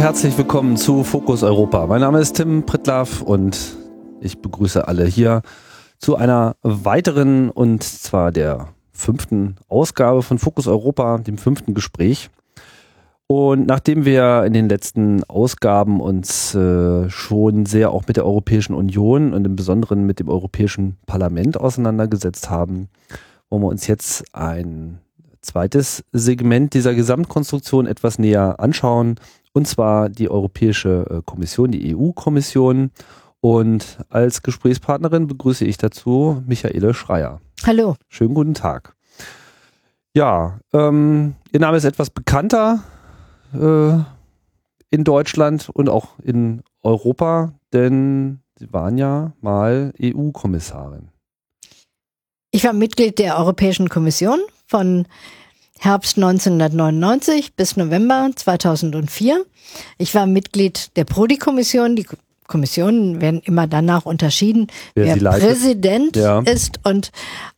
Herzlich 0.00 0.38
willkommen 0.38 0.78
zu 0.78 1.04
Fokus 1.04 1.42
Europa. 1.42 1.86
Mein 1.86 2.00
Name 2.00 2.20
ist 2.20 2.32
Tim 2.32 2.64
Pritlaff 2.64 3.20
und 3.20 3.76
ich 4.22 4.38
begrüße 4.38 4.88
alle 4.88 5.04
hier 5.04 5.42
zu 5.98 6.16
einer 6.16 6.56
weiteren 6.62 7.50
und 7.50 7.82
zwar 7.82 8.32
der 8.32 8.68
fünften 8.92 9.56
Ausgabe 9.68 10.22
von 10.22 10.38
Fokus 10.38 10.66
Europa, 10.68 11.18
dem 11.18 11.36
fünften 11.36 11.74
Gespräch. 11.74 12.30
Und 13.26 13.66
nachdem 13.66 14.06
wir 14.06 14.44
in 14.46 14.54
den 14.54 14.70
letzten 14.70 15.22
Ausgaben 15.24 16.00
uns 16.00 16.54
äh, 16.54 17.10
schon 17.10 17.66
sehr 17.66 17.90
auch 17.90 18.06
mit 18.06 18.16
der 18.16 18.24
Europäischen 18.24 18.72
Union 18.72 19.34
und 19.34 19.44
im 19.44 19.54
Besonderen 19.54 20.06
mit 20.06 20.18
dem 20.18 20.30
Europäischen 20.30 20.96
Parlament 21.04 21.60
auseinandergesetzt 21.60 22.48
haben, 22.48 22.88
wollen 23.50 23.62
wir 23.64 23.68
uns 23.68 23.86
jetzt 23.86 24.24
ein 24.34 25.00
zweites 25.42 26.04
Segment 26.12 26.72
dieser 26.72 26.94
Gesamtkonstruktion 26.94 27.86
etwas 27.86 28.18
näher 28.18 28.60
anschauen, 28.60 29.16
und 29.52 29.66
zwar 29.66 30.08
die 30.08 30.30
Europäische 30.30 31.06
äh, 31.10 31.22
Kommission, 31.24 31.70
die 31.70 31.94
EU-Kommission. 31.94 32.90
Und 33.40 33.98
als 34.10 34.42
Gesprächspartnerin 34.42 35.26
begrüße 35.26 35.64
ich 35.64 35.78
dazu 35.78 36.42
Michaele 36.46 36.92
Schreier. 36.92 37.40
Hallo. 37.64 37.96
Schönen 38.08 38.34
guten 38.34 38.54
Tag. 38.54 38.94
Ja, 40.14 40.58
ähm, 40.72 41.36
Ihr 41.52 41.60
Name 41.60 41.76
ist 41.76 41.84
etwas 41.84 42.10
bekannter 42.10 42.82
äh, 43.54 43.92
in 44.90 45.04
Deutschland 45.04 45.70
und 45.72 45.88
auch 45.88 46.18
in 46.22 46.62
Europa, 46.82 47.54
denn 47.72 48.40
Sie 48.58 48.72
waren 48.72 48.98
ja 48.98 49.32
mal 49.40 49.92
EU-Kommissarin. 50.02 51.08
Ich 52.50 52.64
war 52.64 52.72
Mitglied 52.72 53.18
der 53.18 53.38
Europäischen 53.38 53.88
Kommission 53.88 54.38
von 54.66 55.06
Herbst 55.82 56.18
1999 56.18 57.54
bis 57.54 57.78
November 57.78 58.30
2004. 58.36 59.46
Ich 59.96 60.14
war 60.14 60.26
Mitglied 60.26 60.94
der 60.96 61.04
Prodi-Kommission. 61.04 61.96
Die 61.96 62.06
Kommissionen 62.46 63.22
werden 63.22 63.40
immer 63.44 63.66
danach 63.66 64.04
unterschieden, 64.04 64.66
wer, 64.94 65.18
wer 65.18 65.30
Präsident 65.30 66.16
ja. 66.16 66.40
ist. 66.40 66.80
Und 66.84 67.12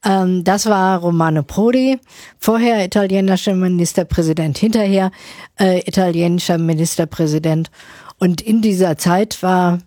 ähm, 0.05 0.45
das 0.45 0.67
war 0.67 1.01
Romano 1.01 1.43
Prodi, 1.43 1.99
vorher 2.39 2.85
italienischer 2.85 3.55
Ministerpräsident, 3.55 4.57
hinterher 4.57 5.11
äh, 5.59 5.81
italienischer 5.81 6.59
Ministerpräsident. 6.59 7.73
Und 8.19 8.41
in 8.41 8.63
dieser 8.63 8.97
Zeit 8.99 9.43
war 9.43 9.81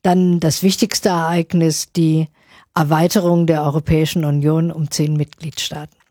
dann 0.00 0.40
das 0.40 0.62
wichtigste 0.62 1.10
Ereignis 1.10 1.92
die 1.92 2.28
Erweiterung 2.74 3.46
der 3.46 3.64
Europäischen 3.64 4.24
Union 4.24 4.72
um 4.72 4.90
zehn 4.90 5.14
Mitgliedstaaten. 5.14 6.01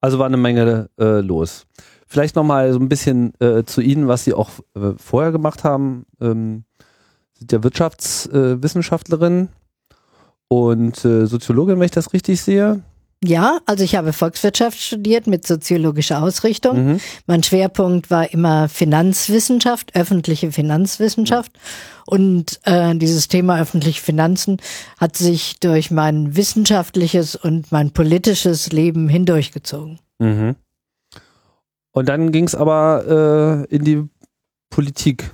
Also 0.00 0.18
war 0.18 0.26
eine 0.26 0.36
Menge 0.36 0.90
äh, 0.98 1.20
los. 1.20 1.66
Vielleicht 2.06 2.36
nochmal 2.36 2.72
so 2.72 2.78
ein 2.78 2.88
bisschen 2.88 3.32
äh, 3.40 3.64
zu 3.64 3.80
Ihnen, 3.80 4.08
was 4.08 4.24
Sie 4.24 4.32
auch 4.32 4.50
äh, 4.74 4.92
vorher 4.96 5.32
gemacht 5.32 5.64
haben. 5.64 6.06
Ähm, 6.20 6.64
sind 7.34 7.52
ja 7.52 7.62
Wirtschaftswissenschaftlerin 7.62 9.48
äh, 9.48 9.94
und 10.48 11.04
äh, 11.04 11.26
Soziologin, 11.26 11.78
wenn 11.78 11.84
ich 11.84 11.90
das 11.90 12.12
richtig 12.12 12.40
sehe. 12.40 12.82
Ja, 13.24 13.58
also 13.66 13.82
ich 13.82 13.96
habe 13.96 14.12
Volkswirtschaft 14.12 14.78
studiert 14.78 15.26
mit 15.26 15.44
soziologischer 15.44 16.22
Ausrichtung. 16.22 16.92
Mhm. 16.92 17.00
Mein 17.26 17.42
Schwerpunkt 17.42 18.10
war 18.10 18.32
immer 18.32 18.68
Finanzwissenschaft, 18.68 19.96
öffentliche 19.96 20.52
Finanzwissenschaft. 20.52 21.52
Und 22.06 22.60
äh, 22.62 22.94
dieses 22.94 23.26
Thema 23.26 23.60
öffentliche 23.60 24.00
Finanzen 24.00 24.58
hat 24.98 25.16
sich 25.16 25.58
durch 25.58 25.90
mein 25.90 26.36
wissenschaftliches 26.36 27.34
und 27.34 27.72
mein 27.72 27.90
politisches 27.90 28.70
Leben 28.70 29.08
hindurchgezogen. 29.08 29.98
Mhm. 30.20 30.54
Und 31.90 32.08
dann 32.08 32.30
ging 32.30 32.44
es 32.44 32.54
aber 32.54 33.66
äh, 33.68 33.74
in 33.74 33.84
die 33.84 34.04
Politik 34.70 35.32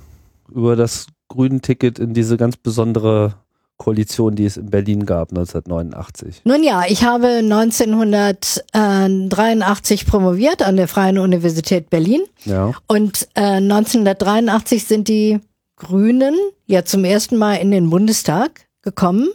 über 0.49 0.75
das 0.75 1.07
grüne 1.27 1.61
Ticket 1.61 1.99
in 1.99 2.15
diese 2.15 2.37
ganz 2.37 2.57
besondere 2.57 3.35
Koalition, 3.77 4.35
die 4.35 4.45
es 4.45 4.57
in 4.57 4.69
Berlin 4.69 5.05
gab 5.05 5.31
1989? 5.31 6.41
Nun 6.45 6.63
ja, 6.63 6.83
ich 6.87 7.03
habe 7.03 7.27
1983 7.27 10.05
promoviert 10.05 10.61
an 10.61 10.77
der 10.77 10.87
Freien 10.87 11.17
Universität 11.17 11.89
Berlin. 11.89 12.21
Ja. 12.45 12.71
Und 12.87 13.27
äh, 13.35 13.57
1983 13.57 14.85
sind 14.85 15.09
die 15.09 15.41
Grünen 15.75 16.35
ja 16.65 16.85
zum 16.85 17.03
ersten 17.03 17.35
Mal 17.37 17.55
in 17.55 17.71
den 17.71 17.89
Bundestag 17.89 18.67
gekommen. 18.81 19.27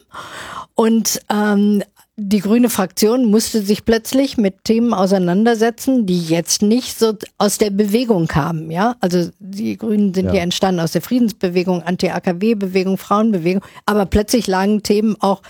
Und 0.74 1.20
ähm, 1.30 1.82
die 2.22 2.40
grüne 2.40 2.68
Fraktion 2.68 3.24
musste 3.24 3.62
sich 3.62 3.86
plötzlich 3.86 4.36
mit 4.36 4.64
Themen 4.64 4.92
auseinandersetzen, 4.92 6.04
die 6.04 6.22
jetzt 6.22 6.60
nicht 6.60 6.98
so 6.98 7.14
aus 7.38 7.56
der 7.56 7.70
Bewegung 7.70 8.26
kamen, 8.26 8.70
ja. 8.70 8.96
Also 9.00 9.30
die 9.38 9.78
Grünen 9.78 10.12
sind 10.12 10.26
ja, 10.26 10.34
ja 10.34 10.42
entstanden 10.42 10.80
aus 10.80 10.92
der 10.92 11.00
Friedensbewegung, 11.00 11.82
Anti-AKW-Bewegung, 11.82 12.98
Frauenbewegung, 12.98 13.64
aber 13.86 14.04
plötzlich 14.04 14.46
lagen 14.46 14.82
Themen 14.82 15.16
auch 15.20 15.40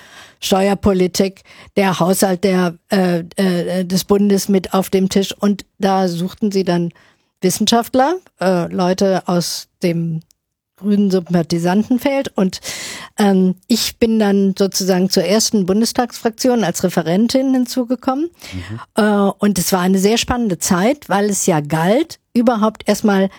Steuerpolitik, 0.40 1.42
der 1.76 1.98
Haushalt 1.98 2.44
der, 2.44 2.76
äh, 2.92 3.24
äh, 3.34 3.84
des 3.84 4.04
Bundes 4.04 4.48
mit 4.48 4.72
auf 4.72 4.90
dem 4.90 5.08
Tisch 5.08 5.34
und 5.36 5.66
da 5.80 6.06
suchten 6.06 6.52
sie 6.52 6.62
dann 6.62 6.92
Wissenschaftler, 7.40 8.16
äh, 8.40 8.72
Leute 8.72 9.26
aus 9.26 9.66
dem 9.82 10.20
grünen 10.80 11.10
Sympathisantenfeld. 11.10 12.32
Und 12.36 12.60
ähm, 13.18 13.54
ich 13.68 13.98
bin 13.98 14.18
dann 14.18 14.54
sozusagen 14.58 15.10
zur 15.10 15.24
ersten 15.24 15.66
Bundestagsfraktion 15.66 16.64
als 16.64 16.82
Referentin 16.82 17.54
hinzugekommen. 17.54 18.30
Mhm. 18.52 18.80
Äh, 18.96 19.30
und 19.38 19.58
es 19.58 19.72
war 19.72 19.80
eine 19.80 19.98
sehr 19.98 20.18
spannende 20.18 20.58
Zeit, 20.58 21.08
weil 21.08 21.30
es 21.30 21.46
ja 21.46 21.60
galt, 21.60 22.18
überhaupt 22.32 22.88
erstmal 22.88 23.30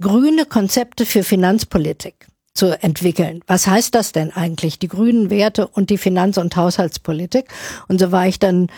grüne 0.00 0.44
Konzepte 0.44 1.06
für 1.06 1.22
Finanzpolitik 1.22 2.26
zu 2.54 2.80
entwickeln. 2.82 3.40
Was 3.46 3.66
heißt 3.66 3.94
das 3.94 4.12
denn 4.12 4.32
eigentlich? 4.32 4.78
Die 4.78 4.88
grünen 4.88 5.30
Werte 5.30 5.68
und 5.68 5.90
die 5.90 5.98
Finanz- 5.98 6.38
und 6.38 6.56
Haushaltspolitik. 6.56 7.46
Und 7.86 8.00
so 8.00 8.10
war 8.10 8.26
ich 8.26 8.38
dann 8.38 8.68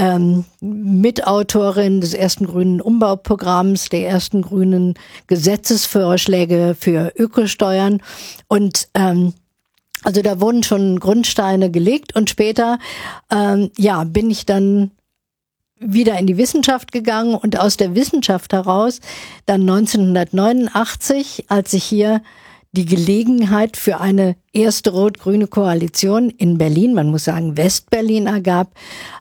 ähm, 0.00 0.46
Mitautorin 0.62 2.00
des 2.00 2.14
ersten 2.14 2.46
grünen 2.46 2.80
Umbauprogramms, 2.80 3.90
der 3.90 4.08
ersten 4.08 4.40
grünen 4.40 4.94
Gesetzesvorschläge 5.26 6.74
für 6.78 7.12
Ökosteuern. 7.16 8.02
Und 8.48 8.88
ähm, 8.94 9.34
also 10.02 10.22
da 10.22 10.40
wurden 10.40 10.62
schon 10.62 10.98
Grundsteine 10.98 11.70
gelegt 11.70 12.16
und 12.16 12.30
später 12.30 12.78
ähm, 13.30 13.70
ja 13.76 14.04
bin 14.04 14.30
ich 14.30 14.46
dann 14.46 14.92
wieder 15.78 16.18
in 16.18 16.26
die 16.26 16.38
Wissenschaft 16.38 16.92
gegangen 16.92 17.34
und 17.34 17.60
aus 17.60 17.76
der 17.76 17.94
Wissenschaft 17.94 18.54
heraus 18.54 19.00
dann 19.44 19.62
1989, 19.62 21.44
als 21.48 21.74
ich 21.74 21.84
hier 21.84 22.22
die 22.72 22.84
Gelegenheit 22.84 23.76
für 23.76 24.00
eine 24.00 24.36
erste 24.52 24.90
rot-grüne 24.90 25.48
Koalition 25.48 26.30
in 26.30 26.56
Berlin, 26.56 26.94
man 26.94 27.10
muss 27.10 27.24
sagen 27.24 27.56
Westberlin 27.56 28.28
ergab, 28.28 28.72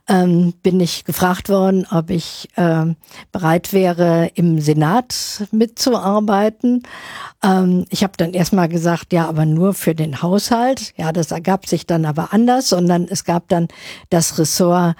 ähm, 0.07 0.53
bin 0.61 0.79
ich 0.79 1.03
gefragt 1.03 1.49
worden, 1.49 1.87
ob 1.89 2.11
ich 2.11 2.47
äh, 2.55 2.85
bereit 3.31 3.73
wäre, 3.73 4.29
im 4.35 4.59
Senat 4.61 5.47
mitzuarbeiten. 5.51 6.83
Ähm, 7.43 7.85
ich 7.89 8.03
habe 8.03 8.13
dann 8.17 8.33
erstmal 8.33 8.69
gesagt, 8.69 9.13
ja, 9.13 9.27
aber 9.27 9.45
nur 9.45 9.73
für 9.73 9.95
den 9.95 10.21
Haushalt. 10.21 10.93
Ja, 10.95 11.11
das 11.11 11.31
ergab 11.31 11.67
sich 11.67 11.87
dann 11.87 12.05
aber 12.05 12.33
anders, 12.33 12.69
sondern 12.69 13.07
es 13.09 13.23
gab 13.23 13.47
dann 13.49 13.67
das 14.09 14.37
Ressort 14.37 14.95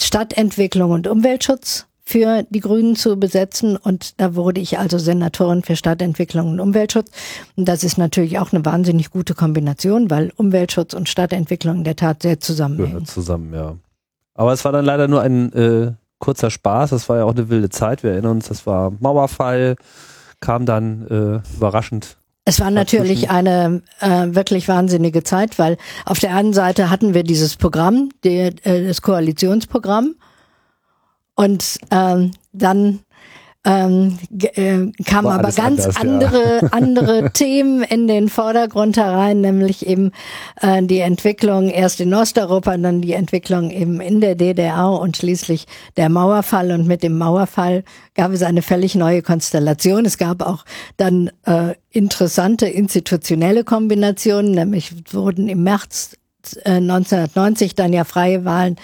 Stadtentwicklung 0.00 0.92
und 0.92 1.08
Umweltschutz 1.08 1.87
für 2.08 2.42
die 2.48 2.60
Grünen 2.60 2.96
zu 2.96 3.18
besetzen. 3.18 3.76
Und 3.76 4.18
da 4.18 4.34
wurde 4.34 4.62
ich 4.62 4.78
also 4.78 4.96
Senatorin 4.96 5.62
für 5.62 5.76
Stadtentwicklung 5.76 6.52
und 6.52 6.58
Umweltschutz. 6.58 7.10
Und 7.54 7.68
das 7.68 7.84
ist 7.84 7.98
natürlich 7.98 8.38
auch 8.38 8.50
eine 8.50 8.64
wahnsinnig 8.64 9.10
gute 9.10 9.34
Kombination, 9.34 10.10
weil 10.10 10.32
Umweltschutz 10.36 10.94
und 10.94 11.10
Stadtentwicklung 11.10 11.76
in 11.76 11.84
der 11.84 11.96
Tat 11.96 12.22
sehr 12.22 12.40
zusammenhängen. 12.40 12.92
Gehört 12.92 13.08
zusammen, 13.08 13.52
ja. 13.52 13.76
Aber 14.32 14.54
es 14.54 14.64
war 14.64 14.72
dann 14.72 14.86
leider 14.86 15.06
nur 15.06 15.20
ein 15.20 15.52
äh, 15.52 15.92
kurzer 16.18 16.50
Spaß. 16.50 16.90
Das 16.90 17.10
war 17.10 17.18
ja 17.18 17.24
auch 17.24 17.34
eine 17.34 17.50
wilde 17.50 17.68
Zeit. 17.68 18.02
Wir 18.02 18.12
erinnern 18.12 18.36
uns, 18.36 18.48
das 18.48 18.66
war 18.66 18.90
Mauerfall, 19.00 19.76
kam 20.40 20.64
dann 20.64 21.06
äh, 21.08 21.56
überraschend 21.56 22.16
es 22.46 22.60
war 22.60 22.70
natürlich 22.70 23.28
eine 23.28 23.82
äh, 24.00 24.28
wirklich 24.28 24.68
wahnsinnige 24.68 25.22
Zeit, 25.22 25.58
weil 25.58 25.76
auf 26.06 26.18
der 26.18 26.34
einen 26.34 26.54
Seite 26.54 26.88
hatten 26.88 27.12
wir 27.12 27.22
dieses 27.22 27.56
Programm, 27.56 28.08
die, 28.24 28.38
äh, 28.38 28.86
das 28.86 29.02
Koalitionsprogramm, 29.02 30.14
und 31.38 31.78
ähm, 31.92 32.32
dann 32.52 32.98
ähm, 33.64 34.18
äh, 34.40 34.90
kamen 35.04 35.28
aber 35.28 35.52
ganz 35.52 35.86
anders, 35.86 35.96
andere 35.96 36.60
ja. 36.62 36.68
andere 36.72 37.30
Themen 37.32 37.84
in 37.84 38.08
den 38.08 38.28
Vordergrund 38.28 38.96
herein, 38.96 39.40
nämlich 39.40 39.86
eben 39.86 40.10
äh, 40.60 40.82
die 40.82 40.98
Entwicklung 40.98 41.68
erst 41.68 42.00
in 42.00 42.12
Osteuropa, 42.12 42.76
dann 42.76 43.02
die 43.02 43.12
Entwicklung 43.12 43.70
eben 43.70 44.00
in 44.00 44.20
der 44.20 44.34
DDR 44.34 44.90
und 44.90 45.16
schließlich 45.16 45.66
der 45.96 46.08
Mauerfall. 46.08 46.72
Und 46.72 46.88
mit 46.88 47.04
dem 47.04 47.16
Mauerfall 47.18 47.84
gab 48.16 48.32
es 48.32 48.42
eine 48.42 48.62
völlig 48.62 48.96
neue 48.96 49.22
Konstellation. 49.22 50.06
Es 50.06 50.18
gab 50.18 50.42
auch 50.42 50.64
dann 50.96 51.30
äh, 51.46 51.74
interessante 51.90 52.66
institutionelle 52.66 53.62
Kombinationen, 53.62 54.52
nämlich 54.52 54.92
wurden 55.12 55.48
im 55.48 55.62
März 55.62 56.16
und 56.56 56.66
äh, 56.66 56.76
1990 56.76 57.74
dann 57.74 57.92
ja 57.92 58.04
freie 58.04 58.44
Wahlen. 58.44 58.76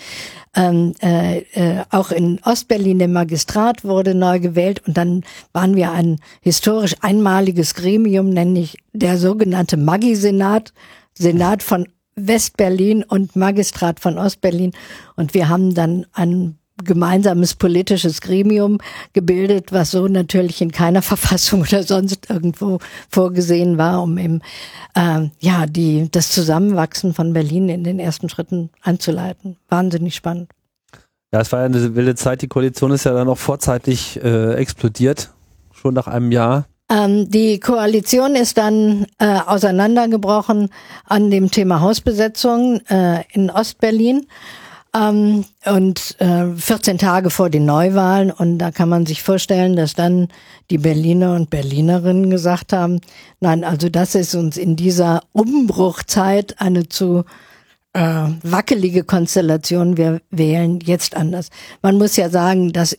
Ähm, 0.57 0.95
äh, 1.03 1.39
äh, 1.55 1.85
auch 1.91 2.13
in 2.13 2.41
Ostberlin 2.45 3.01
der 3.01 3.09
Magistrat 3.09 3.83
wurde 3.83 4.15
neu 4.15 4.39
gewählt 4.39 4.83
und 4.87 4.97
dann 4.97 5.25
waren 5.53 5.75
wir 5.75 5.91
ein 5.91 6.21
historisch 6.43 6.95
einmaliges 7.01 7.75
Gremium, 7.75 8.31
nämlich 8.31 8.79
der 8.93 9.19
sogenannte 9.19 9.77
Maggi-Senat, 9.77 10.73
Senat 11.13 11.63
von 11.63 11.89
Westberlin 12.15 13.03
und 13.03 13.35
Magistrat 13.35 13.99
von 13.99 14.17
Ostberlin. 14.17 14.73
Und 15.17 15.35
wir 15.35 15.49
haben 15.49 15.75
dann 15.75 16.07
einen 16.13 16.59
gemeinsames 16.83 17.55
politisches 17.55 18.21
Gremium 18.21 18.79
gebildet, 19.13 19.73
was 19.73 19.93
so 19.93 20.09
natürlich 20.09 20.61
in 20.61 20.73
keiner 20.73 21.03
Verfassung 21.15 21.63
oder 21.63 21.83
sonst 21.83 22.31
irgendwo 22.31 22.79
vorgesehen 23.09 23.79
war, 23.79 24.03
um 24.03 24.19
eben 24.19 24.41
äh, 24.95 25.29
ja 25.39 25.67
die 25.67 26.09
das 26.11 26.31
Zusammenwachsen 26.31 27.15
von 27.15 27.33
Berlin 27.33 27.69
in 27.69 27.85
den 27.85 27.99
ersten 27.99 28.29
Schritten 28.29 28.71
anzuleiten. 28.83 29.57
Wahnsinnig 29.69 30.15
spannend. 30.15 30.51
Ja, 31.33 31.41
es 31.41 31.51
war 31.51 31.61
ja 31.61 31.67
eine 31.67 31.97
wilde 31.97 32.15
Zeit. 32.15 32.43
Die 32.43 32.49
Koalition 32.49 32.93
ist 32.93 33.05
ja 33.05 33.13
dann 33.13 33.29
auch 33.29 33.39
vorzeitig 33.39 34.23
äh, 34.23 34.55
explodiert, 34.55 35.31
schon 35.73 35.95
nach 35.95 36.07
einem 36.07 36.31
Jahr. 36.31 36.67
Ähm, 36.91 37.31
die 37.31 37.59
Koalition 37.61 38.37
ist 38.37 38.59
dann 38.59 39.07
äh, 39.19 39.39
auseinandergebrochen 39.47 40.69
an 41.05 41.31
dem 41.31 41.51
Thema 41.51 41.81
Hausbesetzung 41.81 42.81
äh, 42.89 43.25
in 43.33 43.51
Ostberlin. 43.51 44.27
Ähm, 44.95 45.45
und 45.67 46.17
äh, 46.21 46.55
14 46.57 46.99
Tage 46.99 47.31
vor 47.31 47.51
den 47.51 47.65
Neuwahlen. 47.65 48.31
Und 48.31 48.59
da 48.59 48.71
kann 48.71 48.89
man 48.89 49.07
sich 49.07 49.23
vorstellen, 49.23 49.77
dass 49.77 49.95
dann 49.95 50.29
die 50.71 50.79
Berliner 50.79 51.35
und 51.35 51.51
Berlinerinnen 51.51 52.31
gesagt 52.31 52.73
haben, 52.73 53.01
nein, 53.41 53.65
also 53.65 53.89
das 53.89 54.15
ist 54.15 54.35
uns 54.35 54.57
in 54.57 54.77
dieser 54.77 55.23
Umbruchzeit 55.33 56.61
eine 56.61 56.89
zu 56.89 57.25
äh, 57.93 58.29
wackelige 58.43 59.05
Konstellation. 59.05 59.97
Wir 59.97 60.21
wählen 60.31 60.81
jetzt 60.81 61.17
anders. 61.17 61.49
Man 61.83 61.99
muss 61.99 62.17
ja 62.17 62.29
sagen, 62.29 62.73
dass 62.73 62.97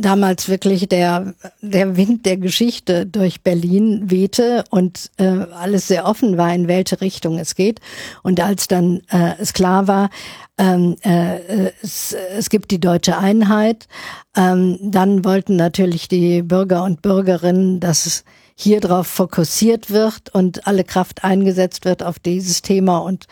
damals 0.00 0.48
wirklich 0.48 0.88
der, 0.88 1.34
der 1.60 1.96
Wind 1.96 2.26
der 2.26 2.36
Geschichte 2.36 3.06
durch 3.06 3.42
Berlin 3.42 4.10
wehte 4.10 4.64
und 4.70 5.10
äh, 5.18 5.24
alles 5.24 5.88
sehr 5.88 6.06
offen 6.06 6.36
war, 6.36 6.52
in 6.54 6.68
welche 6.68 7.00
Richtung 7.00 7.38
es 7.38 7.54
geht. 7.54 7.80
Und 8.22 8.40
als 8.40 8.68
dann 8.68 9.02
äh, 9.10 9.34
es 9.38 9.52
klar 9.52 9.86
war, 9.88 10.10
ähm, 10.58 10.96
äh, 11.02 11.70
es, 11.82 12.12
es 12.36 12.50
gibt 12.50 12.70
die 12.70 12.80
deutsche 12.80 13.18
Einheit, 13.18 13.88
ähm, 14.36 14.78
dann 14.82 15.24
wollten 15.24 15.56
natürlich 15.56 16.08
die 16.08 16.42
Bürger 16.42 16.84
und 16.84 17.02
Bürgerinnen, 17.02 17.80
dass 17.80 18.06
es 18.06 18.24
hier 18.60 18.80
drauf 18.80 19.06
fokussiert 19.06 19.90
wird 19.90 20.34
und 20.34 20.66
alle 20.66 20.84
Kraft 20.84 21.24
eingesetzt 21.24 21.84
wird 21.84 22.02
auf 22.02 22.18
dieses 22.18 22.62
Thema 22.62 22.98
und 22.98 23.26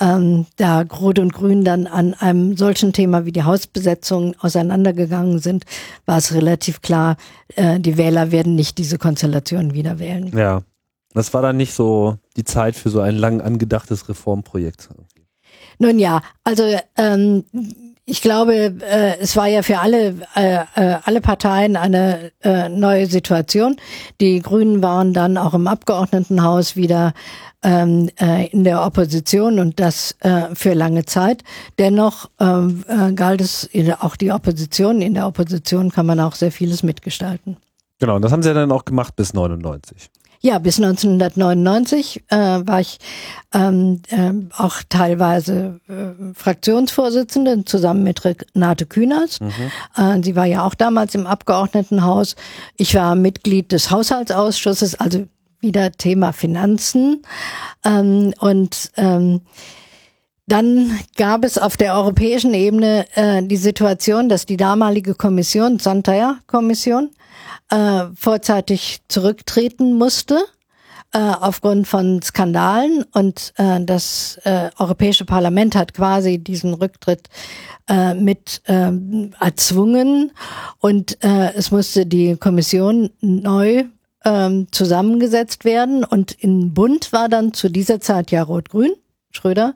ähm, 0.00 0.46
da 0.56 0.82
Rot 0.82 1.18
und 1.18 1.32
Grün 1.32 1.64
dann 1.64 1.86
an 1.86 2.14
einem 2.14 2.56
solchen 2.56 2.92
Thema 2.92 3.24
wie 3.24 3.32
die 3.32 3.44
Hausbesetzung 3.44 4.34
auseinandergegangen 4.40 5.38
sind, 5.38 5.64
war 6.06 6.18
es 6.18 6.32
relativ 6.34 6.82
klar, 6.82 7.16
äh, 7.56 7.78
die 7.80 7.96
Wähler 7.96 8.32
werden 8.32 8.54
nicht 8.54 8.78
diese 8.78 8.98
Konstellation 8.98 9.74
wieder 9.74 9.98
wählen. 9.98 10.36
Ja, 10.36 10.62
das 11.12 11.32
war 11.32 11.42
dann 11.42 11.56
nicht 11.56 11.74
so 11.74 12.16
die 12.36 12.44
Zeit 12.44 12.74
für 12.74 12.90
so 12.90 13.00
ein 13.00 13.16
lang 13.16 13.40
angedachtes 13.40 14.08
Reformprojekt. 14.08 14.88
Nun 15.78 15.98
ja, 15.98 16.22
also 16.44 16.64
ähm, 16.96 17.44
ich 18.06 18.20
glaube, 18.20 18.54
äh, 18.54 19.18
es 19.20 19.34
war 19.34 19.46
ja 19.46 19.62
für 19.62 19.78
alle, 19.78 20.14
äh, 20.34 20.58
äh, 20.74 20.98
alle 21.04 21.20
Parteien 21.20 21.76
eine 21.76 22.32
äh, 22.42 22.68
neue 22.68 23.06
Situation. 23.06 23.76
Die 24.20 24.40
Grünen 24.40 24.82
waren 24.82 25.14
dann 25.14 25.38
auch 25.38 25.54
im 25.54 25.66
Abgeordnetenhaus 25.66 26.76
wieder 26.76 27.14
ähm, 27.62 28.10
äh, 28.20 28.46
in 28.48 28.64
der 28.64 28.84
Opposition 28.84 29.58
und 29.58 29.80
das 29.80 30.16
äh, 30.20 30.54
für 30.54 30.74
lange 30.74 31.06
Zeit. 31.06 31.42
Dennoch 31.78 32.28
ähm, 32.38 32.84
äh, 32.88 33.12
galt 33.12 33.40
es 33.40 33.70
auch 34.00 34.16
die 34.16 34.32
Opposition. 34.32 35.00
In 35.00 35.14
der 35.14 35.26
Opposition 35.26 35.90
kann 35.90 36.04
man 36.04 36.20
auch 36.20 36.34
sehr 36.34 36.52
vieles 36.52 36.82
mitgestalten. 36.82 37.56
Genau, 38.00 38.16
und 38.16 38.22
das 38.22 38.32
haben 38.32 38.42
sie 38.42 38.50
ja 38.50 38.54
dann 38.54 38.70
auch 38.70 38.84
gemacht 38.84 39.16
bis 39.16 39.32
99. 39.32 40.10
Ja, 40.44 40.58
bis 40.58 40.76
1999 40.76 42.24
äh, 42.28 42.36
war 42.36 42.78
ich 42.78 42.98
ähm, 43.54 44.02
äh, 44.10 44.30
auch 44.54 44.82
teilweise 44.90 45.80
äh, 45.88 46.34
Fraktionsvorsitzende 46.34 47.64
zusammen 47.64 48.02
mit 48.02 48.22
Renate 48.26 48.84
Künast. 48.84 49.40
Mhm. 49.40 49.52
Äh, 49.96 50.22
sie 50.22 50.36
war 50.36 50.44
ja 50.44 50.66
auch 50.66 50.74
damals 50.74 51.14
im 51.14 51.26
Abgeordnetenhaus. 51.26 52.36
Ich 52.76 52.94
war 52.94 53.14
Mitglied 53.14 53.72
des 53.72 53.90
Haushaltsausschusses, 53.90 54.96
also 54.96 55.26
wieder 55.60 55.92
Thema 55.92 56.34
Finanzen. 56.34 57.22
Ähm, 57.82 58.34
und 58.38 58.90
ähm, 58.98 59.40
dann 60.46 61.00
gab 61.16 61.42
es 61.46 61.56
auf 61.56 61.78
der 61.78 61.94
europäischen 61.94 62.52
Ebene 62.52 63.06
äh, 63.14 63.42
die 63.42 63.56
Situation, 63.56 64.28
dass 64.28 64.44
die 64.44 64.58
damalige 64.58 65.14
Kommission, 65.14 65.78
Santer-Kommission, 65.78 67.12
äh, 67.70 68.04
vorzeitig 68.14 69.00
zurücktreten 69.08 69.94
musste 69.94 70.44
äh, 71.14 71.18
aufgrund 71.18 71.86
von 71.86 72.20
Skandalen. 72.22 73.04
Und 73.12 73.54
äh, 73.56 73.80
das 73.84 74.38
äh, 74.44 74.70
Europäische 74.78 75.24
Parlament 75.24 75.76
hat 75.76 75.94
quasi 75.94 76.38
diesen 76.38 76.74
Rücktritt 76.74 77.28
äh, 77.88 78.14
mit 78.14 78.60
äh, 78.66 78.90
erzwungen. 79.40 80.32
Und 80.80 81.22
äh, 81.24 81.54
es 81.54 81.70
musste 81.70 82.04
die 82.04 82.36
Kommission 82.36 83.10
neu 83.20 83.84
ähm, 84.24 84.66
zusammengesetzt 84.72 85.64
werden. 85.64 86.04
Und 86.04 86.32
in 86.32 86.74
Bund 86.74 87.12
war 87.12 87.28
dann 87.28 87.54
zu 87.54 87.68
dieser 87.68 88.00
Zeit 88.00 88.30
ja 88.30 88.42
Rot-Grün, 88.42 88.94
Schröder, 89.30 89.74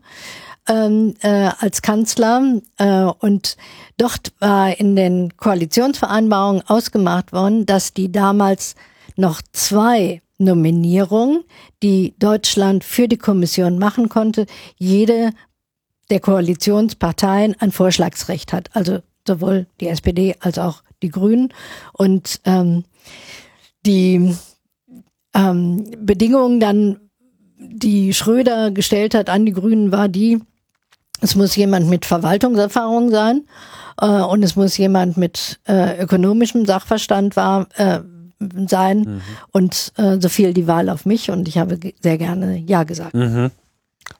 ähm, 0.69 1.15
äh, 1.23 1.50
als 1.59 1.82
Kanzler 1.82 2.61
äh, 2.79 3.03
und 3.03 3.56
dort 3.97 4.32
war 4.38 4.79
in 4.79 4.97
den 4.97 5.37
Koalitionsvereinbarungen 5.37 6.62
ausgemacht 6.67 7.32
worden, 7.32 7.67
dass 7.67 7.94
die 7.94 8.12
damals 8.12 8.75
noch 9.17 9.43
zwei 9.53 10.23
Nominierungen, 10.38 11.44
die 11.82 12.15
Deutschland 12.19 12.85
für 12.85 13.09
die 13.09 13.17
Kommission 13.17 13.79
machen 13.79 14.09
konnte, 14.09 14.47
jede 14.76 15.32
der 16.11 16.20
Koalitionsparteien 16.20 17.57
ein 17.59 17.73
Vorschlagsrecht 17.73 18.52
hat. 18.52 18.71
Also 18.75 19.00
sowohl 19.26 19.66
die 19.81 19.88
SPD 19.88 20.37
als 20.40 20.59
auch 20.59 20.83
die 21.02 21.11
Grünen. 21.11 21.52
Und 21.92 22.40
ähm, 22.45 22.85
die 23.87 24.35
ähm, 25.35 25.90
Bedingungen 26.00 26.61
dann, 26.61 27.00
die 27.59 28.14
Schröder 28.14 28.71
gestellt 28.71 29.14
hat 29.14 29.28
an 29.28 29.47
die 29.47 29.52
Grünen, 29.52 29.92
war 29.92 30.09
die, 30.09 30.40
es 31.20 31.34
muss 31.34 31.56
jemand 31.56 31.88
mit 31.88 32.04
Verwaltungserfahrung 32.04 33.10
sein 33.10 33.44
äh, 34.00 34.06
und 34.06 34.42
es 34.42 34.56
muss 34.56 34.76
jemand 34.76 35.16
mit 35.16 35.60
äh, 35.66 36.02
ökonomischem 36.02 36.66
Sachverstand 36.66 37.37
war, 37.37 37.66
äh, 37.76 38.00
sein. 38.68 38.98
Mhm. 38.98 39.20
Und 39.52 39.92
äh, 39.96 40.18
so 40.20 40.28
fiel 40.28 40.54
die 40.54 40.66
Wahl 40.66 40.88
auf 40.88 41.06
mich 41.06 41.30
und 41.30 41.48
ich 41.48 41.58
habe 41.58 41.78
sehr 42.00 42.18
gerne 42.18 42.56
Ja 42.58 42.84
gesagt. 42.84 43.14
Mhm. 43.14 43.50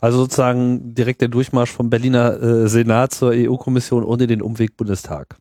Also 0.01 0.19
sozusagen 0.19 0.95
direkt 0.95 1.23
der 1.23 1.29
Durchmarsch 1.29 1.71
vom 1.71 1.91
Berliner 1.91 2.41
äh, 2.41 2.69
Senat 2.69 3.13
zur 3.13 3.31
EU-Kommission 3.33 4.05
ohne 4.05 4.27
den 4.27 4.43
Umweg 4.43 4.77
Bundestag. 4.77 5.37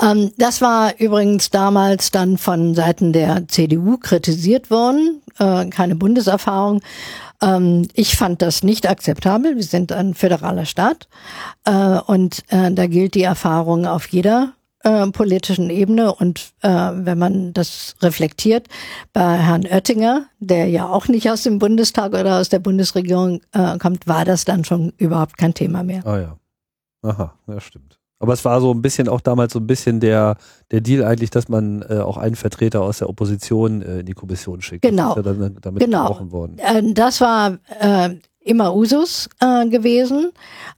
Ähm, 0.00 0.30
das 0.38 0.60
war 0.60 0.98
übrigens 0.98 1.50
damals 1.50 2.10
dann 2.10 2.38
von 2.38 2.74
Seiten 2.74 3.12
der 3.12 3.48
CDU 3.48 3.98
kritisiert 3.98 4.70
worden, 4.70 5.20
äh, 5.38 5.66
keine 5.66 5.96
Bundeserfahrung. 5.96 6.80
Ähm, 7.42 7.88
ich 7.94 8.16
fand 8.16 8.42
das 8.42 8.62
nicht 8.62 8.88
akzeptabel. 8.88 9.56
Wir 9.56 9.62
sind 9.62 9.92
ein 9.92 10.14
föderaler 10.14 10.66
Staat 10.66 11.08
äh, 11.64 11.98
und 11.98 12.42
äh, 12.48 12.70
da 12.72 12.86
gilt 12.86 13.14
die 13.14 13.22
Erfahrung 13.22 13.86
auf 13.86 14.08
jeder 14.08 14.54
äh, 14.82 15.06
politischen 15.08 15.70
Ebene 15.70 16.14
und 16.14 16.52
äh, 16.62 16.68
wenn 16.68 17.18
man 17.18 17.52
das 17.52 17.96
reflektiert 18.00 18.66
bei 19.12 19.36
Herrn 19.36 19.66
Oettinger, 19.66 20.26
der 20.38 20.68
ja 20.68 20.88
auch 20.88 21.08
nicht 21.08 21.30
aus 21.30 21.42
dem 21.42 21.58
Bundestag 21.58 22.14
oder 22.14 22.38
aus 22.38 22.48
der 22.48 22.60
Bundesregierung 22.60 23.42
äh, 23.52 23.78
kommt, 23.78 24.06
war 24.06 24.24
das 24.24 24.44
dann 24.44 24.64
schon 24.64 24.92
überhaupt 24.96 25.36
kein 25.36 25.54
Thema 25.54 25.82
mehr. 25.82 26.06
Ah 26.06 26.18
ja. 26.18 26.36
Aha, 27.02 27.34
ja 27.46 27.60
stimmt. 27.60 27.99
Aber 28.20 28.34
es 28.34 28.44
war 28.44 28.60
so 28.60 28.72
ein 28.72 28.82
bisschen 28.82 29.08
auch 29.08 29.22
damals 29.22 29.54
so 29.54 29.58
ein 29.58 29.66
bisschen 29.66 29.98
der, 29.98 30.36
der 30.70 30.82
Deal 30.82 31.04
eigentlich, 31.04 31.30
dass 31.30 31.48
man 31.48 31.82
äh, 31.88 31.98
auch 31.98 32.18
einen 32.18 32.36
Vertreter 32.36 32.82
aus 32.82 32.98
der 32.98 33.08
Opposition 33.08 33.80
äh, 33.80 34.00
in 34.00 34.06
die 34.06 34.12
Kommission 34.12 34.60
schickt. 34.60 34.82
Genau. 34.82 35.14
Das 35.14 35.26
ist 35.26 35.26
ja 35.26 35.32
dann 35.32 35.56
damit 35.60 35.82
genau. 35.82 36.30
worden. 36.30 36.58
Äh, 36.58 36.92
das 36.92 37.22
war 37.22 37.58
äh, 37.80 38.10
immer 38.42 38.74
Usus 38.74 39.28
äh, 39.40 39.68
gewesen, 39.68 40.32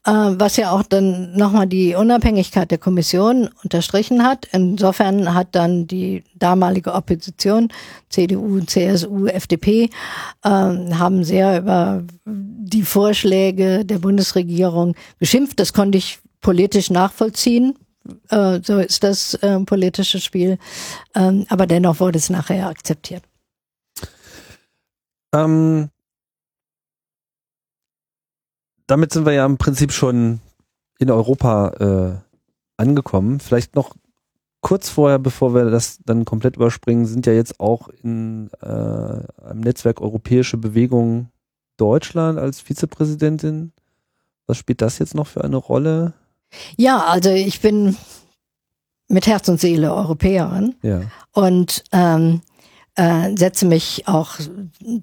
äh, 0.05 0.11
was 0.13 0.57
ja 0.57 0.71
auch 0.71 0.83
dann 0.83 1.37
nochmal 1.37 1.67
die 1.67 1.95
Unabhängigkeit 1.97 2.71
der 2.71 2.79
Kommission 2.79 3.51
unterstrichen 3.65 4.25
hat. 4.25 4.49
Insofern 4.53 5.35
hat 5.35 5.49
dann 5.53 5.87
die 5.87 6.23
damalige 6.37 6.93
Opposition, 6.93 7.69
CDU, 8.09 8.61
CSU, 8.61 9.27
FDP, 9.27 9.91
äh, 10.45 10.49
haben 10.49 11.25
sehr 11.25 11.59
über 11.59 12.05
die 12.25 12.83
Vorschläge 12.83 13.85
der 13.85 13.99
Bundesregierung 13.99 14.95
geschimpft. 15.19 15.59
Das 15.59 15.73
konnte 15.73 15.99
ich 15.99 16.21
politisch 16.43 16.91
nachvollziehen. 16.91 17.79
Äh, 18.29 18.61
so 18.63 18.79
ist 18.79 19.03
das 19.03 19.35
äh, 19.35 19.59
politische 19.61 20.21
Spiel. 20.21 20.59
Ähm, 21.15 21.47
aber 21.49 21.67
dennoch 21.67 22.01
wurde 22.01 22.19
es 22.19 22.29
nachher 22.29 22.69
akzeptiert. 22.69 23.23
Ähm, 25.35 25.89
damit 28.87 29.13
sind 29.13 29.25
wir 29.25 29.33
ja 29.33 29.47
im 29.47 29.57
Prinzip 29.57 29.93
schon 29.93 30.41
in 30.99 31.11
Europa 31.11 32.21
äh, 32.21 32.81
angekommen. 32.81 33.41
Vielleicht 33.41 33.75
noch 33.75 33.95
kurz 34.61 34.89
vorher, 34.91 35.19
bevor 35.19 35.55
wir 35.55 35.71
das 35.71 35.99
dann 36.05 36.25
komplett 36.25 36.57
überspringen, 36.57 37.07
sind 37.07 37.27
ja 37.27 37.33
jetzt 37.33 37.61
auch 37.61 37.89
in 37.89 38.51
äh, 38.61 38.67
einem 38.67 39.61
Netzwerk 39.61 40.01
Europäische 40.01 40.59
Bewegung 40.59 41.29
Deutschland 41.77 42.39
als 42.39 42.61
Vizepräsidentin. 42.61 43.73
Was 44.47 44.59
spielt 44.59 44.83
das 44.83 44.99
jetzt 44.99 45.15
noch 45.15 45.27
für 45.27 45.43
eine 45.43 45.57
Rolle? 45.57 46.15
Ja, 46.77 47.05
also 47.05 47.31
ich 47.31 47.61
bin 47.61 47.97
mit 49.09 49.27
Herz 49.27 49.49
und 49.49 49.61
Seele 49.61 49.95
Europäerin. 49.95 50.75
Ja. 50.83 51.03
Und 51.33 51.85
ähm, 51.93 52.41
äh, 52.95 53.35
setze 53.37 53.65
mich 53.65 54.07
auch 54.07 54.33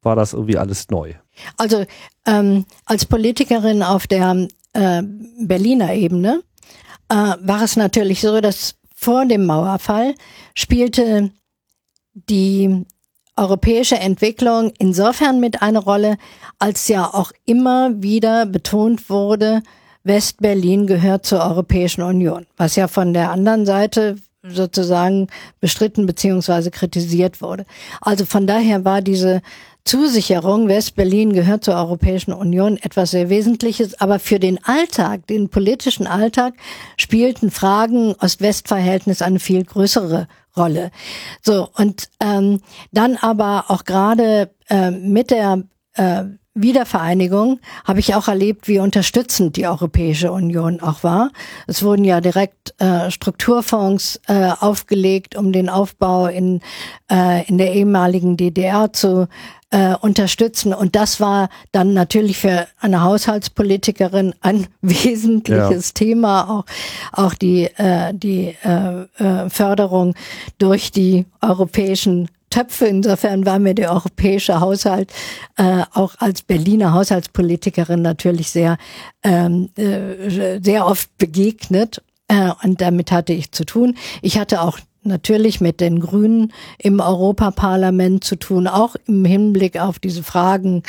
war 0.02 0.16
das 0.16 0.34
irgendwie 0.34 0.58
alles 0.58 0.90
neu? 0.90 1.14
Also 1.58 1.86
ähm, 2.26 2.66
als 2.86 3.06
Politikerin 3.06 3.84
auf 3.84 4.08
der 4.08 4.48
äh, 4.74 5.04
Berliner 5.40 5.94
Ebene 5.94 6.44
äh, 7.10 7.16
war 7.16 7.64
es 7.64 7.76
natürlich 7.76 8.22
so, 8.22 8.42
dass 8.42 8.76
vor 8.96 9.26
dem 9.26 9.46
Mauerfall 9.46 10.16
spielte 10.54 11.32
die 12.14 12.86
europäische 13.36 13.98
Entwicklung 13.98 14.72
insofern 14.78 15.40
mit 15.40 15.62
eine 15.62 15.80
Rolle, 15.80 16.18
als 16.60 16.88
ja 16.88 17.06
auch 17.06 17.32
immer 17.46 18.02
wieder 18.02 18.46
betont 18.46 19.10
wurde, 19.10 19.64
West-Berlin 20.04 20.88
gehört 20.88 21.26
zur 21.26 21.42
Europäischen 21.42 22.02
Union, 22.02 22.46
was 22.58 22.76
ja 22.76 22.88
von 22.88 23.14
der 23.14 23.32
anderen 23.32 23.66
Seite 23.66 24.18
sozusagen 24.44 25.28
bestritten 25.60 26.06
beziehungsweise 26.06 26.72
kritisiert 26.72 27.42
wurde. 27.42 27.66
Also 28.02 28.26
von 28.26 28.48
daher 28.48 28.84
war 28.86 29.02
diese 29.02 29.42
Zusicherung, 29.84 30.68
West-Berlin 30.68 31.34
gehört 31.34 31.64
zur 31.64 31.76
Europäischen 31.76 32.34
Union, 32.34 32.78
etwas 32.78 33.12
sehr 33.12 33.30
Wesentliches. 33.30 34.00
Aber 34.00 34.20
für 34.20 34.40
den 34.40 34.64
Alltag, 34.64 35.28
den 35.28 35.50
politischen 35.50 36.08
Alltag, 36.08 36.54
spielten 36.98 37.52
Fragen 37.52 38.16
Ost-West-Verhältnis 38.20 39.22
eine 39.22 39.40
viel 39.40 39.64
größere 39.64 40.28
Rolle. 40.56 40.92
So, 41.42 41.70
und 41.76 42.10
ähm, 42.20 42.62
dann 42.92 43.18
aber 43.18 43.66
auch 43.70 43.86
gerade 43.86 44.52
äh, 44.70 44.92
mit 44.92 45.32
der 45.32 45.64
äh, 45.94 46.24
Wiedervereinigung 46.54 47.60
habe 47.86 48.02
ich 48.02 48.14
auch 48.14 48.28
erlebt, 48.28 48.68
wie 48.68 48.80
unterstützend 48.80 49.56
die 49.56 49.68
Europäische 49.68 50.34
Union 50.34 50.82
auch 50.82 51.04
war. 51.04 51.32
Es 51.66 51.82
wurden 51.82 52.04
ja 52.04 52.20
direkt 52.20 52.74
äh, 52.82 53.10
Strukturfonds 53.10 54.20
äh, 54.28 54.52
aufgelegt, 54.60 55.38
um 55.38 55.54
den 55.54 55.70
Aufbau 55.70 56.28
in, 56.28 56.60
äh, 57.10 57.48
in 57.48 57.58
der 57.58 57.72
ehemaligen 57.74 58.36
DDR 58.36 58.92
zu 58.92 59.30
äh, 59.70 59.96
unterstützen. 59.96 60.74
Und 60.74 60.98
das 60.98 61.22
war 61.22 61.50
dann 61.72 61.94
natürlich 61.94 62.38
für 62.38 62.68
eine 62.80 63.02
Haushaltspolitikerin 63.02 64.36
ein 64.42 64.68
wesentliches 64.82 65.88
ja. 65.90 65.94
Thema, 65.94 66.50
auch, 66.50 66.66
auch 67.14 67.34
die, 67.34 67.64
äh, 67.78 68.14
die 68.14 68.58
äh, 68.64 69.04
äh, 69.24 69.50
Förderung 69.50 70.16
durch 70.58 70.92
die 70.92 71.26
europäischen 71.42 72.28
Töpfe. 72.52 72.86
Insofern 72.86 73.48
war 73.48 73.58
mir 73.58 73.74
der 73.74 73.92
europäische 73.92 74.60
Haushalt 74.60 75.12
äh, 75.58 75.82
auch 75.94 76.14
als 76.20 76.44
Berliner 76.44 76.94
Haushaltspolitikerin 76.94 78.04
natürlich 78.04 78.52
sehr, 78.52 78.78
ähm, 79.24 79.70
äh, 79.76 80.60
sehr 80.62 80.86
oft 80.86 81.18
begegnet. 81.18 82.04
Äh, 82.28 82.52
und 82.64 82.80
damit 82.80 83.12
hatte 83.12 83.34
ich 83.34 83.52
zu 83.52 83.66
tun. 83.66 83.96
Ich 84.22 84.38
hatte 84.38 84.62
auch 84.62 84.78
natürlich 85.04 85.62
mit 85.62 85.80
den 85.80 86.00
Grünen 86.00 86.54
im 86.78 87.00
Europaparlament 87.00 88.24
zu 88.24 88.36
tun, 88.36 88.68
auch 88.68 88.96
im 89.08 89.26
Hinblick 89.26 89.80
auf 89.80 89.98
diese 89.98 90.24
Fragen 90.24 90.84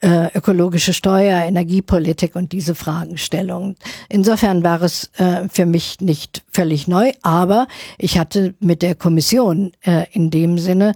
äh, 0.00 0.36
ökologische 0.36 0.92
Steuer, 0.92 1.42
Energiepolitik 1.44 2.36
und 2.36 2.52
diese 2.52 2.74
Fragestellungen. 2.74 3.76
Insofern 4.08 4.62
war 4.62 4.82
es 4.82 5.10
äh, 5.18 5.48
für 5.48 5.66
mich 5.66 6.00
nicht 6.00 6.44
völlig 6.52 6.86
neu, 6.88 7.12
aber 7.22 7.66
ich 7.98 8.18
hatte 8.18 8.54
mit 8.60 8.82
der 8.82 8.94
Kommission 8.94 9.72
äh, 9.82 10.06
in 10.12 10.30
dem 10.30 10.58
Sinne 10.58 10.94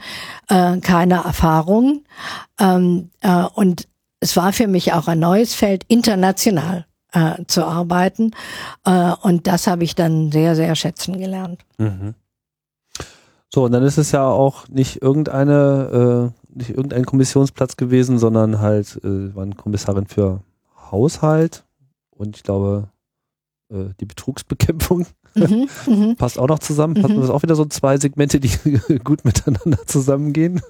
äh, 0.48 0.78
keine 0.78 1.24
Erfahrung 1.24 2.04
ähm, 2.58 3.10
äh, 3.20 3.44
und 3.54 3.88
es 4.20 4.36
war 4.36 4.52
für 4.52 4.66
mich 4.66 4.92
auch 4.92 5.08
ein 5.08 5.18
neues 5.18 5.54
Feld, 5.54 5.84
international 5.88 6.84
äh, 7.12 7.42
zu 7.46 7.64
arbeiten 7.64 8.32
und 9.22 9.46
das 9.46 9.66
habe 9.66 9.82
ich 9.82 9.94
dann 9.94 10.30
sehr, 10.30 10.54
sehr 10.54 10.76
schätzen 10.76 11.18
gelernt. 11.18 11.64
Mhm. 11.78 12.14
So, 13.48 13.64
und 13.64 13.72
dann 13.72 13.82
ist 13.82 13.96
es 13.96 14.12
ja 14.12 14.28
auch 14.28 14.68
nicht 14.68 15.00
irgendeine, 15.02 16.32
nicht 16.54 16.70
irgendein 16.70 17.06
Kommissionsplatz 17.06 17.76
gewesen, 17.76 18.18
sondern 18.18 18.60
halt, 18.60 19.00
äh, 19.04 19.34
waren 19.34 19.56
Kommissarin 19.56 20.06
für 20.06 20.42
Haushalt 20.90 21.64
und 22.10 22.36
ich 22.36 22.42
glaube, 22.42 22.88
äh, 23.70 23.94
die 24.00 24.04
Betrugsbekämpfung. 24.04 25.06
Mhm, 25.34 25.68
mhm. 25.86 26.16
Passt 26.18 26.38
auch 26.38 26.48
noch 26.48 26.58
zusammen. 26.58 26.94
Mhm. 26.94 27.02
Hatten 27.02 27.22
wir 27.22 27.32
auch 27.32 27.42
wieder 27.42 27.54
so 27.54 27.64
zwei 27.64 27.96
Segmente, 27.98 28.40
die 28.40 28.50
gut 29.04 29.24
miteinander 29.24 29.86
zusammengehen? 29.86 30.60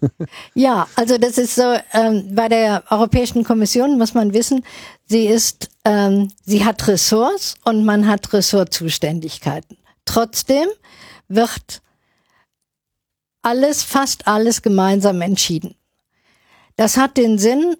Ja, 0.54 0.87
also 0.96 1.16
das 1.16 1.38
ist 1.38 1.54
so, 1.54 1.75
ähm, 1.92 2.34
bei 2.34 2.49
der 2.49 2.84
Europäischen 2.90 3.42
Kommission 3.44 3.96
muss 3.96 4.12
man 4.14 4.34
wissen, 4.34 4.64
sie 5.06 5.26
ist, 5.26 5.70
ähm, 5.84 6.28
sie 6.44 6.64
hat 6.64 6.87
Ressorts 6.88 7.54
und 7.64 7.84
man 7.84 8.06
hat 8.06 8.32
Ressortzuständigkeiten. 8.32 9.78
Trotzdem 10.04 10.66
wird 11.28 11.80
alles, 13.42 13.82
fast 13.82 14.26
alles 14.26 14.62
gemeinsam 14.62 15.20
entschieden. 15.20 15.75
Das 16.76 16.97
hat 16.97 17.16
den 17.16 17.38
Sinn, 17.38 17.76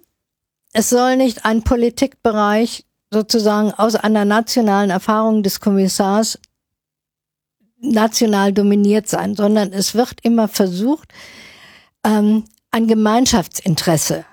es 0.73 0.89
soll 0.89 1.17
nicht 1.17 1.45
ein 1.45 1.63
Politikbereich 1.63 2.85
sozusagen 3.11 3.71
aus 3.71 3.95
einer 3.95 4.25
nationalen 4.25 4.89
Erfahrung 4.89 5.43
des 5.43 5.59
Kommissars 5.59 6.39
national 7.81 8.53
dominiert 8.53 9.07
sein, 9.09 9.35
sondern 9.35 9.73
es 9.73 9.95
wird 9.95 10.19
immer 10.21 10.47
versucht, 10.47 11.09
ähm, 12.05 12.45
ein 12.69 12.87
Gemeinschaftsinteresse 12.87 14.23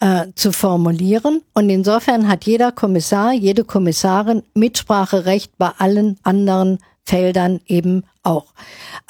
äh, 0.00 0.26
zu 0.34 0.52
formulieren. 0.52 1.42
Und 1.54 1.70
insofern 1.70 2.28
hat 2.28 2.44
jeder 2.44 2.70
Kommissar, 2.70 3.32
jede 3.32 3.64
Kommissarin 3.64 4.42
Mitspracherecht 4.54 5.56
bei 5.58 5.70
allen 5.78 6.18
anderen 6.22 6.78
Feldern 7.04 7.60
eben 7.66 8.04
auch. 8.28 8.52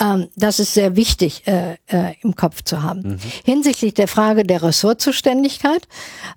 Ähm, 0.01 0.29
das 0.37 0.61
ist 0.61 0.75
sehr 0.75 0.97
wichtig 0.97 1.47
äh, 1.47 1.77
äh, 1.87 2.15
im 2.23 2.35
Kopf 2.35 2.63
zu 2.63 2.83
haben. 2.83 3.03
Mhm. 3.03 3.19
Hinsichtlich 3.45 3.95
der 3.95 4.09
Frage 4.09 4.45
der 4.45 4.63
Ressortzuständigkeit 4.63 5.89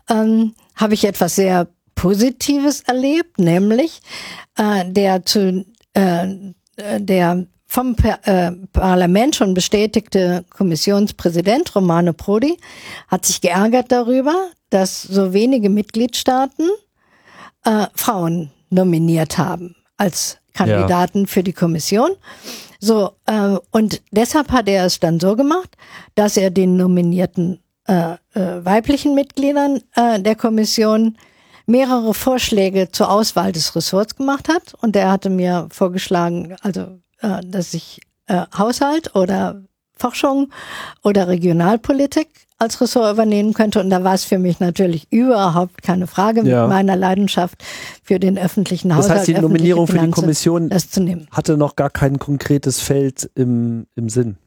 ähm, 0.09 0.53
habe 0.75 0.93
ich 0.93 1.05
etwas 1.05 1.35
sehr 1.35 1.67
Positives 1.95 2.81
erlebt, 2.81 3.37
nämlich 3.37 4.01
äh, 4.57 4.85
der 4.85 5.25
zu 5.25 5.65
äh, 5.93 6.27
der 6.97 7.45
vom 7.67 7.95
äh, 8.03 8.51
Parlament 8.73 9.35
schon 9.35 9.53
bestätigte 9.53 10.43
Kommissionspräsident 10.49 11.73
Romano 11.73 12.11
Prodi 12.11 12.57
hat 13.07 13.25
sich 13.25 13.39
geärgert 13.39 13.93
darüber, 13.93 14.35
dass 14.69 15.03
so 15.03 15.31
wenige 15.31 15.69
Mitgliedstaaten 15.69 16.69
äh, 17.63 17.85
Frauen 17.93 18.51
nominiert 18.69 19.37
haben 19.37 19.75
als 19.95 20.40
Kandidaten 20.53 21.21
ja. 21.21 21.27
für 21.27 21.43
die 21.43 21.53
Kommission. 21.53 22.11
So, 22.79 23.11
äh, 23.25 23.57
und 23.71 24.01
deshalb 24.11 24.51
hat 24.51 24.67
er 24.67 24.85
es 24.85 24.99
dann 24.99 25.19
so 25.19 25.35
gemacht, 25.35 25.77
dass 26.15 26.37
er 26.37 26.49
den 26.49 26.77
nominierten 26.77 27.59
äh, 27.87 28.13
äh, 28.33 28.65
weiblichen 28.65 29.15
Mitgliedern 29.15 29.81
äh, 29.95 30.19
der 30.19 30.35
Kommission 30.35 31.17
mehrere 31.65 32.13
Vorschläge 32.13 32.91
zur 32.91 33.11
Auswahl 33.11 33.51
des 33.51 33.75
Ressorts 33.75 34.15
gemacht 34.15 34.49
hat. 34.49 34.73
Und 34.81 34.95
er 34.95 35.11
hatte 35.11 35.29
mir 35.29 35.67
vorgeschlagen, 35.71 36.55
also 36.61 36.99
äh, 37.21 37.41
dass 37.45 37.73
ich 37.73 38.01
äh, 38.27 38.45
Haushalt 38.57 39.15
oder 39.15 39.63
Forschung 39.95 40.51
oder 41.03 41.27
Regionalpolitik 41.27 42.29
als 42.61 42.79
Ressort 42.79 43.13
übernehmen 43.13 43.53
könnte. 43.53 43.79
Und 43.79 43.89
da 43.89 44.03
war 44.03 44.13
es 44.13 44.23
für 44.23 44.37
mich 44.37 44.59
natürlich 44.59 45.07
überhaupt 45.11 45.81
keine 45.81 46.07
Frage 46.07 46.43
ja. 46.43 46.61
mit 46.61 46.69
meiner 46.69 46.95
Leidenschaft 46.95 47.63
für 48.03 48.19
den 48.19 48.37
öffentlichen 48.37 48.95
Haushalt. 48.95 49.11
Das 49.11 49.17
heißt, 49.19 49.27
die 49.27 49.33
Nominierung 49.33 49.87
für 49.87 49.97
die 49.97 50.11
Kommission 50.11 50.69
hatte 51.31 51.57
noch 51.57 51.75
gar 51.75 51.89
kein 51.89 52.19
konkretes 52.19 52.79
Feld 52.79 53.29
im, 53.35 53.87
im 53.95 54.09
Sinn. 54.09 54.37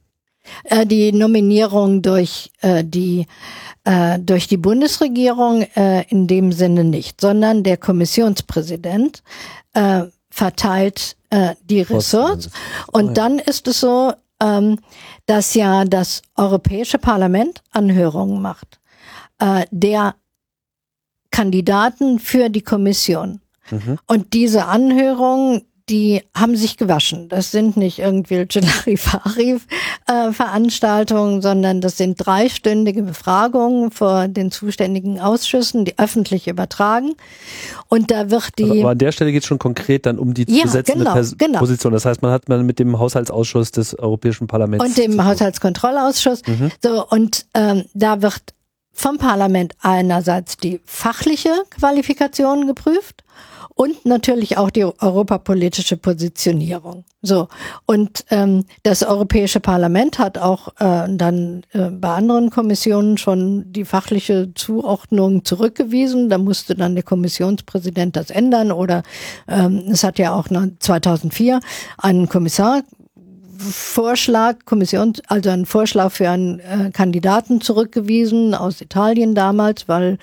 Äh, 0.64 0.86
die 0.86 1.12
Nominierung 1.12 2.02
durch 2.02 2.52
äh, 2.60 2.84
die 2.84 3.26
äh, 3.84 4.18
durch 4.18 4.46
die 4.46 4.58
Bundesregierung 4.58 5.62
äh, 5.74 6.04
in 6.08 6.26
dem 6.26 6.52
Sinne 6.52 6.84
nicht, 6.84 7.20
sondern 7.20 7.62
der 7.62 7.78
Kommissionspräsident 7.78 9.22
äh, 9.72 10.04
verteilt 10.30 11.16
äh, 11.30 11.54
die 11.64 11.82
Ressorts. 11.82 12.50
Und 12.92 13.16
dann 13.16 13.38
ist 13.38 13.66
es 13.68 13.80
so, 13.80 14.12
ähm, 14.44 14.78
dass 15.26 15.54
ja 15.54 15.84
das 15.84 16.22
Europäische 16.36 16.98
Parlament 16.98 17.62
Anhörungen 17.72 18.42
macht, 18.42 18.80
äh, 19.38 19.64
der 19.70 20.14
Kandidaten 21.30 22.18
für 22.18 22.50
die 22.50 22.60
Kommission. 22.60 23.40
Mhm. 23.70 23.98
Und 24.06 24.34
diese 24.34 24.66
Anhörungen, 24.66 25.62
die 25.90 26.22
haben 26.34 26.56
sich 26.56 26.78
gewaschen. 26.78 27.28
Das 27.28 27.50
sind 27.50 27.76
nicht 27.76 27.98
irgendwelche 27.98 28.60
Larifari-Veranstaltungen, 28.60 31.42
sondern 31.42 31.82
das 31.82 31.98
sind 31.98 32.24
dreistündige 32.24 33.02
Befragungen 33.02 33.90
vor 33.90 34.28
den 34.28 34.50
zuständigen 34.50 35.20
Ausschüssen, 35.20 35.84
die 35.84 35.98
öffentlich 35.98 36.48
übertragen. 36.48 37.12
Und 37.88 38.10
da 38.10 38.30
wird 38.30 38.58
die. 38.58 38.64
Also, 38.64 38.80
aber 38.80 38.92
an 38.92 38.98
der 38.98 39.12
Stelle 39.12 39.32
geht 39.32 39.42
es 39.42 39.46
schon 39.46 39.58
konkret 39.58 40.06
dann 40.06 40.18
um 40.18 40.32
die 40.32 40.46
ja, 40.48 40.64
besetzende 40.64 41.04
genau, 41.04 41.22
genau. 41.36 41.58
Position. 41.58 41.92
Das 41.92 42.06
heißt, 42.06 42.22
man 42.22 42.32
hat 42.32 42.48
man 42.48 42.64
mit 42.64 42.78
dem 42.78 42.98
Haushaltsausschuss 42.98 43.70
des 43.70 43.98
Europäischen 43.98 44.46
Parlaments. 44.46 44.82
Und 44.84 44.96
dem 44.96 45.22
Haushaltskontrollausschuss. 45.22 46.40
Mhm. 46.46 46.70
So, 46.82 47.06
und 47.06 47.44
ähm, 47.52 47.84
da 47.92 48.22
wird 48.22 48.54
vom 48.94 49.18
Parlament 49.18 49.74
einerseits 49.82 50.56
die 50.56 50.80
fachliche 50.84 51.50
Qualifikation 51.70 52.66
geprüft 52.66 53.22
und 53.74 54.06
natürlich 54.06 54.56
auch 54.56 54.70
die 54.70 54.84
europapolitische 54.84 55.96
Positionierung. 55.96 57.04
So 57.22 57.48
und 57.86 58.24
ähm, 58.30 58.64
das 58.84 59.02
Europäische 59.02 59.58
Parlament 59.58 60.18
hat 60.18 60.38
auch 60.38 60.68
äh, 60.78 61.06
dann 61.08 61.62
äh, 61.72 61.90
bei 61.90 62.14
anderen 62.14 62.50
Kommissionen 62.50 63.18
schon 63.18 63.72
die 63.72 63.84
fachliche 63.84 64.52
Zuordnung 64.54 65.44
zurückgewiesen. 65.44 66.28
Da 66.28 66.38
musste 66.38 66.76
dann 66.76 66.94
der 66.94 67.02
Kommissionspräsident 67.02 68.14
das 68.14 68.30
ändern 68.30 68.70
oder 68.70 69.02
ähm, 69.48 69.84
es 69.90 70.04
hat 70.04 70.18
ja 70.18 70.34
auch 70.34 70.46
2004 70.48 71.60
einen 71.98 72.28
Kommissar 72.28 72.82
Vorschlag, 73.56 74.64
Kommission, 74.64 75.14
also 75.28 75.50
einen 75.50 75.66
Vorschlag 75.66 76.10
für 76.10 76.28
einen 76.28 76.60
äh, 76.60 76.90
Kandidaten 76.92 77.60
zurückgewiesen 77.60 78.54
aus 78.54 78.80
Italien 78.80 79.34
damals, 79.34 79.88
weil 79.88 80.18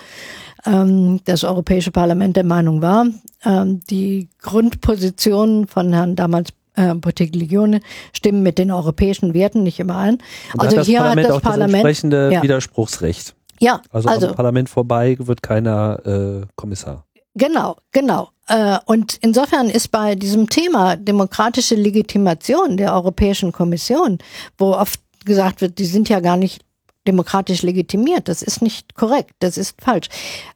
ähm, 0.66 1.22
das 1.26 1.44
Europäische 1.44 1.92
Parlament 1.92 2.36
der 2.36 2.44
Meinung 2.44 2.82
war, 2.82 3.08
ähm, 3.46 3.82
die 3.90 4.30
Grundpositionen 4.42 5.68
von 5.68 5.94
Herrn 5.94 6.16
damals 6.16 6.50
äh, 6.76 6.94
Bottiglione 6.94 7.82
stimmen 8.14 8.44
mit 8.44 8.58
den 8.58 8.72
europäischen 8.72 9.34
Werten 9.34 9.64
nicht 9.64 9.80
immer 9.80 9.98
ein. 9.98 10.18
Und 10.54 10.62
also 10.62 10.78
hat 10.78 10.86
hier 10.86 11.00
Parlament 11.00 11.28
hat 11.28 11.36
das 11.36 11.42
Parlament 11.42 11.74
das 11.74 11.76
entsprechende 11.76 12.32
ja. 12.34 12.44
Widerspruchsrecht. 12.44 13.36
Ja, 13.60 13.82
also, 13.92 14.10
also 14.10 14.28
am 14.30 14.36
Parlament 14.36 14.70
vorbei 14.70 15.18
wird 15.20 15.44
keiner 15.44 16.00
äh, 16.06 16.46
Kommissar. 16.56 17.06
Genau, 17.36 17.78
genau. 17.92 18.30
Äh, 18.48 18.80
und 18.86 19.18
insofern 19.22 19.70
ist 19.70 19.90
bei 19.92 20.16
diesem 20.16 20.50
Thema 20.50 20.96
demokratische 20.98 21.76
Legitimation 21.76 22.76
der 22.76 22.94
Europäischen 22.94 23.52
Kommission, 23.52 24.18
wo 24.58 24.74
oft 24.74 25.00
gesagt 25.26 25.62
wird, 25.62 25.78
die 25.78 25.86
sind 25.86 26.10
ja 26.10 26.20
gar 26.20 26.38
nicht 26.38 26.64
demokratisch 27.08 27.62
legitimiert. 27.62 28.28
Das 28.28 28.42
ist 28.42 28.62
nicht 28.62 28.96
korrekt, 28.96 29.32
das 29.40 29.58
ist 29.58 29.76
falsch. 29.82 30.10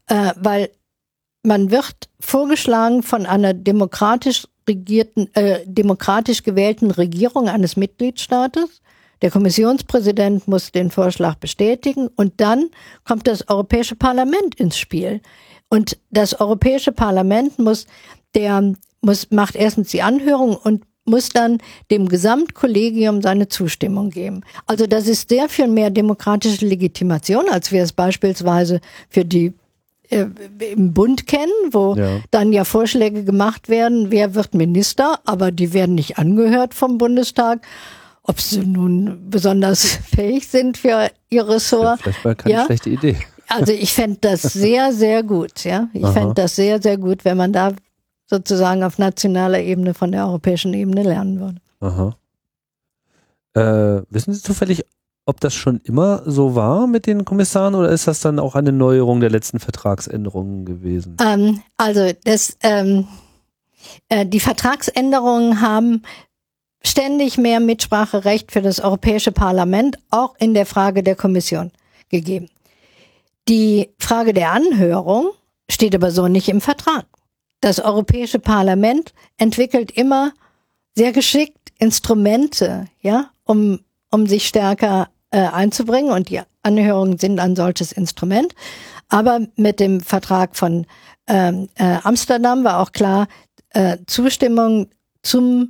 Äh, 0.08 0.32
weil 0.36 0.69
man 1.46 1.72
wird 1.72 2.10
vorgeschlagen 2.20 3.04
von 3.04 3.26
einer 3.26 3.54
demokratisch 3.54 4.48
regierten, 4.68 5.34
äh, 5.36 5.60
demokratisch 5.66 6.44
gewählten 6.44 6.92
Regierung 6.92 7.48
eines 7.48 7.78
Mitgliedstaates. 7.78 8.82
Der 9.22 9.32
Kommissionspräsident 9.32 10.48
muss 10.48 10.72
den 10.72 10.92
Vorschlag 10.92 11.36
bestätigen 11.36 12.10
und 12.16 12.34
dann 12.38 12.70
kommt 13.06 13.28
das 13.28 13.48
Europäische 13.48 13.96
Parlament 13.96 14.56
ins 14.56 14.78
Spiel. 14.78 15.22
Und 15.70 15.98
das 16.10 16.40
Europäische 16.40 16.92
Parlament 16.92 17.60
muss 17.60 17.86
der 18.34 18.74
muss 19.02 19.32
macht 19.32 19.56
erstens 19.56 19.90
die 19.90 20.02
Anhörung 20.02 20.58
und 20.58 20.84
muss 21.06 21.30
dann 21.30 21.60
dem 21.92 22.10
Gesamtkollegium 22.10 23.22
seine 23.22 23.48
Zustimmung 23.48 24.10
geben. 24.10 24.42
Also 24.66 24.88
das 24.88 25.08
ist 25.08 25.30
sehr 25.30 25.48
viel 25.48 25.68
mehr 25.68 25.92
demokratische 25.92 26.66
Legitimation, 26.66 27.46
als 27.50 27.72
wir 27.72 27.84
es 27.84 27.94
beispielsweise 27.94 28.82
für 29.10 29.24
die 29.24 29.54
äh, 30.15 30.28
im 30.71 30.93
Bund 30.93 31.28
kennen, 31.28 31.51
wo 31.71 31.95
ja. 31.95 32.21
dann 32.32 32.54
ja 32.54 32.63
Vorschläge 32.63 33.23
gemacht 33.23 33.69
werden, 33.69 34.12
wer 34.12 34.36
wird 34.36 34.54
Minister, 34.54 35.19
aber 35.25 35.51
die 35.51 35.73
werden 35.73 35.95
nicht 35.95 36.17
angehört 36.17 36.73
vom 36.73 36.97
Bundestag. 36.97 37.65
Ob 38.23 38.41
sie 38.41 38.65
nun 38.65 39.30
besonders 39.30 39.86
fähig 40.15 40.47
sind 40.47 40.78
für 40.78 41.12
ihr 41.30 41.47
Ressort. 41.47 42.01
Vielleicht 42.01 42.25
war 42.25 42.36
keine 42.36 42.56
ja. 42.56 42.65
schlechte 42.65 42.89
Idee. 42.89 43.17
Also 43.47 43.71
ich 43.71 43.93
fände 43.93 44.17
das 44.21 44.41
sehr, 44.41 44.91
sehr 44.93 45.21
gut, 45.21 45.63
ja. 45.63 45.89
Ich 45.93 46.08
fände 46.08 46.34
das 46.34 46.56
sehr, 46.56 46.82
sehr 46.82 46.97
gut, 46.97 47.23
wenn 47.25 47.38
man 47.38 47.54
da 47.54 47.73
sozusagen 48.28 48.84
auf 48.84 48.97
nationaler 48.97 49.60
Ebene 49.60 49.93
von 49.93 50.12
der 50.12 50.25
europäischen 50.25 50.73
Ebene 50.73 51.04
lernen 51.04 51.39
würde. 51.39 51.62
Aha. 51.80 52.15
Äh, 53.54 54.01
wissen 54.10 54.34
Sie 54.34 54.41
zufällig, 54.41 54.84
ob 55.26 55.40
das 55.40 55.56
schon 55.56 55.82
immer 55.84 56.22
so 56.26 56.56
war 56.56 56.88
mit 56.88 57.08
den 57.08 57.26
Kommissaren 57.26 57.76
oder 57.76 57.90
ist 57.90 58.08
das 58.08 58.20
dann 58.20 58.40
auch 58.40 58.56
eine 58.56 58.72
Neuerung 58.72 59.20
der 59.20 59.32
letzten 59.32 59.60
Vertragsänderungen 59.60 60.66
gewesen? 60.66 61.18
Ähm, 61.20 61.62
also 61.78 62.12
das, 62.24 62.58
ähm, 62.62 63.08
äh, 64.10 64.26
die 64.26 64.40
Vertragsänderungen 64.40 65.62
haben 65.62 66.04
ständig 66.84 67.38
mehr 67.38 67.60
Mitspracherecht 67.60 68.52
für 68.52 68.62
das 68.62 68.80
Europäische 68.80 69.32
Parlament, 69.32 69.98
auch 70.12 70.36
in 70.38 70.54
der 70.54 70.68
Frage 70.68 71.02
der 71.02 71.16
Kommission 71.16 71.72
gegeben. 72.10 72.50
Die 73.48 73.90
Frage 73.98 74.34
der 74.34 74.52
Anhörung 74.52 75.32
steht 75.70 75.96
aber 75.96 76.12
so 76.12 76.28
nicht 76.28 76.50
im 76.50 76.62
Vertrag. 76.62 77.06
Das 77.62 77.80
Europäische 77.80 78.38
Parlament 78.38 79.14
entwickelt 79.38 79.92
immer 79.92 80.34
sehr 80.94 81.12
geschickt 81.12 81.58
Instrumente, 81.80 82.86
ja, 83.02 83.32
um, 83.44 83.80
um 84.12 84.28
sich 84.28 84.48
stärker 84.48 85.10
äh, 85.36 85.50
einzubringen 85.52 86.12
und 86.12 86.30
die 86.30 86.39
Anhörungen 86.63 87.17
sind 87.17 87.39
ein 87.41 87.58
solches 87.58 87.91
Instrument. 87.91 88.56
Aber 89.10 89.41
mit 89.58 89.82
dem 89.82 90.00
Vertrag 90.00 90.56
von 90.56 90.86
ähm, 91.28 91.67
äh, 91.76 91.98
Amsterdam 92.04 92.63
war 92.63 92.80
auch 92.80 92.93
klar, 92.93 93.28
äh, 93.71 93.98
Zustimmung 94.08 94.88
zum 95.24 95.69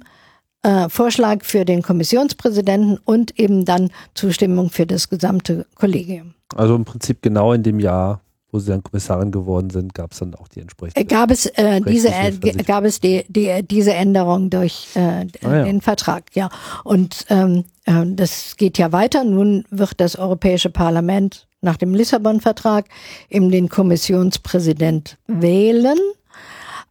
äh, 0.61 0.87
Vorschlag 0.89 1.43
für 1.43 1.65
den 1.65 1.81
Kommissionspräsidenten 1.81 2.99
und 3.05 3.39
eben 3.39 3.65
dann 3.65 3.89
Zustimmung 4.13 4.69
für 4.69 4.85
das 4.85 5.09
gesamte 5.09 5.65
Kollegium. 5.73 6.35
Also 6.55 6.75
im 6.75 6.85
Prinzip 6.85 7.23
genau 7.23 7.51
in 7.53 7.63
dem 7.63 7.79
Jahr, 7.79 8.21
wo 8.55 8.59
sie 8.59 8.71
dann 8.71 8.81
Kommissarin 8.81 9.31
geworden 9.31 9.69
sind, 9.69 9.93
gab 9.93 10.13
es 10.13 10.19
dann 10.19 10.33
auch 10.33 10.47
die 10.47 10.61
entsprechende. 10.61 10.99
Äh, 10.99 11.03
gab 11.03 11.29
es 11.29 11.45
äh, 11.45 11.81
diese 11.81 12.07
äh, 12.07 12.31
gab 12.65 12.85
es 12.85 13.01
die, 13.01 13.25
die 13.27 13.61
diese 13.63 13.93
Änderung 13.93 14.49
durch 14.49 14.87
äh, 14.95 14.99
ah, 14.99 15.25
ja. 15.41 15.63
den 15.65 15.81
Vertrag, 15.81 16.23
ja. 16.33 16.49
Und 16.85 17.25
ähm, 17.29 17.65
äh, 17.83 18.05
das 18.05 18.55
geht 18.55 18.77
ja 18.77 18.93
weiter. 18.93 19.25
Nun 19.25 19.65
wird 19.69 19.99
das 19.99 20.15
Europäische 20.15 20.69
Parlament 20.69 21.47
nach 21.61 21.75
dem 21.75 21.93
Lissabon-Vertrag 21.93 22.85
eben 23.29 23.51
den 23.51 23.67
Kommissionspräsident 23.67 25.17
wählen. 25.27 25.97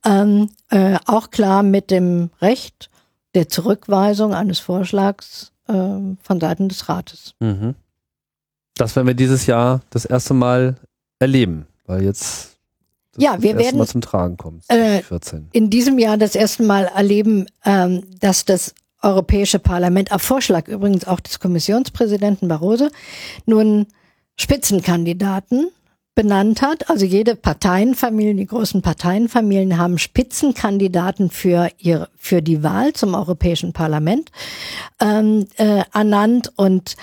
Ähm, 0.05 0.51
äh, 0.69 0.99
auch 1.07 1.31
klar 1.31 1.63
mit 1.63 1.91
dem 1.91 2.29
Recht 2.43 2.91
der 3.35 3.49
Zurückweisung 3.49 4.35
eines 4.35 4.59
Vorschlags 4.59 5.53
äh, 5.67 5.73
von 5.73 6.41
Seiten 6.41 6.69
des 6.69 6.91
Rates. 6.91 7.33
Mhm. 7.41 7.75
Das 8.77 8.95
werden 8.97 9.07
wir 9.07 9.15
dieses 9.15 9.47
Jahr 9.47 9.81
das 9.89 10.05
erste 10.05 10.35
Mal 10.35 10.77
erleben, 11.19 11.67
weil 11.87 12.03
jetzt 12.03 12.57
das 13.13 13.23
ja, 13.23 13.41
wir 13.41 13.57
werden 13.57 13.79
Mal 13.79 13.87
zum 13.87 14.01
Tragen 14.01 14.37
kommt. 14.37 14.65
Äh, 14.69 15.03
in 15.53 15.71
diesem 15.71 15.99
Jahr 15.99 16.17
das 16.17 16.35
erste 16.35 16.65
Mal 16.65 16.91
erleben, 16.95 17.47
ähm, 17.65 18.03
dass 18.19 18.45
das 18.45 18.75
Europäische 19.03 19.59
Parlament 19.59 20.11
auf 20.11 20.23
Vorschlag 20.23 20.67
übrigens 20.67 21.07
auch 21.07 21.21
des 21.21 21.39
Kommissionspräsidenten 21.39 22.49
Barroso 22.49 22.89
nun 23.45 23.87
Spitzenkandidaten 24.37 25.69
benannt 26.15 26.63
hat. 26.63 26.89
Also 26.91 27.05
jede 27.05 27.37
Parteienfamilie, 27.37 28.35
die 28.35 28.47
großen 28.47 28.83
Parteienfamilien 28.83 29.79
haben 29.79 29.99
Spitzenkandidaten 29.99 31.31
für 31.31 31.69
ihre, 31.79 32.09
für 32.17 32.41
die 32.41 32.63
Wahl 32.63 32.93
zum 32.93 33.15
Europäischen 33.15 33.73
Parlament 33.73 34.31
ähm, 35.01 35.47
äh, 35.57 35.83
ernannt. 35.93 36.53
Und 36.57 36.97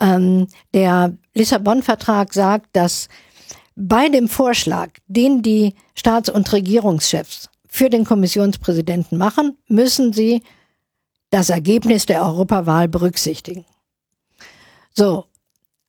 ähm, 0.00 0.48
der 0.74 1.14
Lissabon-Vertrag 1.34 2.32
sagt, 2.32 2.68
dass 2.74 3.08
bei 3.80 4.08
dem 4.08 4.28
Vorschlag, 4.28 4.90
den 5.06 5.42
die 5.42 5.74
Staats- 5.94 6.28
und 6.28 6.52
Regierungschefs 6.52 7.48
für 7.68 7.88
den 7.88 8.04
Kommissionspräsidenten 8.04 9.16
machen, 9.18 9.56
müssen 9.68 10.12
sie 10.12 10.42
das 11.30 11.48
Ergebnis 11.48 12.04
der 12.04 12.24
Europawahl 12.24 12.88
berücksichtigen. 12.88 13.64
So, 14.94 15.26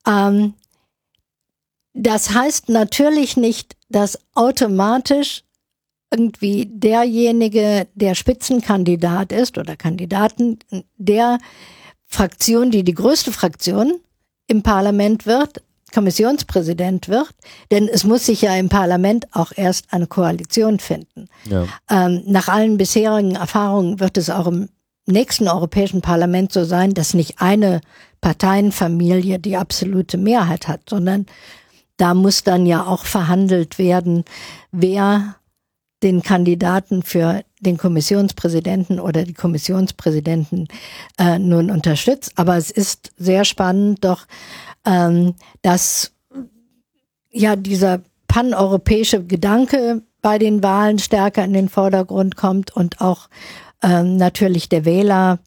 ähm, 0.05 0.53
das 1.93 2.31
heißt 2.31 2.69
natürlich 2.69 3.37
nicht, 3.37 3.75
dass 3.89 4.19
automatisch 4.35 5.43
irgendwie 6.11 6.67
derjenige, 6.71 7.87
der 7.95 8.13
Spitzenkandidat 8.13 9.31
ist 9.31 9.57
oder 9.57 9.75
Kandidaten 9.75 10.59
der 10.97 11.39
Fraktion, 12.05 12.69
die 12.69 12.83
die 12.83 12.93
größte 12.93 13.31
Fraktion 13.31 13.99
im 14.45 14.61
Parlament 14.61 15.25
wird, 15.25 15.63
Kommissionspräsident 15.93 17.09
wird, 17.09 17.29
denn 17.71 17.87
es 17.87 18.03
muss 18.03 18.25
sich 18.25 18.41
ja 18.41 18.55
im 18.55 18.69
Parlament 18.69 19.27
auch 19.31 19.51
erst 19.55 19.91
eine 19.91 20.07
Koalition 20.07 20.79
finden. 20.79 21.27
Ja. 21.45 21.67
Ähm, 21.89 22.23
nach 22.25 22.47
allen 22.47 22.77
bisherigen 22.77 23.35
Erfahrungen 23.35 23.99
wird 23.99 24.17
es 24.17 24.29
auch 24.29 24.47
im 24.47 24.69
nächsten 25.05 25.47
Europäischen 25.47 26.01
Parlament 26.01 26.51
so 26.51 26.63
sein, 26.63 26.93
dass 26.93 27.13
nicht 27.13 27.41
eine 27.41 27.81
Parteienfamilie 28.21 29.39
die 29.39 29.57
absolute 29.57 30.17
Mehrheit 30.17 30.67
hat, 30.67 30.81
sondern 30.89 31.25
da 31.97 32.13
muss 32.13 32.43
dann 32.43 32.65
ja 32.65 32.85
auch 32.85 33.05
verhandelt 33.05 33.77
werden, 33.77 34.23
wer 34.71 35.35
den 36.01 36.23
Kandidaten 36.23 37.03
für 37.03 37.43
den 37.59 37.77
Kommissionspräsidenten 37.77 38.99
oder 39.01 39.23
die 39.23 39.33
Kommissionspräsidenten 39.33 40.69
äh, 41.17 41.37
nun 41.39 41.69
unterstützt. 41.69 42.31
Aber 42.35 42.55
es 42.55 42.71
ist 42.71 43.11
sehr 43.17 43.43
spannend 43.43 44.05
doch, 44.05 44.25
ähm, 44.85 45.35
dass 45.61 46.11
ja 47.31 47.55
dieser 47.55 48.01
paneuropäische 48.27 49.23
Gedanke 49.23 50.03
bei 50.21 50.37
den 50.37 50.61
Wahlen 50.63 50.99
stärker 50.99 51.43
in 51.43 51.53
den 51.53 51.69
Vordergrund 51.69 52.35
kommt 52.35 52.75
und 52.75 53.01
auch 53.01 53.29
ähm, 53.81 54.17
natürlich 54.17 54.69
der 54.69 54.85
Wähler 54.85 55.39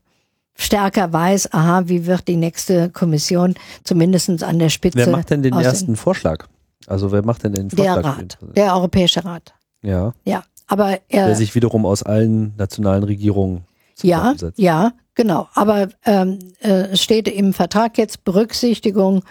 stärker 0.55 1.12
weiß, 1.12 1.53
aha, 1.53 1.83
wie 1.87 2.07
wird 2.07 2.29
die 2.29 2.37
nächste 2.37 2.90
Kommission 2.90 3.55
zumindest 3.85 4.42
an 4.42 4.59
der 4.59 4.68
Spitze. 4.68 4.99
Wer 4.99 5.09
macht 5.09 5.31
denn 5.31 5.42
den 5.42 5.55
ersten 5.55 5.97
Vorschlag? 5.97 6.47
Also 6.87 7.12
wer 7.12 7.25
macht 7.25 7.45
denn 7.45 7.53
den 7.53 7.71
Vorschlag? 7.71 8.03
Der 8.03 8.05
Rat, 8.05 8.38
der 8.57 8.75
Europäische 8.75 9.25
Rat. 9.25 9.55
Ja. 9.83 10.12
Ja, 10.25 10.45
aber 10.66 10.99
er. 11.09 11.27
Der 11.27 11.37
sich 11.37 11.55
wiederum 11.55 11.87
aus 11.87 12.03
allen 12.03 12.55
nationalen 12.57 13.05
Regierungen 13.05 13.64
ja, 14.03 14.35
ja, 14.57 14.92
genau. 15.14 15.48
Aber 15.55 15.88
ähm, 16.05 16.38
äh, 16.61 16.96
steht 16.96 17.29
im 17.29 17.53
Vertrag 17.53 17.98
jetzt 17.98 18.25
Berücksichtigung 18.25 19.22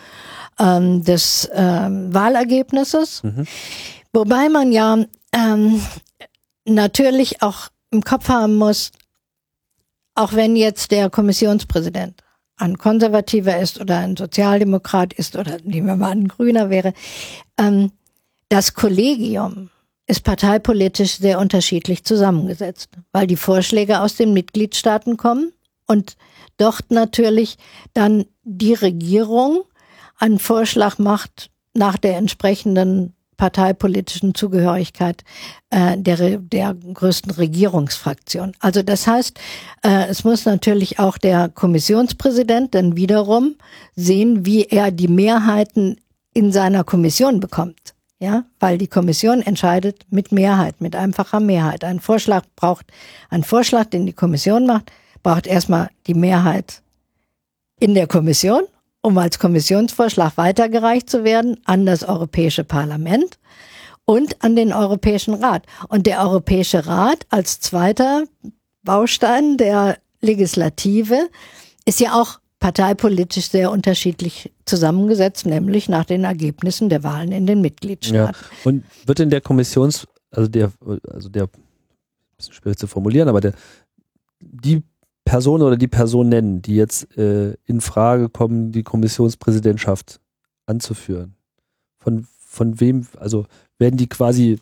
ähm, 0.59 1.03
des 1.03 1.49
ähm, 1.53 2.13
Wahlergebnisses, 2.13 3.23
mhm. 3.23 3.47
wobei 4.13 4.49
man 4.49 4.71
ja 4.71 5.05
ähm, 5.33 5.81
natürlich 6.65 7.41
auch 7.41 7.69
im 7.91 8.03
Kopf 8.03 8.29
haben 8.29 8.55
muss, 8.55 8.91
auch 10.15 10.33
wenn 10.33 10.55
jetzt 10.55 10.91
der 10.91 11.09
Kommissionspräsident 11.09 12.21
ein 12.57 12.77
Konservativer 12.77 13.57
ist 13.57 13.81
oder 13.81 13.97
ein 13.97 14.15
Sozialdemokrat 14.15 15.13
ist 15.13 15.35
oder 15.35 15.57
nehmen 15.63 15.87
wir 15.87 15.95
mal 15.95 16.11
ein 16.11 16.27
Grüner 16.27 16.69
wäre, 16.69 16.93
ähm, 17.57 17.91
das 18.49 18.73
Kollegium 18.73 19.69
ist 20.05 20.23
parteipolitisch 20.23 21.17
sehr 21.17 21.39
unterschiedlich 21.39 22.03
zusammengesetzt, 22.03 22.89
weil 23.13 23.27
die 23.27 23.37
Vorschläge 23.37 24.01
aus 24.01 24.15
den 24.15 24.33
Mitgliedstaaten 24.33 25.17
kommen 25.17 25.53
und 25.87 26.15
dort 26.57 26.89
natürlich 26.89 27.57
dann 27.93 28.25
die 28.43 28.73
Regierung 28.73 29.63
einen 30.17 30.39
Vorschlag 30.39 30.99
macht 30.99 31.49
nach 31.73 31.97
der 31.97 32.17
entsprechenden 32.17 33.13
parteipolitischen 33.41 34.35
Zugehörigkeit 34.35 35.23
äh, 35.71 35.97
der, 35.97 36.37
der 36.37 36.75
größten 36.75 37.31
Regierungsfraktion. 37.31 38.51
Also 38.59 38.83
das 38.83 39.07
heißt, 39.07 39.39
äh, 39.83 40.05
es 40.09 40.23
muss 40.23 40.45
natürlich 40.45 40.99
auch 40.99 41.17
der 41.17 41.49
Kommissionspräsident 41.49 42.75
dann 42.75 42.97
wiederum 42.97 43.55
sehen, 43.95 44.45
wie 44.45 44.65
er 44.65 44.91
die 44.91 45.07
Mehrheiten 45.07 45.99
in 46.35 46.51
seiner 46.51 46.83
Kommission 46.83 47.39
bekommt. 47.39 47.95
Ja, 48.19 48.45
weil 48.59 48.77
die 48.77 48.85
Kommission 48.85 49.41
entscheidet 49.41 50.05
mit 50.11 50.31
Mehrheit, 50.31 50.79
mit 50.79 50.95
einfacher 50.95 51.39
Mehrheit. 51.39 51.83
Ein 51.83 51.99
Vorschlag 51.99 52.43
braucht, 52.55 52.85
ein 53.31 53.43
Vorschlag, 53.43 53.85
den 53.85 54.05
die 54.05 54.13
Kommission 54.13 54.67
macht, 54.67 54.91
braucht 55.23 55.47
erstmal 55.47 55.89
die 56.07 56.13
Mehrheit 56.13 56.81
in 57.79 57.95
der 57.95 58.07
Kommission 58.07 58.63
um 59.01 59.17
als 59.17 59.39
Kommissionsvorschlag 59.39 60.37
weitergereicht 60.37 61.09
zu 61.09 61.23
werden 61.23 61.57
an 61.65 61.85
das 61.85 62.03
Europäische 62.03 62.63
Parlament 62.63 63.39
und 64.05 64.43
an 64.43 64.55
den 64.55 64.73
Europäischen 64.73 65.33
Rat. 65.33 65.65
Und 65.89 66.05
der 66.05 66.21
Europäische 66.21 66.85
Rat 66.85 67.25
als 67.29 67.59
zweiter 67.59 68.25
Baustein 68.83 69.57
der 69.57 69.97
Legislative 70.21 71.29
ist 71.85 71.99
ja 71.99 72.13
auch 72.13 72.39
parteipolitisch 72.59 73.49
sehr 73.49 73.71
unterschiedlich 73.71 74.51
zusammengesetzt, 74.65 75.47
nämlich 75.47 75.89
nach 75.89 76.05
den 76.05 76.23
Ergebnissen 76.23 76.89
der 76.89 77.03
Wahlen 77.03 77.31
in 77.31 77.47
den 77.47 77.61
Mitgliedstaaten. 77.61 78.35
Ja. 78.39 78.57
Und 78.63 78.83
wird 79.05 79.19
in 79.19 79.31
der 79.31 79.41
Kommissions, 79.41 80.07
also 80.29 80.47
der, 80.47 80.71
also 81.09 81.29
der, 81.29 81.49
bisschen 82.37 82.53
schwierig 82.53 82.77
zu 82.77 82.85
formulieren, 82.85 83.29
aber 83.29 83.41
der, 83.41 83.53
die 84.39 84.83
Person 85.25 85.61
oder 85.61 85.77
die 85.77 85.87
Person 85.87 86.29
nennen, 86.29 86.61
die 86.61 86.75
jetzt 86.75 87.17
äh, 87.17 87.55
in 87.65 87.81
Frage 87.81 88.29
kommen, 88.29 88.71
die 88.71 88.83
Kommissionspräsidentschaft 88.83 90.19
anzuführen? 90.65 91.35
Von, 91.97 92.27
von 92.39 92.79
wem, 92.79 93.07
also 93.17 93.45
werden 93.77 93.97
die 93.97 94.07
quasi 94.07 94.59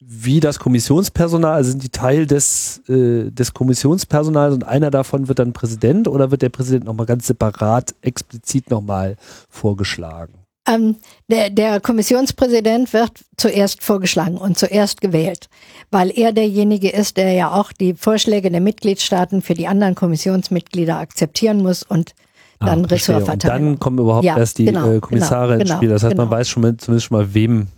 wie 0.00 0.40
das 0.40 0.58
Kommissionspersonal, 0.58 1.54
also 1.54 1.70
sind 1.70 1.82
die 1.82 1.90
Teil 1.90 2.26
des, 2.26 2.82
äh, 2.88 3.30
des 3.30 3.52
Kommissionspersonals 3.52 4.54
und 4.54 4.64
einer 4.64 4.90
davon 4.90 5.28
wird 5.28 5.38
dann 5.38 5.52
Präsident 5.52 6.08
oder 6.08 6.30
wird 6.30 6.40
der 6.40 6.48
Präsident 6.48 6.86
nochmal 6.86 7.04
ganz 7.04 7.26
separat, 7.26 7.94
explizit 8.00 8.70
nochmal 8.70 9.16
vorgeschlagen? 9.50 10.32
Ähm, 10.68 10.96
der, 11.28 11.50
der 11.50 11.80
Kommissionspräsident 11.80 12.92
wird 12.92 13.12
zuerst 13.36 13.82
vorgeschlagen 13.82 14.36
und 14.36 14.58
zuerst 14.58 15.00
gewählt, 15.00 15.48
weil 15.90 16.10
er 16.10 16.32
derjenige 16.32 16.90
ist, 16.90 17.16
der 17.16 17.32
ja 17.32 17.52
auch 17.52 17.72
die 17.72 17.94
Vorschläge 17.94 18.50
der 18.50 18.60
Mitgliedstaaten 18.60 19.40
für 19.40 19.54
die 19.54 19.66
anderen 19.66 19.94
Kommissionsmitglieder 19.94 20.98
akzeptieren 20.98 21.62
muss 21.62 21.82
und 21.82 22.14
ah, 22.58 22.66
dann 22.66 22.84
ah, 22.84 22.88
Ressort 22.88 23.24
verteilen. 23.24 23.62
Und 23.62 23.72
dann 23.72 23.78
kommen 23.78 23.98
überhaupt 23.98 24.24
ja, 24.24 24.36
erst 24.36 24.58
die 24.58 24.66
genau, 24.66 24.90
äh, 24.90 25.00
Kommissare 25.00 25.58
genau, 25.58 25.62
ins 25.62 25.70
Spiel. 25.70 25.88
Das 25.88 26.02
heißt, 26.02 26.12
genau. 26.12 26.24
man 26.24 26.30
weiß 26.30 26.48
schon 26.48 26.62
mal, 26.62 26.76
zumindest 26.76 27.06
schon 27.06 27.16
mal, 27.16 27.34
wem, 27.34 27.68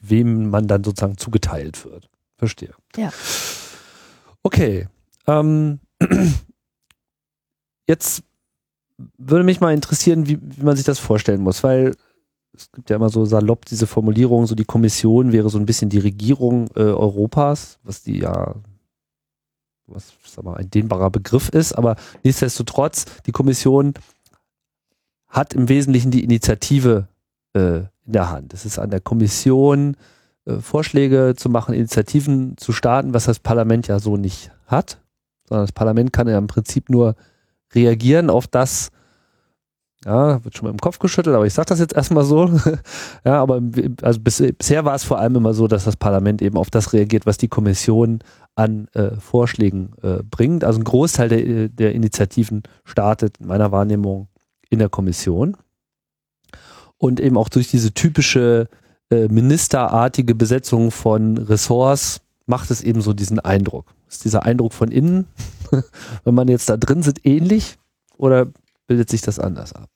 wem 0.00 0.50
man 0.50 0.66
dann 0.66 0.82
sozusagen 0.82 1.16
zugeteilt 1.16 1.84
wird. 1.84 2.08
Verstehe. 2.36 2.72
Ja. 2.96 3.12
Okay. 4.42 4.88
Ähm, 5.26 5.80
jetzt 7.86 8.22
würde 9.18 9.44
mich 9.44 9.60
mal 9.60 9.74
interessieren, 9.74 10.28
wie, 10.28 10.38
wie 10.40 10.62
man 10.62 10.76
sich 10.76 10.84
das 10.84 10.98
vorstellen 10.98 11.42
muss, 11.42 11.62
weil 11.62 11.94
es 12.54 12.70
gibt 12.72 12.90
ja 12.90 12.96
immer 12.96 13.08
so 13.08 13.24
salopp 13.24 13.64
diese 13.64 13.86
Formulierung, 13.86 14.46
so 14.46 14.54
die 14.54 14.64
Kommission 14.64 15.32
wäre 15.32 15.48
so 15.50 15.58
ein 15.58 15.66
bisschen 15.66 15.88
die 15.88 15.98
Regierung 15.98 16.68
äh, 16.74 16.80
Europas, 16.80 17.78
was 17.82 18.02
die 18.02 18.18
ja 18.18 18.54
was 19.86 20.12
sag 20.24 20.44
mal, 20.44 20.56
ein 20.56 20.70
dehnbarer 20.70 21.10
Begriff 21.10 21.48
ist, 21.48 21.72
aber 21.72 21.96
nichtsdestotrotz, 22.22 23.06
die 23.26 23.32
Kommission 23.32 23.94
hat 25.28 25.54
im 25.54 25.68
Wesentlichen 25.68 26.10
die 26.10 26.24
Initiative 26.24 27.08
äh, 27.54 27.78
in 28.06 28.12
der 28.12 28.30
Hand. 28.30 28.54
Es 28.54 28.64
ist 28.64 28.78
an 28.78 28.90
der 28.90 29.00
Kommission, 29.00 29.96
äh, 30.44 30.56
Vorschläge 30.56 31.34
zu 31.36 31.48
machen, 31.48 31.74
Initiativen 31.74 32.56
zu 32.56 32.72
starten, 32.72 33.14
was 33.14 33.24
das 33.24 33.38
Parlament 33.38 33.88
ja 33.88 33.98
so 33.98 34.16
nicht 34.16 34.50
hat, 34.66 35.00
sondern 35.48 35.64
das 35.64 35.72
Parlament 35.72 36.12
kann 36.12 36.28
ja 36.28 36.38
im 36.38 36.46
Prinzip 36.46 36.90
nur 36.90 37.14
reagieren 37.74 38.30
auf 38.30 38.46
das, 38.46 38.90
ja, 40.04 40.42
wird 40.44 40.56
schon 40.56 40.66
mal 40.66 40.72
im 40.72 40.78
Kopf 40.78 40.98
geschüttelt, 40.98 41.36
aber 41.36 41.46
ich 41.46 41.52
sage 41.52 41.66
das 41.66 41.78
jetzt 41.78 41.94
erstmal 41.94 42.24
so. 42.24 42.46
ja, 43.24 43.40
aber 43.40 43.60
also 44.02 44.20
bis, 44.20 44.42
bisher 44.56 44.84
war 44.84 44.94
es 44.94 45.04
vor 45.04 45.18
allem 45.18 45.36
immer 45.36 45.52
so, 45.52 45.68
dass 45.68 45.84
das 45.84 45.96
Parlament 45.96 46.40
eben 46.40 46.56
auf 46.56 46.70
das 46.70 46.92
reagiert, 46.92 47.26
was 47.26 47.36
die 47.36 47.48
Kommission 47.48 48.20
an 48.54 48.88
äh, 48.94 49.16
Vorschlägen 49.16 49.92
äh, 50.02 50.22
bringt. 50.22 50.64
Also 50.64 50.80
ein 50.80 50.84
Großteil 50.84 51.28
der, 51.28 51.68
der 51.68 51.94
Initiativen 51.94 52.62
startet 52.84 53.38
in 53.40 53.46
meiner 53.46 53.72
Wahrnehmung 53.72 54.28
in 54.70 54.78
der 54.78 54.88
Kommission. 54.88 55.56
Und 56.96 57.20
eben 57.20 57.36
auch 57.36 57.48
durch 57.48 57.68
diese 57.68 57.92
typische 57.92 58.68
äh, 59.10 59.28
ministerartige 59.28 60.34
Besetzung 60.34 60.90
von 60.90 61.36
Ressorts 61.36 62.20
macht 62.46 62.70
es 62.70 62.82
eben 62.82 63.02
so 63.02 63.12
diesen 63.12 63.38
Eindruck. 63.38 63.86
Ist 64.10 64.24
dieser 64.24 64.44
Eindruck 64.44 64.72
von 64.72 64.90
innen, 64.90 65.26
wenn 66.24 66.34
man 66.34 66.48
jetzt 66.48 66.68
da 66.68 66.76
drin 66.76 67.02
sitzt, 67.02 67.24
ähnlich 67.24 67.76
oder 68.16 68.48
bildet 68.86 69.08
sich 69.08 69.20
das 69.20 69.38
anders 69.38 69.72
ab? 69.72 69.88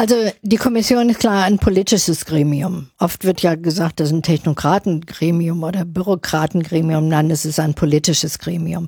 Also 0.00 0.14
die 0.42 0.56
Kommission 0.58 1.08
ist 1.08 1.18
klar 1.18 1.42
ein 1.42 1.58
politisches 1.58 2.24
Gremium. 2.24 2.88
Oft 3.00 3.24
wird 3.24 3.42
ja 3.42 3.56
gesagt, 3.56 3.98
das 3.98 4.10
ist 4.10 4.14
ein 4.14 4.22
Technokratengremium 4.22 5.64
oder 5.64 5.84
Bürokratengremium. 5.84 7.08
Nein, 7.08 7.32
es 7.32 7.44
ist 7.44 7.58
ein 7.58 7.74
politisches 7.74 8.38
Gremium. 8.38 8.86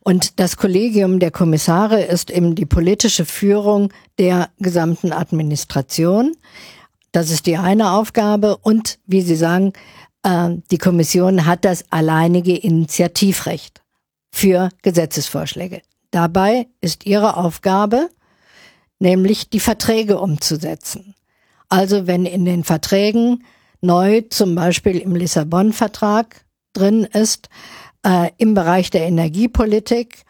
Und 0.00 0.40
das 0.40 0.56
Kollegium 0.56 1.20
der 1.20 1.30
Kommissare 1.30 2.02
ist 2.02 2.32
eben 2.32 2.56
die 2.56 2.66
politische 2.66 3.24
Führung 3.24 3.92
der 4.18 4.48
gesamten 4.58 5.12
Administration. 5.12 6.34
Das 7.12 7.30
ist 7.30 7.46
die 7.46 7.56
eine 7.56 7.92
Aufgabe. 7.92 8.56
Und 8.56 8.98
wie 9.06 9.22
Sie 9.22 9.36
sagen, 9.36 9.72
die 10.24 10.78
Kommission 10.78 11.46
hat 11.46 11.64
das 11.64 11.84
alleinige 11.90 12.56
Initiativrecht 12.56 13.82
für 14.30 14.68
Gesetzesvorschläge. 14.82 15.80
Dabei 16.10 16.66
ist 16.80 17.06
ihre 17.06 17.36
Aufgabe, 17.36 18.08
nämlich 18.98 19.50
die 19.50 19.60
Verträge 19.60 20.18
umzusetzen. 20.18 21.14
Also 21.68 22.06
wenn 22.06 22.24
in 22.24 22.44
den 22.44 22.64
Verträgen 22.64 23.44
neu 23.80 24.22
zum 24.22 24.54
Beispiel 24.54 24.98
im 24.98 25.14
Lissabon-Vertrag 25.14 26.44
drin 26.72 27.04
ist, 27.04 27.48
äh, 28.04 28.30
im 28.38 28.54
Bereich 28.54 28.90
der 28.90 29.06
Energiepolitik 29.06 30.22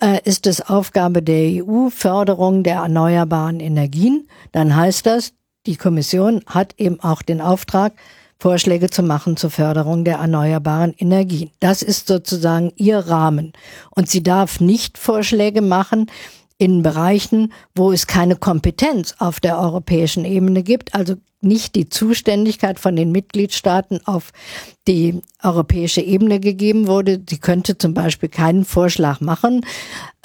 äh, 0.00 0.20
ist 0.24 0.46
es 0.46 0.60
Aufgabe 0.60 1.22
der 1.22 1.64
EU 1.64 1.90
Förderung 1.90 2.62
der 2.62 2.76
erneuerbaren 2.76 3.60
Energien, 3.60 4.28
dann 4.52 4.74
heißt 4.74 5.06
das, 5.06 5.32
die 5.66 5.76
Kommission 5.76 6.42
hat 6.46 6.74
eben 6.78 7.00
auch 7.00 7.22
den 7.22 7.40
Auftrag, 7.40 7.92
Vorschläge 8.38 8.90
zu 8.90 9.02
machen 9.02 9.36
zur 9.36 9.50
Förderung 9.50 10.04
der 10.04 10.18
erneuerbaren 10.18 10.94
Energien. 10.98 11.50
Das 11.60 11.82
ist 11.82 12.06
sozusagen 12.06 12.72
ihr 12.76 12.98
Rahmen. 12.98 13.52
Und 13.90 14.08
sie 14.08 14.22
darf 14.22 14.60
nicht 14.60 14.98
Vorschläge 14.98 15.62
machen, 15.62 16.10
in 16.58 16.82
Bereichen, 16.82 17.52
wo 17.74 17.92
es 17.92 18.06
keine 18.06 18.36
Kompetenz 18.36 19.14
auf 19.18 19.40
der 19.40 19.58
europäischen 19.58 20.24
Ebene 20.24 20.62
gibt, 20.62 20.94
also 20.94 21.16
nicht 21.46 21.74
die 21.74 21.88
Zuständigkeit 21.88 22.78
von 22.78 22.96
den 22.96 23.12
Mitgliedstaaten 23.12 24.00
auf 24.04 24.32
die 24.86 25.20
europäische 25.42 26.00
Ebene 26.00 26.40
gegeben 26.40 26.86
wurde. 26.86 27.20
Sie 27.28 27.38
könnte 27.38 27.78
zum 27.78 27.94
Beispiel 27.94 28.28
keinen 28.28 28.64
Vorschlag 28.64 29.20
machen 29.20 29.62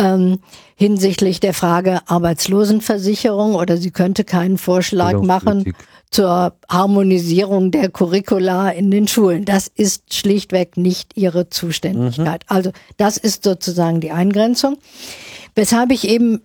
ähm, 0.02 0.40
hinsichtlich 0.76 1.40
der 1.40 1.54
Frage 1.54 2.02
Arbeitslosenversicherung 2.08 3.56
oder 3.56 3.78
sie 3.78 3.92
könnte 3.92 4.24
keinen 4.24 4.58
Vorschlag 4.58 5.22
machen 5.22 5.74
zur 6.10 6.54
Harmonisierung 6.70 7.72
der 7.72 7.90
Curricula 7.90 8.70
in 8.70 8.92
den 8.92 9.08
Schulen. 9.08 9.46
Das 9.46 9.68
ist 9.68 10.14
schlichtweg 10.14 10.76
nicht 10.76 11.16
ihre 11.16 11.50
Zuständigkeit. 11.50 12.44
Mhm. 12.50 12.56
Also 12.56 12.72
das 12.98 13.18
ist 13.18 13.44
sozusagen 13.44 14.02
die 14.02 14.12
Eingrenzung. 14.12 14.78
Weshalb 15.56 15.92
ich 15.92 16.08
eben, 16.08 16.42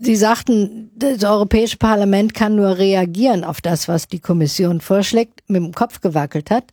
Sie 0.00 0.14
sagten, 0.14 0.92
das 0.94 1.24
Europäische 1.24 1.76
Parlament 1.76 2.32
kann 2.32 2.54
nur 2.54 2.78
reagieren 2.78 3.42
auf 3.42 3.60
das, 3.60 3.88
was 3.88 4.06
die 4.06 4.20
Kommission 4.20 4.80
vorschlägt, 4.80 5.42
mit 5.48 5.62
dem 5.62 5.74
Kopf 5.74 6.00
gewackelt 6.00 6.50
hat. 6.50 6.72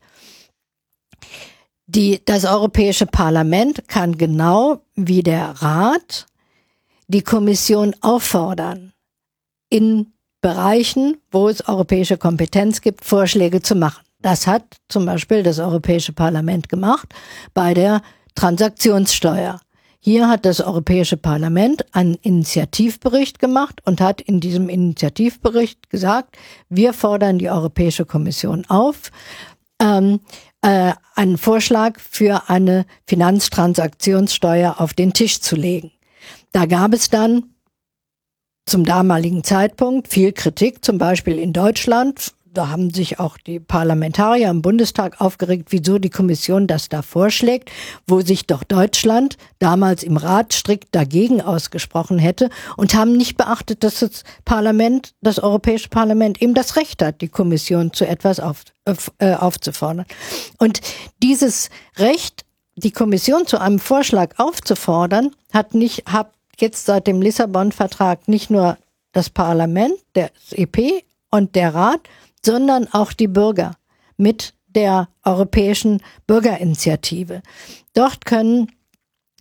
Die, 1.88 2.22
das 2.24 2.46
Europäische 2.46 3.08
Parlament 3.08 3.88
kann 3.88 4.18
genau 4.18 4.82
wie 4.96 5.24
der 5.24 5.50
Rat 5.62 6.28
die 7.08 7.22
Kommission 7.22 7.96
auffordern, 8.02 8.94
in 9.70 10.14
Bereichen, 10.42 11.18
wo 11.32 11.50
es 11.50 11.68
europäische 11.68 12.18
Kompetenz 12.18 12.82
gibt, 12.82 13.04
Vorschläge 13.04 13.62
zu 13.62 13.76
machen. 13.76 14.04
Das 14.22 14.46
hat 14.46 14.78
zum 14.88 15.06
Beispiel 15.06 15.42
das 15.42 15.60
Europäische 15.60 16.14
Parlament 16.14 16.70
gemacht 16.70 17.10
bei 17.54 17.74
der 17.74 18.02
Transaktionssteuer. 18.36 19.60
Hier 20.06 20.30
hat 20.30 20.46
das 20.46 20.62
Europäische 20.62 21.18
Parlament 21.18 21.84
einen 21.91 22.13
Initiativbericht 22.22 23.39
gemacht 23.39 23.82
und 23.86 24.02
hat 24.02 24.22
in 24.22 24.39
diesem 24.39 24.70
Initiativbericht 24.70 25.89
gesagt, 25.89 26.38
wir 26.70 26.94
fordern 26.94 27.39
die 27.39 27.50
Europäische 27.50 28.06
Kommission 28.06 28.65
auf, 28.68 29.12
ähm, 29.82 30.20
äh, 30.62 30.94
einen 31.15 31.39
Vorschlag 31.39 32.00
für 32.00 32.52
eine 32.52 32.86
Finanztransaktionssteuer 33.08 34.76
auf 34.78 34.94
den 34.94 35.12
Tisch 35.12 35.41
zu 35.41 35.56
legen. 35.56 35.91
Da 36.52 36.68
gab 36.68 36.94
es 36.94 37.10
dann 37.10 37.56
zum 38.68 38.86
damaligen 38.86 39.44
Zeitpunkt 39.44 40.08
viel 40.08 40.34
Kritik, 40.34 40.86
zum 40.86 41.00
Beispiel 41.00 41.39
in 41.39 41.52
Deutschland 41.52 42.36
da 42.56 42.70
haben 42.70 42.94
sich 42.94 43.20
auch 43.20 43.38
die 43.38 43.60
Parlamentarier 43.60 44.50
im 44.50 44.62
Bundestag 44.62 45.22
aufgeregt, 45.22 45.68
wieso 45.70 46.00
die 46.00 46.10
Kommission 46.10 46.68
das 46.68 46.89
da 46.89 47.02
vorschlägt, 47.02 47.70
wo 48.08 48.22
sich 48.22 48.48
doch 48.48 48.63
Deutschland 48.63 49.38
damals 49.60 50.04
im 50.04 50.18
Rat 50.18 50.54
strikt 50.54 50.96
dagegen 50.96 51.41
ausgesprochen 51.41 52.18
hätte 52.18 52.50
und 52.78 52.96
haben 52.96 53.18
nicht 53.18 53.38
beachtet, 53.38 53.84
dass 53.84 54.00
das 54.00 54.24
Parlament, 54.46 55.13
das 55.22 55.39
Europäische 55.39 55.89
Parlament 55.89 56.41
eben 56.41 56.54
das 56.54 56.76
Recht 56.76 57.02
hat, 57.02 57.22
die 57.22 57.28
Kommission 57.28 57.94
zu 57.94 58.08
etwas 58.08 58.39
auf, 58.39 58.63
äh, 59.20 59.34
aufzufordern. 59.34 60.06
Und 60.58 60.82
dieses 61.22 61.70
Recht, 61.98 62.46
die 62.76 62.91
Kommission 62.91 63.48
zu 63.48 63.60
einem 63.60 63.80
Vorschlag 63.80 64.38
aufzufordern, 64.38 65.32
hat 65.54 65.74
nicht, 65.74 66.06
hat 66.06 66.32
jetzt 66.60 66.86
seit 66.86 67.08
dem 67.08 67.22
Lissabon-Vertrag 67.22 68.28
nicht 68.28 68.50
nur 68.50 68.78
das 69.12 69.30
Parlament, 69.30 69.94
der 70.15 70.32
EP 70.52 71.04
und 71.32 71.56
der 71.56 71.74
Rat, 71.74 72.02
sondern 72.45 72.88
auch 72.91 73.13
die 73.13 73.27
Bürger 73.27 73.75
mit 74.17 74.53
der 74.67 75.10
Europäischen 75.23 76.01
Bürgerinitiative. 76.27 77.41
Dort 77.93 78.25
können 78.25 78.71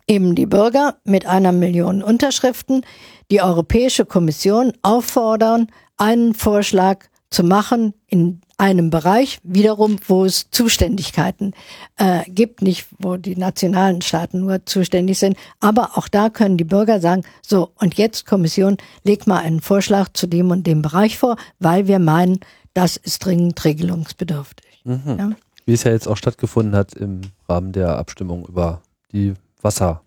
eben 0.07 0.35
die 0.35 0.47
Bürger 0.47 0.97
mit 1.05 1.27
einer 1.27 1.53
Million 1.53 2.03
Unterschriften 2.03 2.85
die 3.31 3.43
Europäische 3.43 4.05
Kommission 4.05 4.73
auffordern, 4.83 5.69
einen 5.97 6.35
Vorschlag 6.35 7.07
zu 7.31 7.43
machen 7.43 7.95
in 8.07 8.41
einem 8.59 8.91
Bereich, 8.91 9.41
wiederum, 9.43 9.97
wo 10.07 10.25
es 10.25 10.51
Zuständigkeiten 10.51 11.53
äh, 11.97 12.23
gibt, 12.29 12.63
nicht 12.63 12.87
wo 12.99 13.17
die 13.17 13.35
nationalen 13.35 14.03
Staaten 14.03 14.41
nur 14.41 14.65
zuständig 14.67 15.19
sind. 15.19 15.37
Aber 15.59 15.99
auch 15.99 16.07
da 16.07 16.31
können 16.31 16.57
die 16.57 16.65
Bürger 16.65 17.01
sagen, 17.01 17.23
so, 17.43 17.71
und 17.81 17.95
jetzt 17.95 18.27
Kommission, 18.27 18.77
leg 19.03 19.27
mal 19.27 19.39
einen 19.39 19.61
Vorschlag 19.61 20.11
zu 20.13 20.29
dem 20.29 20.53
und 20.53 20.67
dem 20.67 20.83
Bereich 20.83 21.19
vor, 21.19 21.37
weil 21.59 21.89
wir 21.89 21.99
meinen, 21.99 22.39
das 22.75 22.97
ist 22.97 23.25
dringend 23.25 23.65
regelungsbedürftig. 23.65 24.83
Mhm. 24.85 25.17
Ja? 25.19 25.31
Wie 25.67 25.73
es 25.73 25.85
ja 25.85 25.93
jetzt 25.93 26.07
auch 26.07 26.17
stattgefunden 26.17 26.77
hat 26.77 26.95
im 26.95 27.23
Rahmen 27.49 27.73
der 27.73 27.97
Abstimmung 27.97 28.47
über 28.47 28.83
die 29.13 29.35
Wasser. 29.63 30.03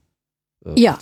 Äh, 0.66 0.80
ja, 0.80 0.98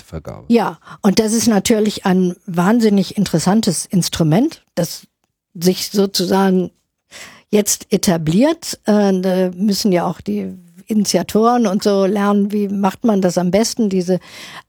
ja, 0.47 0.79
und 1.01 1.19
das 1.19 1.33
ist 1.33 1.47
natürlich 1.47 2.05
ein 2.05 2.35
wahnsinnig 2.45 3.17
interessantes 3.17 3.85
Instrument, 3.85 4.63
das 4.75 5.07
sich 5.53 5.89
sozusagen 5.89 6.71
jetzt 7.49 7.91
etabliert. 7.91 8.79
Äh, 8.85 9.19
da 9.19 9.51
müssen 9.55 9.91
ja 9.91 10.05
auch 10.05 10.21
die 10.21 10.53
Initiatoren 10.87 11.65
und 11.65 11.83
so 11.83 12.05
lernen, 12.05 12.51
wie 12.51 12.67
macht 12.67 13.03
man 13.05 13.21
das 13.21 13.37
am 13.37 13.49
besten, 13.51 13.89
diese 13.89 14.19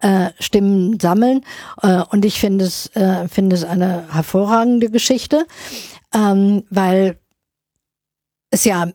äh, 0.00 0.30
Stimmen 0.38 0.98
sammeln. 0.98 1.42
Äh, 1.82 2.02
und 2.10 2.24
ich 2.24 2.40
finde 2.40 2.64
es, 2.64 2.86
äh, 2.96 3.28
finde 3.28 3.54
es 3.56 3.64
eine 3.64 4.04
hervorragende 4.12 4.90
Geschichte 4.90 5.46
ähm, 6.16 6.64
weil 6.70 7.18
es 8.50 8.64
ja 8.64 8.90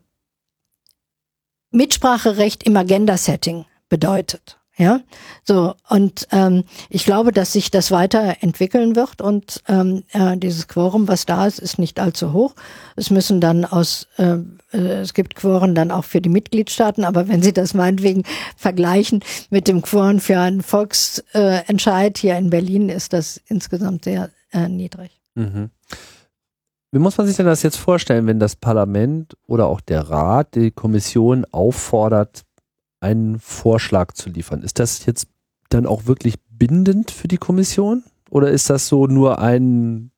Mitspracherecht 1.70 2.64
im 2.64 2.76
Agenda-Setting 2.76 3.66
bedeutet. 3.88 4.58
Ja, 4.78 5.02
so 5.44 5.76
und 5.90 6.28
ähm, 6.32 6.64
ich 6.90 7.06
glaube, 7.06 7.32
dass 7.32 7.54
sich 7.54 7.70
das 7.70 7.92
weiterentwickeln 7.92 8.96
wird 8.96 9.22
und 9.22 9.62
ähm, 9.68 10.04
äh, 10.12 10.38
dieses 10.38 10.68
Quorum, 10.68 11.08
was 11.08 11.26
da 11.28 11.46
ist, 11.46 11.60
ist 11.60 11.78
nicht 11.78 12.00
allzu 12.00 12.34
hoch. 12.34 12.56
Es 12.96 13.12
müssen 13.12 13.42
dann 13.42 13.66
aus, 13.66 14.08
äh, 14.18 14.38
äh, 14.72 15.02
es 15.02 15.14
gibt 15.14 15.36
Quoren 15.36 15.76
dann 15.76 15.92
auch 15.92 16.06
für 16.06 16.22
die 16.22 16.30
Mitgliedstaaten, 16.30 17.04
aber 17.04 17.28
wenn 17.28 17.44
Sie 17.44 17.54
das 17.54 17.76
meinetwegen 17.76 18.24
vergleichen 18.56 19.24
mit 19.52 19.68
dem 19.68 19.84
Quoren 19.84 20.20
für 20.20 20.40
einen 20.40 20.64
Volksentscheid 20.64 22.18
hier 22.18 22.38
in 22.38 22.50
Berlin, 22.50 22.90
ist 22.90 23.14
das 23.14 23.42
insgesamt 23.48 24.06
sehr 24.06 24.32
äh, 24.52 24.68
niedrig. 24.68 25.12
Mhm. 25.36 25.70
Wie 26.92 27.00
muss 27.00 27.18
man 27.18 27.26
sich 27.26 27.38
denn 27.38 27.46
das 27.46 27.64
jetzt 27.64 27.78
vorstellen, 27.78 28.28
wenn 28.28 28.40
das 28.40 28.56
Parlament 28.56 29.38
oder 29.48 29.68
auch 29.68 29.80
der 29.80 30.10
Rat 30.10 30.56
die 30.56 30.72
Kommission 30.72 31.46
auffordert, 31.52 32.44
einen 33.00 33.40
Vorschlag 33.40 34.14
zu 34.14 34.30
liefern? 34.30 34.62
Ist 34.62 34.78
das 34.80 35.06
jetzt 35.06 35.28
dann 35.70 35.86
auch 35.86 36.06
wirklich 36.06 36.36
bindend 36.50 37.12
für 37.12 37.30
die 37.30 37.38
Kommission? 37.38 38.04
Oder 38.30 38.50
ist 38.52 38.70
das 38.70 38.88
so 38.88 39.08
nur 39.08 39.40
ein, 39.40 40.12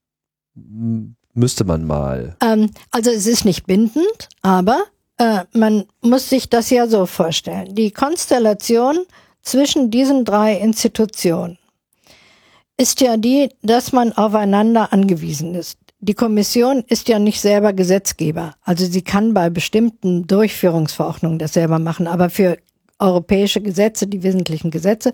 müsste 1.33 1.63
man 1.63 1.85
mal? 1.85 2.35
Ähm, 2.41 2.71
also 2.89 3.11
es 3.11 3.27
ist 3.27 3.45
nicht 3.45 3.67
bindend, 3.67 4.29
aber 4.41 4.83
äh, 5.17 5.45
man 5.53 5.85
muss 6.01 6.29
sich 6.29 6.49
das 6.49 6.71
ja 6.71 6.87
so 6.87 7.05
vorstellen. 7.05 7.75
Die 7.75 7.91
Konstellation 7.91 8.97
zwischen 9.43 9.91
diesen 9.91 10.25
drei 10.25 10.57
Institutionen 10.57 11.59
ist 12.77 13.01
ja 13.01 13.17
die, 13.17 13.49
dass 13.61 13.91
man 13.91 14.11
aufeinander 14.13 14.91
angewiesen 14.91 15.53
ist. 15.53 15.77
Die 16.05 16.15
Kommission 16.15 16.83
ist 16.89 17.07
ja 17.07 17.17
nicht 17.17 17.39
selber 17.39 17.71
Gesetzgeber. 17.71 18.55
Also 18.61 18.85
sie 18.85 19.03
kann 19.03 19.33
bei 19.33 19.49
bestimmten 19.49 20.27
Durchführungsverordnungen 20.27 21.39
das 21.39 21.53
selber 21.53 21.79
machen. 21.79 22.07
Aber 22.07 22.29
für 22.29 22.57
europäische 22.99 23.61
Gesetze, 23.61 24.05
die 24.05 24.21
wesentlichen 24.21 24.69
Gesetze, 24.69 25.13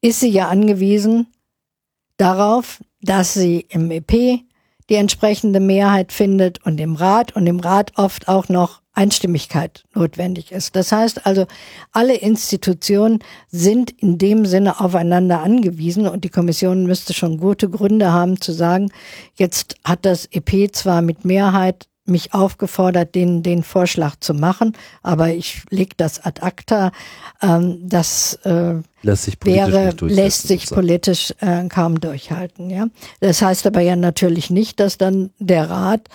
ist 0.00 0.20
sie 0.20 0.28
ja 0.28 0.46
angewiesen 0.46 1.26
darauf, 2.18 2.80
dass 3.02 3.34
sie 3.34 3.66
im 3.68 3.90
EP 3.90 4.12
die 4.88 4.94
entsprechende 4.94 5.58
Mehrheit 5.58 6.12
findet 6.12 6.64
und 6.64 6.78
im 6.78 6.94
Rat 6.94 7.34
und 7.34 7.48
im 7.48 7.58
Rat 7.58 7.94
oft 7.96 8.28
auch 8.28 8.48
noch 8.48 8.80
Einstimmigkeit 8.98 9.84
notwendig 9.94 10.50
ist. 10.50 10.74
Das 10.74 10.90
heißt 10.90 11.24
also, 11.24 11.46
alle 11.92 12.16
Institutionen 12.16 13.20
sind 13.48 13.92
in 13.92 14.18
dem 14.18 14.44
Sinne 14.44 14.80
aufeinander 14.80 15.40
angewiesen 15.40 16.08
und 16.08 16.24
die 16.24 16.30
Kommission 16.30 16.84
müsste 16.84 17.14
schon 17.14 17.38
gute 17.38 17.70
Gründe 17.70 18.12
haben 18.12 18.40
zu 18.40 18.52
sagen, 18.52 18.90
jetzt 19.36 19.76
hat 19.84 20.04
das 20.04 20.26
EP 20.32 20.74
zwar 20.74 21.00
mit 21.00 21.24
Mehrheit 21.24 21.86
mich 22.06 22.34
aufgefordert, 22.34 23.14
den, 23.14 23.42
den 23.42 23.62
Vorschlag 23.62 24.16
zu 24.18 24.34
machen, 24.34 24.72
aber 25.02 25.28
ich 25.28 25.62
leg 25.70 25.96
das 25.96 26.24
ad 26.24 26.40
acta. 26.42 26.90
Ähm, 27.42 27.78
das 27.82 28.34
äh, 28.44 28.74
lässt 29.02 29.24
sich 29.24 29.36
wäre, 29.44 29.94
lässt 30.00 30.48
sich 30.48 30.66
politisch 30.70 31.34
äh, 31.40 31.68
kaum 31.68 32.00
durchhalten. 32.00 32.70
Ja, 32.70 32.86
das 33.20 33.42
heißt 33.42 33.66
aber 33.66 33.82
ja 33.82 33.94
natürlich 33.94 34.50
nicht, 34.50 34.80
dass 34.80 34.98
dann 34.98 35.30
der 35.38 35.70
Rat 35.70 36.08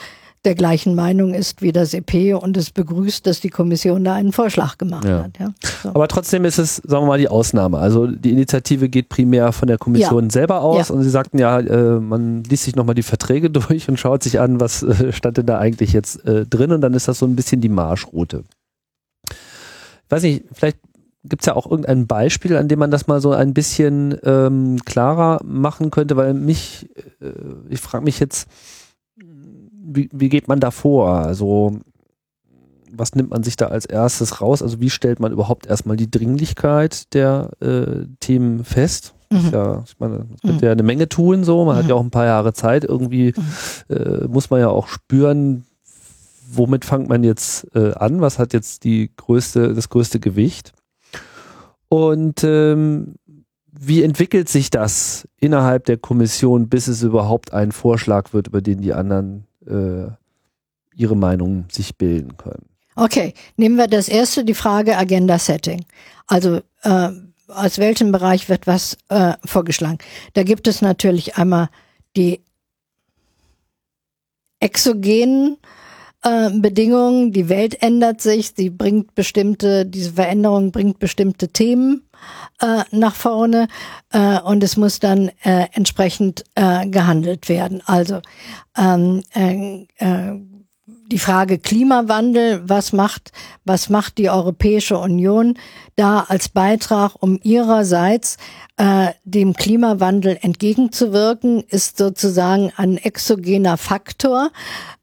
der 0.45 0.56
gleichen 0.56 0.93
Meinung 0.93 1.34
ist 1.34 1.62
wie 1.62 1.71
das 1.71 1.93
EP 1.93 2.36
und 2.36 2.58
es 2.58 2.71
begrüßt, 2.71 3.25
dass 3.25 3.39
die 3.39 3.49
Kommission 3.49 4.03
da 4.03 4.13
einen 4.13 4.34
Vorschlag 4.34 4.77
gemacht 4.77 5.06
ja. 5.06 5.23
hat. 5.23 5.39
Ja? 5.39 5.53
So. 5.82 5.89
Aber 5.89 6.08
trotzdem 6.08 6.43
ist 6.43 6.58
es, 6.58 6.77
sagen 6.77 7.03
wir 7.03 7.08
mal, 7.08 7.17
die 7.17 7.29
Ausnahme. 7.29 7.77
Also 7.77 8.08
die 8.08 8.32
Initiative 8.32 8.89
geht 8.89 9.08
primär 9.08 9.53
von 9.53 9.67
der 9.67 9.77
Kommission 9.77 10.25
ja. 10.25 10.29
selber 10.29 10.62
aus 10.62 10.91
und 10.91 11.01
Sie 11.03 11.10
sagten 11.10 11.39
ja, 11.39 11.60
äh, 11.60 11.99
man 11.99 12.43
liest 12.43 12.63
sich 12.63 12.75
nochmal 12.75 12.95
die 12.95 13.03
Verträge 13.03 13.49
durch 13.51 13.88
und 13.88 13.99
schaut 13.99 14.23
sich 14.23 14.39
an, 14.39 14.60
was 14.60 14.84
äh, 14.84 15.13
stand 15.13 15.38
denn 15.38 15.45
da 15.45 15.60
eigentlich 15.60 15.93
jetzt 15.93 16.25
äh, 16.25 16.45
drin 16.45 16.71
und 16.71 16.82
dann 16.82 16.93
ist 16.93 17.08
das 17.08 17.19
so 17.19 17.25
ein 17.25 17.36
bisschen 17.36 17.62
die 17.62 17.69
Marschroute. 17.69 18.43
Ich 19.29 20.12
weiß 20.12 20.23
nicht, 20.23 20.43
vielleicht 20.51 20.77
gibt 21.23 21.43
es 21.43 21.45
ja 21.45 21.56
auch 21.56 21.69
irgendein 21.69 22.06
Beispiel, 22.06 22.58
an 22.58 22.67
dem 22.67 22.79
man 22.79 22.91
das 22.91 23.08
mal 23.08 23.21
so 23.21 23.32
ein 23.32 23.53
bisschen 23.53 24.17
ähm, 24.23 24.79
klarer 24.84 25.39
machen 25.45 25.89
könnte, 25.89 26.17
weil 26.17 26.34
mich, 26.34 26.89
äh, 27.21 27.29
ich 27.69 27.79
frage 27.79 28.03
mich 28.03 28.19
jetzt, 28.19 28.49
wie, 29.83 30.09
wie 30.11 30.29
geht 30.29 30.47
man 30.47 30.59
da 30.59 30.71
vor? 30.71 31.09
Also, 31.09 31.79
was 32.91 33.15
nimmt 33.15 33.31
man 33.31 33.43
sich 33.43 33.55
da 33.55 33.67
als 33.67 33.85
erstes 33.85 34.41
raus? 34.41 34.61
Also, 34.61 34.79
wie 34.79 34.89
stellt 34.89 35.19
man 35.19 35.31
überhaupt 35.31 35.65
erstmal 35.65 35.97
die 35.97 36.09
Dringlichkeit 36.09 37.13
der 37.13 37.51
äh, 37.59 38.05
Themen 38.19 38.63
fest? 38.63 39.13
Mhm. 39.31 39.49
Ja, 39.51 39.83
ich 39.85 39.99
meine, 39.99 40.19
man 40.19 40.37
könnte 40.41 40.57
mhm. 40.57 40.65
ja 40.65 40.71
eine 40.71 40.83
Menge 40.83 41.09
tun, 41.09 41.43
so. 41.43 41.65
Man 41.65 41.75
mhm. 41.75 41.79
hat 41.79 41.89
ja 41.89 41.95
auch 41.95 42.03
ein 42.03 42.11
paar 42.11 42.25
Jahre 42.25 42.53
Zeit. 42.53 42.83
Irgendwie 42.83 43.33
mhm. 43.35 43.95
äh, 43.95 44.27
muss 44.27 44.49
man 44.49 44.59
ja 44.59 44.69
auch 44.69 44.87
spüren, 44.87 45.65
womit 46.51 46.85
fängt 46.85 47.09
man 47.09 47.23
jetzt 47.23 47.67
äh, 47.75 47.93
an? 47.93 48.21
Was 48.21 48.39
hat 48.39 48.53
jetzt 48.53 48.83
die 48.83 49.11
größte, 49.15 49.73
das 49.73 49.89
größte 49.89 50.19
Gewicht? 50.19 50.71
Und 51.89 52.43
ähm, 52.43 53.15
wie 53.71 54.03
entwickelt 54.03 54.49
sich 54.49 54.69
das 54.69 55.27
innerhalb 55.39 55.85
der 55.85 55.97
Kommission, 55.97 56.69
bis 56.69 56.87
es 56.87 57.01
überhaupt 57.01 57.53
ein 57.53 57.71
Vorschlag 57.71 58.33
wird, 58.33 58.47
über 58.47 58.61
den 58.61 58.81
die 58.81 58.93
anderen 58.93 59.45
äh, 59.67 60.12
ihre 60.95 61.15
Meinung 61.15 61.65
sich 61.69 61.97
bilden 61.97 62.38
können. 62.38 62.65
Okay, 62.95 63.34
nehmen 63.58 63.78
wir 63.78 63.88
das 63.88 64.08
erste, 64.08 64.45
die 64.45 64.54
Frage 64.54 64.97
Agenda 64.97 65.39
Setting. 65.39 65.86
Also 66.28 66.62
äh, 66.84 67.10
aus 67.47 67.78
welchem 67.78 68.12
Bereich 68.12 68.49
wird 68.49 68.67
was 68.67 68.97
äh, 69.10 69.34
vorgeschlagen? 69.43 69.97
Da 70.34 70.43
gibt 70.43 70.67
es 70.67 70.82
natürlich 70.82 71.38
einmal 71.38 71.69
die 72.15 72.41
exogenen 74.60 75.58
äh, 76.23 76.49
Bedingungen, 76.52 77.32
die 77.34 77.49
Welt 77.49 77.82
ändert 77.82 78.21
sich, 78.21 78.54
sie 78.56 78.69
bringt 78.69 79.15
bestimmte, 79.15 79.86
diese 79.86 80.13
Veränderung 80.13 80.71
bringt 80.71 80.99
bestimmte 80.99 81.49
Themen 81.49 82.04
äh, 82.63 82.84
nach 82.91 83.15
vorne 83.15 83.67
äh, 84.12 84.39
und 84.39 84.63
es 84.63 84.78
muss 84.78 84.99
dann 84.99 85.30
äh, 85.43 85.67
entsprechend 85.73 86.45
äh, 86.56 86.88
gehandelt 86.88 87.49
werden. 87.49 87.82
Also 87.86 88.21
ähm, 88.78 89.23
äh, 89.36 89.86
äh, 89.97 90.39
die 91.12 91.19
Frage 91.19 91.60
Klimawandel, 91.60 92.63
was 92.67 92.93
macht, 92.93 93.32
was 93.65 93.89
macht 93.89 94.17
die 94.17 94.30
Europäische 94.30 94.97
Union 94.97 95.58
da 95.95 96.21
als 96.28 96.49
Beitrag, 96.49 97.15
um 97.19 97.39
ihrerseits 97.43 98.38
äh, 98.78 99.10
dem 99.23 99.54
Klimawandel 99.54 100.38
entgegenzuwirken, 100.41 101.63
ist 101.67 101.97
sozusagen 101.97 102.71
ein 102.78 102.97
exogener 102.97 103.78
Faktor, 103.78 104.52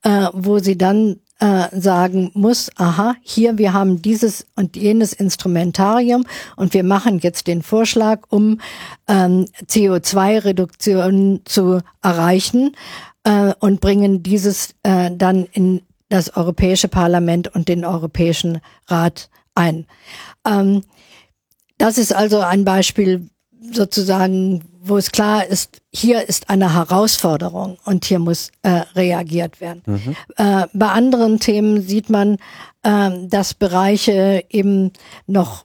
äh, 0.03 0.29
wo 0.33 0.59
sie 0.59 0.77
dann 0.79 1.21
äh, 1.41 1.69
sagen 1.73 2.31
muss, 2.35 2.71
aha, 2.77 3.15
hier 3.23 3.59
wir 3.59 3.73
haben 3.73 4.03
dieses 4.03 4.47
und 4.57 4.77
jenes 4.77 5.13
Instrumentarium 5.13 6.25
und 6.57 6.75
wir 6.75 6.85
machen 6.85 7.19
jetzt 7.19 7.47
den 7.47 7.63
Vorschlag, 7.63 8.21
um 8.29 8.61
ähm, 9.09 9.47
CO2-Reduktion 9.67 11.41
zu 11.45 11.81
erreichen 12.03 12.77
äh, 13.25 13.55
und 13.59 13.81
bringen 13.81 14.23
dieses 14.23 14.75
äh, 14.83 15.11
dann 15.13 15.47
in 15.53 15.83
das 16.11 16.37
Europäische 16.37 16.89
Parlament 16.89 17.49
und 17.55 17.69
den 17.69 17.85
Europäischen 17.85 18.61
Rat 18.89 19.31
ein. 19.55 19.87
Ähm, 20.47 20.83
das 21.79 21.97
ist 21.97 22.15
also 22.15 22.41
ein 22.41 22.65
Beispiel 22.65 23.31
sozusagen, 23.73 24.63
wo 24.83 24.97
es 24.97 25.13
klar 25.13 25.47
ist, 25.47 25.83
hier 25.93 26.29
ist 26.29 26.49
eine 26.51 26.75
Herausforderung 26.75 27.79
und 27.85 28.05
hier 28.05 28.19
muss 28.19 28.51
äh, 28.63 28.83
reagiert 28.95 29.61
werden. 29.61 29.83
Mhm. 29.87 30.17
Äh, 30.37 30.67
bei 30.73 30.89
anderen 30.89 31.39
Themen 31.41 31.83
sieht 31.83 32.11
man, 32.11 32.39
äh, 32.83 33.11
dass 33.29 33.55
Bereiche 33.55 34.45
eben 34.49 34.93
noch 35.27 35.65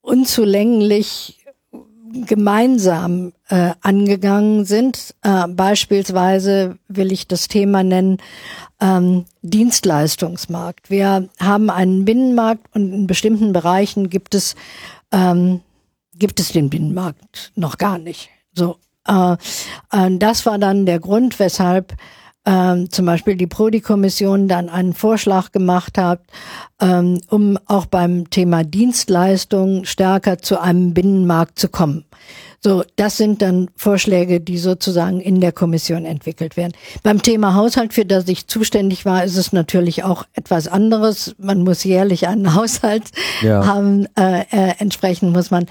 unzulänglich 0.00 1.38
gemeinsam 2.26 3.32
äh, 3.48 3.72
angegangen 3.82 4.64
sind. 4.64 5.14
Äh, 5.22 5.48
beispielsweise 5.48 6.78
will 6.88 7.12
ich 7.12 7.28
das 7.28 7.48
Thema 7.48 7.82
nennen 7.82 8.18
ähm, 8.80 9.24
Dienstleistungsmarkt. 9.42 10.90
Wir 10.90 11.28
haben 11.40 11.70
einen 11.70 12.04
Binnenmarkt 12.04 12.64
und 12.74 12.92
in 12.92 13.06
bestimmten 13.06 13.52
Bereichen 13.52 14.08
gibt 14.08 14.34
es 14.34 14.54
ähm, 15.12 15.60
gibt 16.18 16.40
es 16.40 16.52
den 16.52 16.70
Binnenmarkt 16.70 17.52
noch 17.54 17.78
gar 17.78 17.98
nicht. 17.98 18.30
So, 18.54 18.76
äh, 19.06 19.32
äh, 19.92 20.18
das 20.18 20.46
war 20.46 20.58
dann 20.58 20.86
der 20.86 21.00
Grund, 21.00 21.38
weshalb 21.38 21.96
äh, 22.44 22.84
zum 22.88 23.06
Beispiel 23.06 23.36
die 23.36 23.46
Prodi-Kommission 23.46 24.48
dann 24.48 24.68
einen 24.68 24.94
Vorschlag 24.94 25.52
gemacht 25.52 25.98
hat, 25.98 26.20
ähm, 26.80 27.20
um 27.28 27.58
auch 27.66 27.86
beim 27.86 28.30
Thema 28.30 28.64
Dienstleistung 28.64 29.84
stärker 29.84 30.38
zu 30.38 30.60
einem 30.60 30.94
Binnenmarkt 30.94 31.58
zu 31.58 31.68
kommen. 31.68 32.04
So, 32.60 32.82
das 32.96 33.16
sind 33.16 33.40
dann 33.40 33.70
Vorschläge, 33.76 34.40
die 34.40 34.58
sozusagen 34.58 35.20
in 35.20 35.40
der 35.40 35.52
Kommission 35.52 36.04
entwickelt 36.04 36.56
werden. 36.56 36.72
Beim 37.04 37.22
Thema 37.22 37.54
Haushalt, 37.54 37.94
für 37.94 38.04
das 38.04 38.26
ich 38.26 38.48
zuständig 38.48 39.04
war, 39.04 39.22
ist 39.22 39.36
es 39.36 39.52
natürlich 39.52 40.02
auch 40.02 40.24
etwas 40.32 40.66
anderes. 40.66 41.36
Man 41.38 41.62
muss 41.62 41.84
jährlich 41.84 42.26
einen 42.26 42.54
Haushalt 42.54 43.04
ja. 43.42 43.64
haben. 43.64 44.06
Äh, 44.16 44.40
äh, 44.50 44.74
entsprechend 44.78 45.32
muss 45.32 45.52
man 45.52 45.66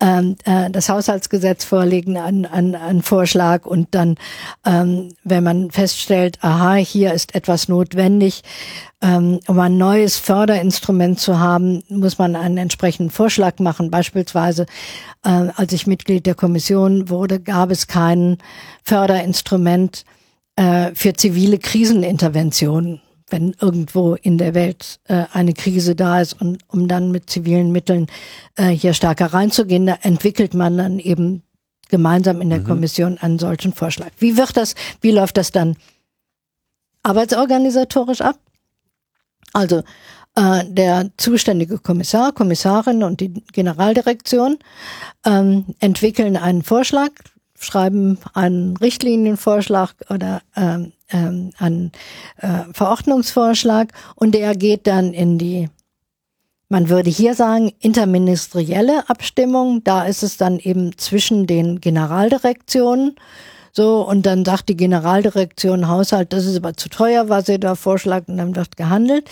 ähm, 0.00 0.36
äh, 0.44 0.70
das 0.70 0.88
Haushaltsgesetz 0.88 1.64
vorlegen, 1.64 2.16
einen, 2.16 2.46
einen, 2.46 2.74
einen 2.74 3.02
Vorschlag 3.02 3.66
und 3.66 3.88
dann, 3.94 4.16
ähm, 4.64 5.14
wenn 5.24 5.44
man 5.44 5.70
feststellt, 5.70 6.38
aha, 6.40 6.74
hier 6.74 7.12
ist 7.12 7.34
etwas 7.34 7.68
notwendig, 7.68 8.42
ähm, 9.02 9.40
um 9.46 9.58
ein 9.58 9.78
neues 9.78 10.16
Förderinstrument 10.16 11.20
zu 11.20 11.38
haben, 11.38 11.82
muss 11.88 12.18
man 12.18 12.36
einen 12.36 12.58
entsprechenden 12.58 13.10
Vorschlag 13.10 13.58
machen. 13.58 13.90
Beispielsweise, 13.90 14.66
äh, 15.24 15.48
als 15.54 15.72
ich 15.72 15.86
Mitglied 15.86 16.26
der 16.26 16.34
Kommission 16.34 17.08
wurde, 17.08 17.40
gab 17.40 17.70
es 17.70 17.86
kein 17.86 18.38
Förderinstrument 18.84 20.04
äh, 20.56 20.90
für 20.94 21.14
zivile 21.14 21.58
Kriseninterventionen 21.58 23.00
wenn 23.30 23.54
irgendwo 23.60 24.14
in 24.14 24.38
der 24.38 24.54
Welt 24.54 25.00
äh, 25.04 25.24
eine 25.32 25.54
Krise 25.54 25.94
da 25.94 26.20
ist 26.20 26.40
und 26.40 26.58
um 26.68 26.88
dann 26.88 27.10
mit 27.10 27.30
zivilen 27.30 27.72
Mitteln 27.72 28.06
äh, 28.56 28.68
hier 28.68 28.94
stärker 28.94 29.26
reinzugehen, 29.26 29.86
da 29.86 29.98
entwickelt 30.02 30.54
man 30.54 30.76
dann 30.76 30.98
eben 30.98 31.42
gemeinsam 31.88 32.40
in 32.40 32.50
der 32.50 32.60
mhm. 32.60 32.64
Kommission 32.64 33.18
einen 33.18 33.38
solchen 33.38 33.72
Vorschlag. 33.72 34.10
Wie 34.18 34.36
wird 34.36 34.56
das, 34.56 34.74
wie 35.00 35.10
läuft 35.10 35.36
das 35.36 35.50
dann 35.50 35.76
arbeitsorganisatorisch 37.02 38.20
ab. 38.20 38.38
Also 39.52 39.82
äh, 40.36 40.64
der 40.66 41.10
zuständige 41.16 41.78
Kommissar, 41.78 42.32
Kommissarin 42.32 43.02
und 43.02 43.20
die 43.20 43.42
Generaldirektion 43.52 44.58
ähm, 45.24 45.64
entwickeln 45.80 46.36
einen 46.36 46.62
Vorschlag, 46.62 47.10
schreiben 47.58 48.18
einen 48.34 48.76
Richtlinienvorschlag 48.76 49.94
oder 50.08 50.42
ähm, 50.56 50.92
ähm, 51.12 51.50
einen 51.58 51.92
äh, 52.38 52.64
Verordnungsvorschlag 52.72 53.92
und 54.14 54.34
der 54.34 54.54
geht 54.54 54.86
dann 54.86 55.12
in 55.12 55.38
die, 55.38 55.68
man 56.68 56.88
würde 56.88 57.10
hier 57.10 57.34
sagen, 57.34 57.72
interministerielle 57.80 59.08
Abstimmung. 59.08 59.82
Da 59.84 60.04
ist 60.04 60.22
es 60.22 60.36
dann 60.36 60.58
eben 60.58 60.96
zwischen 60.98 61.46
den 61.46 61.80
Generaldirektionen. 61.80 63.16
So, 63.72 64.06
und 64.06 64.26
dann 64.26 64.44
sagt 64.44 64.68
die 64.68 64.76
Generaldirektion 64.76 65.88
Haushalt, 65.88 66.32
das 66.32 66.44
ist 66.44 66.56
aber 66.56 66.74
zu 66.74 66.88
teuer, 66.88 67.28
was 67.28 67.48
ihr 67.48 67.58
da 67.58 67.74
vorschlagt, 67.74 68.28
und 68.28 68.38
dann 68.38 68.56
wird 68.56 68.76
gehandelt. 68.76 69.28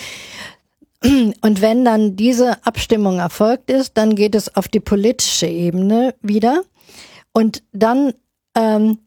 Und 1.03 1.61
wenn 1.61 1.85
dann 1.85 2.17
diese 2.17 2.65
Abstimmung 2.67 3.21
erfolgt 3.21 3.71
ist, 3.71 3.97
dann 3.97 4.17
geht 4.17 4.35
es 4.35 4.57
auf 4.57 4.67
die 4.67 4.81
politische 4.81 5.47
Ebene 5.47 6.15
wieder. 6.23 6.63
Und 7.33 7.63
dann 7.73 8.15
ähm, 8.57 8.99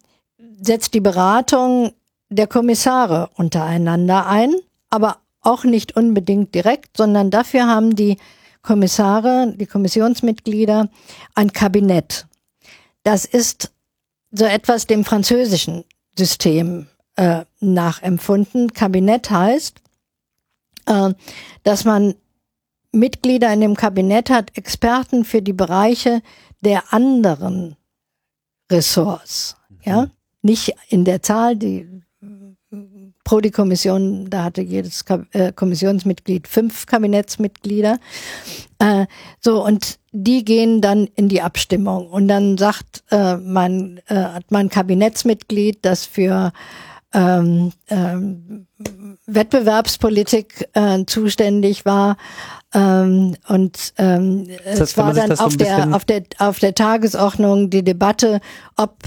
setzt 0.62 0.94
die 0.94 1.02
Beratung 1.02 1.92
der 2.32 2.48
Kommissare 2.48 3.30
untereinander 3.36 4.26
ein, 4.26 4.56
aber 4.90 5.18
auch 5.42 5.64
nicht 5.64 5.96
unbedingt 5.96 6.56
direkt, 6.56 6.98
sondern 6.98 7.30
dafür 7.30 7.68
haben 7.68 7.96
die 7.96 8.18
Kommissare, 8.62 9.54
die 9.56 9.66
Kommissionsmitglieder 9.66 10.90
ein 11.36 11.52
Kabinett. 11.52 12.26
Das 13.04 13.26
ist 13.26 13.72
so 14.32 14.46
etwas 14.46 14.88
dem 14.88 15.04
französischen 15.04 15.84
System 16.18 16.88
äh, 17.18 17.44
nachempfunden. 17.60 18.72
Kabinett 18.72 19.30
heißt, 19.30 19.82
äh, 20.86 21.14
dass 21.64 21.86
man 21.86 22.16
Mitglieder 22.94 23.52
in 23.52 23.62
dem 23.62 23.76
Kabinett 23.76 24.30
hat, 24.30 24.56
Experten 24.58 25.26
für 25.26 25.42
die 25.42 25.54
Bereiche 25.54 26.22
der 26.62 26.94
anderen 26.94 27.76
Ressorts. 28.72 29.58
Ja, 29.84 30.04
mhm. 30.04 30.12
nicht 30.44 30.76
in 30.90 31.04
der 31.04 31.22
Zahl, 31.24 31.56
die 31.56 31.91
Prodi-Kommission, 33.32 34.30
da 34.30 34.44
hatte 34.44 34.62
jedes 34.62 35.06
äh, 35.32 35.54
Kommissionsmitglied 35.54 36.50
fünf 36.50 36.86
Kabinettsmitglieder. 36.86 37.98
Äh, 38.80 39.06
so, 39.40 39.66
und 39.66 40.00
die 40.12 40.44
gehen 40.44 40.82
dann 40.82 41.08
in 41.16 41.30
die 41.30 41.42
Abstimmung. 41.42 42.08
Und 42.08 42.28
dann 42.28 42.58
sagt 42.58 43.06
äh, 43.10 43.38
mein, 43.38 44.02
äh, 44.08 44.16
hat 44.16 44.44
mein 44.50 44.68
Kabinettsmitglied, 44.68 45.80
das 45.82 46.06
für 46.06 46.52
ähm, 47.14 47.72
ähm, 47.90 48.68
Wettbewerbspolitik 49.28 50.68
äh, 50.74 51.06
zuständig 51.06 51.86
war. 51.86 52.18
Ähm, 52.74 53.38
und 53.48 53.94
ähm, 53.98 54.46
das 54.66 54.66
heißt, 54.66 54.82
es 54.82 54.98
war 54.98 55.14
dann 55.14 55.40
auf 55.40 55.56
der, 55.56 55.96
auf, 55.96 56.04
der, 56.04 56.24
auf 56.40 56.60
der 56.60 56.76
Tagesordnung 56.76 57.70
die 57.70 57.84
Debatte, 57.84 58.42
ob 58.76 58.98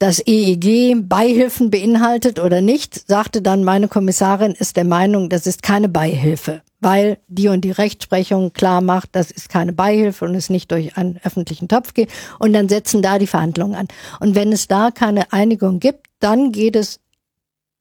das 0.00 0.18
EEG 0.26 0.96
Beihilfen 1.02 1.70
beinhaltet 1.70 2.40
oder 2.40 2.62
nicht, 2.62 3.06
sagte 3.06 3.42
dann 3.42 3.64
meine 3.64 3.86
Kommissarin, 3.86 4.52
ist 4.52 4.78
der 4.78 4.84
Meinung, 4.84 5.28
das 5.28 5.46
ist 5.46 5.62
keine 5.62 5.90
Beihilfe, 5.90 6.62
weil 6.80 7.18
die 7.28 7.48
und 7.48 7.60
die 7.66 7.70
Rechtsprechung 7.70 8.54
klar 8.54 8.80
macht, 8.80 9.10
das 9.12 9.30
ist 9.30 9.50
keine 9.50 9.74
Beihilfe 9.74 10.24
und 10.24 10.34
es 10.34 10.48
nicht 10.48 10.72
durch 10.72 10.96
einen 10.96 11.20
öffentlichen 11.22 11.68
Topf 11.68 11.92
geht. 11.92 12.10
Und 12.38 12.54
dann 12.54 12.70
setzen 12.70 13.02
da 13.02 13.18
die 13.18 13.26
Verhandlungen 13.26 13.74
an. 13.74 13.88
Und 14.20 14.34
wenn 14.34 14.52
es 14.52 14.68
da 14.68 14.90
keine 14.90 15.34
Einigung 15.34 15.80
gibt, 15.80 16.06
dann 16.18 16.50
geht 16.50 16.76
es 16.76 17.00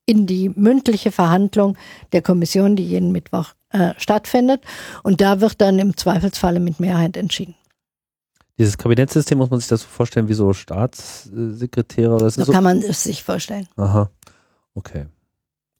in 0.06 0.28
die 0.28 0.50
mündliche 0.50 1.14
Verhandlung 1.14 1.78
der 2.12 2.22
Kommission, 2.22 2.76
die 2.76 2.86
jeden 2.86 3.14
Mittwoch 3.14 3.54
äh, 3.70 3.94
stattfindet. 3.98 4.62
Und 5.04 5.22
da 5.22 5.40
wird 5.40 5.62
dann 5.62 5.80
im 5.80 5.96
Zweifelsfalle 5.96 6.60
mit 6.60 6.82
Mehrheit 6.82 7.16
entschieden. 7.16 7.56
Dieses 8.60 8.78
Kabinettssystem 8.78 9.38
muss 9.38 9.50
man 9.50 9.62
sich 9.62 9.70
das 9.70 9.82
so 9.82 9.88
vorstellen 9.88 10.28
wie 10.28 10.34
so 10.34 10.52
Staatssekretäre 10.52 12.14
oder 12.14 12.30
so? 12.30 12.44
So 12.44 12.52
kann 12.52 12.64
man 12.64 12.80
es 12.80 13.04
sich 13.04 13.24
vorstellen. 13.24 13.68
Aha, 13.78 14.10
okay. 14.76 15.06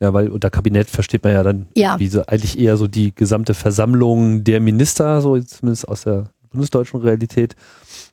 Ja, 0.02 0.14
weil 0.14 0.30
unter 0.30 0.50
Kabinett 0.50 0.90
versteht 0.90 1.26
man 1.26 1.34
ja 1.34 1.44
dann 1.44 1.68
ja. 1.76 2.00
wie 2.00 2.08
so 2.08 2.26
eigentlich 2.26 2.58
eher 2.58 2.78
so 2.78 2.88
die 2.88 3.14
gesamte 3.14 3.54
Versammlung 3.54 4.46
der 4.46 4.62
Minister, 4.62 5.22
so 5.22 5.38
zumindest 5.42 5.90
aus 5.90 6.04
der 6.04 6.30
bundesdeutschen 6.52 7.02
Realität. 7.02 7.58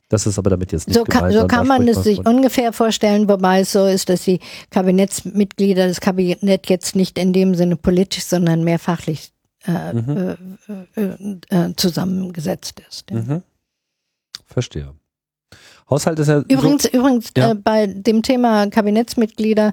Das 0.09 0.27
ist 0.27 0.37
aber 0.37 0.49
damit 0.49 0.73
jetzt 0.73 0.89
nicht 0.89 0.97
so 0.97 1.05
kann, 1.05 1.31
so 1.31 1.47
kann 1.47 1.65
man 1.65 1.87
es 1.87 2.03
sich 2.03 2.25
ungefähr 2.25 2.73
vorstellen, 2.73 3.29
wobei 3.29 3.61
es 3.61 3.71
so 3.71 3.85
ist, 3.85 4.09
dass 4.09 4.23
die 4.23 4.41
Kabinettsmitglieder 4.69 5.87
das 5.87 6.01
Kabinett 6.01 6.67
jetzt 6.67 6.93
nicht 6.95 7.17
in 7.17 7.31
dem 7.31 7.55
Sinne 7.55 7.77
politisch, 7.77 8.25
sondern 8.25 8.65
mehr 8.65 8.79
fachlich 8.79 9.31
äh, 9.65 9.93
mhm. 9.93 10.37
äh, 10.95 11.01
äh, 11.01 11.37
äh 11.49 11.73
zusammengesetzt 11.77 12.81
ist. 12.89 13.11
Ja. 13.11 13.17
Mhm. 13.17 13.43
Verstehe. 14.45 14.93
Haushalt 15.89 16.19
ist 16.19 16.27
ja. 16.27 16.43
Übrigens, 16.49 16.83
so, 16.83 16.89
übrigens 16.89 17.31
ja. 17.37 17.51
Äh, 17.51 17.55
bei 17.55 17.87
dem 17.87 18.21
Thema 18.21 18.67
Kabinettsmitglieder 18.67 19.71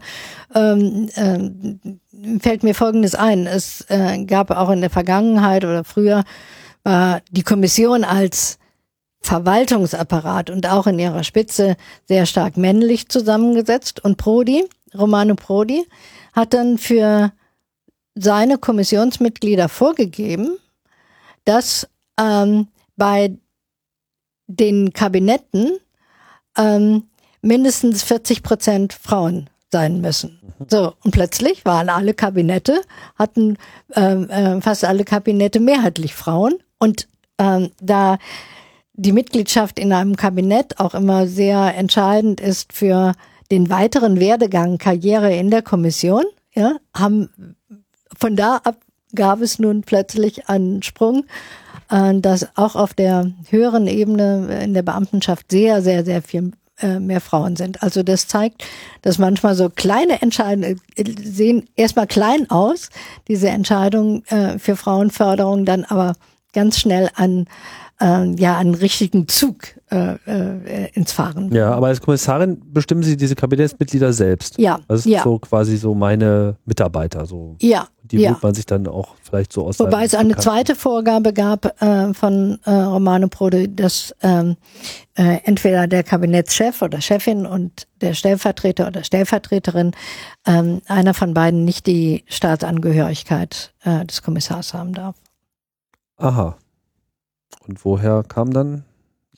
ähm, 0.55 1.09
äh, 1.15 2.39
fällt 2.39 2.63
mir 2.63 2.75
Folgendes 2.75 3.15
ein. 3.15 3.47
Es 3.47 3.85
äh, 3.89 4.25
gab 4.25 4.51
auch 4.51 4.71
in 4.71 4.81
der 4.81 4.91
Vergangenheit 4.91 5.65
oder 5.65 5.83
früher 5.83 6.25
war 6.85 7.21
die 7.31 7.43
Kommission 7.43 8.05
als 8.05 8.59
Verwaltungsapparat 9.23 10.51
und 10.51 10.69
auch 10.69 10.87
in 10.87 10.99
ihrer 10.99 11.25
Spitze 11.25 11.77
sehr 12.07 12.27
stark 12.27 12.57
männlich 12.57 13.09
zusammengesetzt. 13.09 14.05
Und 14.05 14.19
Prodi, 14.19 14.65
Romano 14.97 15.35
Prodi, 15.35 15.87
hat 16.35 16.53
dann 16.53 16.79
für 16.79 17.33
seine 18.15 18.59
Kommissionsmitglieder 18.59 19.69
vorgegeben, 19.69 20.59
dass 21.45 21.89
ähm, 22.21 22.69
bei 22.97 23.37
den 24.47 24.93
Kabinetten 24.93 25.79
ähm, 26.57 27.05
mindestens 27.43 28.03
40 28.03 28.43
Prozent 28.43 28.93
Frauen 28.93 29.51
sein 29.71 30.01
müssen. 30.01 30.41
Mhm. 30.59 30.67
So, 30.69 30.95
und 31.05 31.11
plötzlich 31.11 31.65
waren 31.65 31.89
alle 31.89 32.15
Kabinette, 32.15 32.81
hatten 33.17 33.57
ähm, 33.95 34.31
äh, 34.31 34.61
fast 34.61 34.85
alle 34.85 35.05
Kabinette 35.05 35.61
mehrheitlich 35.61 36.15
Frauen. 36.15 36.55
Und 36.79 37.09
ähm, 37.39 37.71
da 37.81 38.19
die 38.93 39.13
Mitgliedschaft 39.13 39.79
in 39.79 39.93
einem 39.93 40.17
Kabinett 40.17 40.79
auch 40.79 40.95
immer 40.95 41.27
sehr 41.27 41.77
entscheidend 41.77 42.41
ist 42.41 42.73
für 42.73 43.15
den 43.51 43.69
weiteren 43.69 44.21
Werdegang, 44.21 44.79
Karriere 44.79 45.35
in 45.35 45.51
der 45.51 45.63
Kommission, 45.63 46.25
ja, 46.55 46.77
haben 46.95 47.57
von 48.17 48.37
da 48.37 48.59
ab 48.59 48.77
gab 49.15 49.41
es 49.41 49.59
nun 49.59 49.83
plötzlich 49.83 50.49
einen 50.49 50.83
Sprung, 50.83 51.25
dass 51.89 52.49
auch 52.57 52.77
auf 52.77 52.95
der 52.95 53.31
höheren 53.51 53.87
Ebene 53.87 54.63
in 54.63 54.75
der 54.75 54.83
Beamtenschaft 54.83 55.51
sehr, 55.51 55.83
sehr, 55.83 56.05
sehr 56.05 56.23
viel 56.23 56.53
äh, 56.81 56.99
mehr 56.99 57.21
Frauen 57.21 57.55
sind. 57.55 57.85
Also 57.85 58.03
das 58.03 58.27
zeigt, 58.27 58.65
dass 59.03 59.19
manchmal 59.19 59.55
so 59.55 59.71
kleine 59.71 60.21
Entscheidungen 60.23 60.81
äh, 60.97 61.05
sehen 61.23 61.69
erstmal 61.77 62.09
klein 62.09 62.51
aus, 62.51 62.89
diese 63.29 63.49
Entscheidungen 63.49 64.25
äh, 64.27 64.59
für 64.59 64.75
Frauenförderung, 64.75 65.67
dann 65.67 65.85
aber 65.85 66.15
ganz 66.53 66.81
schnell 66.81 67.11
an 67.15 67.47
äh, 68.01 68.35
ja 68.35 68.59
einen 68.59 68.75
richtigen 68.75 69.29
Zug 69.29 69.69
äh, 69.93 70.15
äh, 70.27 70.91
ins 70.95 71.13
Fahren. 71.13 71.55
Ja, 71.55 71.73
aber 71.73 71.87
als 71.87 72.01
Kommissarin 72.01 72.61
bestimmen 72.65 73.05
Sie 73.05 73.17
diese 73.17 73.37
Kabinettsmitglieder 73.37 74.13
selbst. 74.13 74.59
Ja. 74.59 74.81
Das 74.89 75.01
ist 75.01 75.07
ja. 75.07 75.23
so 75.23 75.39
quasi 75.39 75.77
so 75.77 75.95
meine 75.95 76.57
Mitarbeiter. 76.65 77.25
So. 77.25 77.57
Ja. 77.61 77.87
Die 78.11 78.19
ja. 78.19 78.39
man 78.43 78.55
sich 78.55 78.67
dann 78.67 78.87
auch 78.87 79.15
vielleicht 79.23 79.51
so 79.51 79.65
aus. 79.67 79.79
Wobei 79.81 80.05
es 80.05 80.15
eine 80.15 80.37
zweite 80.37 80.75
Vorgabe 80.75 81.33
gab 81.33 81.81
äh, 81.81 82.13
von 82.13 82.59
äh, 82.65 82.71
Romano 82.71 83.29
Prodi, 83.29 83.75
dass 83.75 84.15
ähm, 84.21 84.57
äh, 85.15 85.39
entweder 85.45 85.87
der 85.87 86.03
Kabinettschef 86.03 86.83
oder 86.83 87.01
Chefin 87.01 87.47
und 87.47 87.87
der 88.03 88.13
Stellvertreter 88.13 88.89
oder 88.89 89.05
Stellvertreterin 89.05 89.93
ähm, 90.47 90.83
einer 90.87 91.15
von 91.15 91.33
beiden 91.33 91.65
nicht 91.65 91.87
die 91.87 92.25
Staatsangehörigkeit 92.27 93.73
äh, 93.85 94.05
des 94.05 94.23
Kommissars 94.23 94.75
haben 94.75 94.93
darf. 94.93 95.17
Aha. 96.19 96.59
Und 97.67 97.85
woher 97.87 98.23
kam 98.23 98.53
dann 98.53 98.85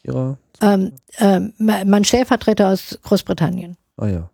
Ihrer? 0.02 0.38
Ähm, 0.60 0.92
ähm, 1.18 1.52
mein 1.58 2.04
Stellvertreter 2.04 2.70
aus 2.70 2.98
Großbritannien. 3.02 3.76
Ah 3.96 4.06
ja. 4.08 4.30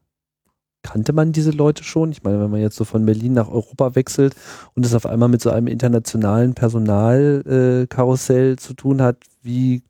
Kannte 0.83 1.13
man 1.13 1.33
diese 1.33 1.51
Leute 1.51 1.85
schon? 1.85 2.11
Ich 2.11 2.23
meine, 2.23 2.41
wenn 2.41 2.51
man 2.51 2.61
jetzt 2.61 2.77
so 2.77 2.85
von 2.85 3.07
Berlin 3.07 3.35
nach 3.35 3.49
Europa 3.49 3.95
wechselt 3.95 4.35
und 4.75 4.85
es 4.85 4.95
auf 4.95 5.07
einmal 5.07 5.29
mit 5.29 5.41
so 5.41 5.51
einem 5.51 5.69
internationalen 5.69 6.55
Personalkarussell 6.55 8.53
äh, 8.53 8.57
zu 8.57 8.75
tun 8.75 9.01
hat, 9.01 9.17
wie 9.43 9.83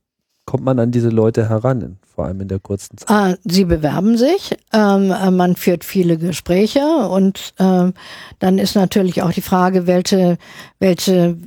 kommt 0.45 0.65
man 0.65 0.79
an 0.79 0.91
diese 0.91 1.09
Leute 1.09 1.49
heran, 1.49 1.99
vor 2.15 2.27
allem 2.27 2.41
in 2.41 2.49
der 2.49 2.59
kurzen 2.59 2.99
Zeit? 2.99 3.09
Ah, 3.09 3.37
sie 3.45 3.65
bewerben 3.65 4.19
sich, 4.19 4.57
ähm, 4.73 5.09
man 5.09 5.57
führt 5.57 5.85
viele 5.85 6.19
Gespräche 6.19 6.85
und 7.09 7.55
ähm, 7.59 7.95
dann 8.39 8.59
ist 8.59 8.75
natürlich 8.75 9.23
auch 9.23 9.33
die 9.33 9.41
Frage, 9.41 9.87
welche, 9.87 10.37
welche 10.79 11.39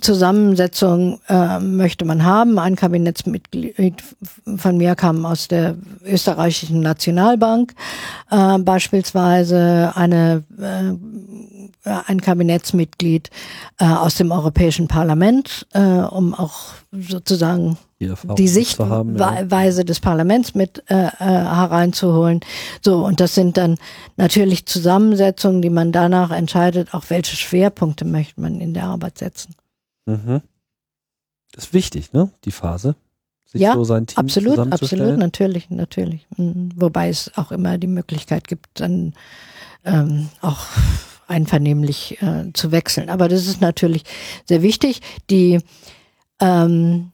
Zusammensetzung 0.00 1.20
äh, 1.28 1.58
möchte 1.58 2.04
man 2.04 2.24
haben. 2.24 2.58
Ein 2.58 2.76
Kabinettsmitglied 2.76 4.02
von 4.56 4.76
mir 4.76 4.94
kam 4.94 5.24
aus 5.26 5.48
der 5.48 5.76
österreichischen 6.04 6.80
Nationalbank 6.80 7.74
äh, 8.30 8.58
beispielsweise, 8.58 9.92
eine, 9.94 10.44
äh, 10.58 11.90
ein 12.06 12.20
Kabinettsmitglied 12.20 13.30
äh, 13.78 13.84
aus 13.84 14.14
dem 14.16 14.30
Europäischen 14.30 14.88
Parlament, 14.88 15.66
äh, 15.72 15.80
um 15.80 16.34
auch 16.34 16.72
sozusagen 16.92 17.76
die 18.00 18.48
Sichtweise 18.48 19.78
ja. 19.78 19.84
des 19.84 20.00
Parlaments 20.00 20.54
mit 20.54 20.82
äh, 20.88 21.06
äh, 21.06 21.10
hereinzuholen. 21.18 22.40
So, 22.82 23.04
und 23.04 23.20
das 23.20 23.34
sind 23.34 23.56
dann 23.56 23.76
natürlich 24.16 24.66
Zusammensetzungen, 24.66 25.62
die 25.62 25.70
man 25.70 25.92
danach 25.92 26.30
entscheidet, 26.30 26.92
auch 26.92 27.04
welche 27.08 27.36
Schwerpunkte 27.36 28.04
möchte 28.04 28.40
man 28.40 28.60
in 28.60 28.74
der 28.74 28.84
Arbeit 28.84 29.18
setzen. 29.18 29.54
Mhm. 30.06 30.42
Das 31.52 31.66
ist 31.66 31.74
wichtig, 31.74 32.12
ne? 32.12 32.30
Die 32.44 32.50
Phase. 32.50 32.96
Sich 33.46 33.60
ja, 33.60 33.74
so 33.74 33.84
sein 33.84 34.06
Team 34.06 34.18
absolut, 34.18 34.58
absolut, 34.58 35.16
natürlich, 35.18 35.70
natürlich. 35.70 36.26
Mhm. 36.36 36.70
Wobei 36.74 37.08
es 37.08 37.30
auch 37.36 37.52
immer 37.52 37.78
die 37.78 37.86
Möglichkeit 37.86 38.48
gibt, 38.48 38.80
dann 38.80 39.14
ähm, 39.84 40.28
auch 40.40 40.66
einvernehmlich 41.28 42.20
äh, 42.22 42.52
zu 42.52 42.72
wechseln. 42.72 43.10
Aber 43.10 43.28
das 43.28 43.46
ist 43.46 43.60
natürlich 43.60 44.04
sehr 44.46 44.62
wichtig. 44.62 45.00
Die 45.30 45.60
ähm, 46.40 47.12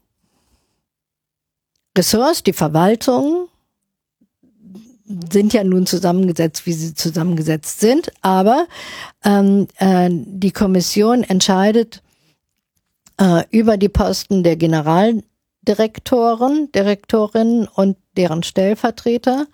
Ressorts, 1.96 2.42
die 2.42 2.52
Verwaltung 2.52 3.48
sind 5.32 5.52
ja 5.52 5.64
nun 5.64 5.86
zusammengesetzt, 5.86 6.66
wie 6.66 6.72
sie 6.72 6.94
zusammengesetzt 6.94 7.80
sind, 7.80 8.12
aber 8.22 8.66
ähm, 9.24 9.66
äh, 9.78 10.08
die 10.10 10.52
Kommission 10.52 11.24
entscheidet 11.24 12.02
äh, 13.20 13.44
über 13.50 13.76
die 13.76 13.88
Posten 13.88 14.42
der 14.42 14.56
Generaldirektoren, 14.56 16.72
Direktorinnen 16.72 17.68
und 17.68 17.96
deren 18.16 18.42
Stellvertreter. 18.42 19.46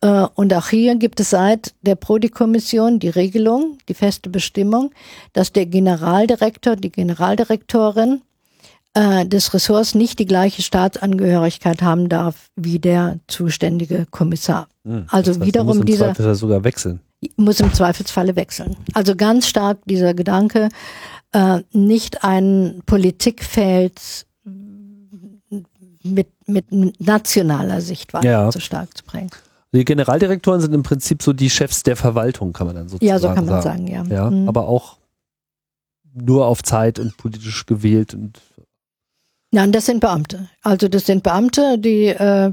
Äh, 0.00 0.26
und 0.34 0.52
auch 0.54 0.68
hier 0.68 0.96
gibt 0.96 1.20
es 1.20 1.30
seit 1.30 1.74
der 1.82 1.94
Prodi-Kommission 1.96 2.98
die 2.98 3.10
Regelung, 3.10 3.78
die 3.88 3.94
feste 3.94 4.30
Bestimmung, 4.30 4.92
dass 5.32 5.52
der 5.52 5.66
Generaldirektor, 5.66 6.76
die 6.76 6.90
Generaldirektorin 6.90 8.22
äh, 8.94 9.26
des 9.26 9.52
Ressorts 9.52 9.94
nicht 9.94 10.18
die 10.18 10.26
gleiche 10.26 10.62
Staatsangehörigkeit 10.62 11.82
haben 11.82 12.08
darf 12.08 12.48
wie 12.56 12.78
der 12.78 13.18
zuständige 13.26 14.06
Kommissar. 14.10 14.68
Hm, 14.84 15.04
also 15.08 15.32
das 15.32 15.40
heißt, 15.40 15.46
wiederum 15.46 15.68
muss 15.68 15.76
im 15.76 15.84
dieser 15.84 16.06
Zweifelsfall 16.06 16.34
sogar 16.34 16.64
wechseln. 16.64 17.00
Muss 17.36 17.58
im 17.58 17.74
Zweifelsfalle 17.74 18.36
wechseln. 18.36 18.76
Also 18.94 19.16
ganz 19.16 19.48
stark 19.48 19.78
dieser 19.86 20.14
Gedanke, 20.14 20.68
äh, 21.32 21.60
nicht 21.72 22.24
ein 22.24 22.82
Politikfeld 22.86 24.26
mit, 26.02 26.28
mit 26.46 27.00
nationaler 27.00 27.80
Sichtweise 27.80 28.26
ja. 28.26 28.52
so 28.52 28.60
stark 28.60 28.96
zu 28.96 29.04
bringen. 29.04 29.30
Die 29.72 29.84
Generaldirektoren 29.84 30.60
sind 30.60 30.72
im 30.72 30.82
Prinzip 30.82 31.22
so 31.22 31.32
die 31.32 31.50
Chefs 31.50 31.82
der 31.82 31.96
Verwaltung, 31.96 32.52
kann 32.52 32.66
man 32.66 32.76
dann 32.76 32.88
sozusagen 32.88 33.20
sagen. 33.20 33.22
Ja, 33.22 33.28
so 33.28 33.34
kann 33.34 33.44
man 33.46 33.62
sagen, 33.62 33.86
sagen 33.88 34.10
ja. 34.10 34.24
ja 34.24 34.30
mhm. 34.30 34.48
Aber 34.48 34.66
auch 34.68 34.96
nur 36.14 36.46
auf 36.46 36.62
Zeit 36.62 36.98
und 36.98 37.16
politisch 37.16 37.66
gewählt 37.66 38.14
und 38.14 38.40
Nein, 39.50 39.72
das 39.72 39.86
sind 39.86 40.00
Beamte. 40.00 40.50
Also 40.62 40.88
das 40.88 41.06
sind 41.06 41.22
Beamte, 41.22 41.78
die 41.78 42.06
äh, 42.08 42.48
äh, 42.48 42.52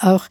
auch 0.00 0.24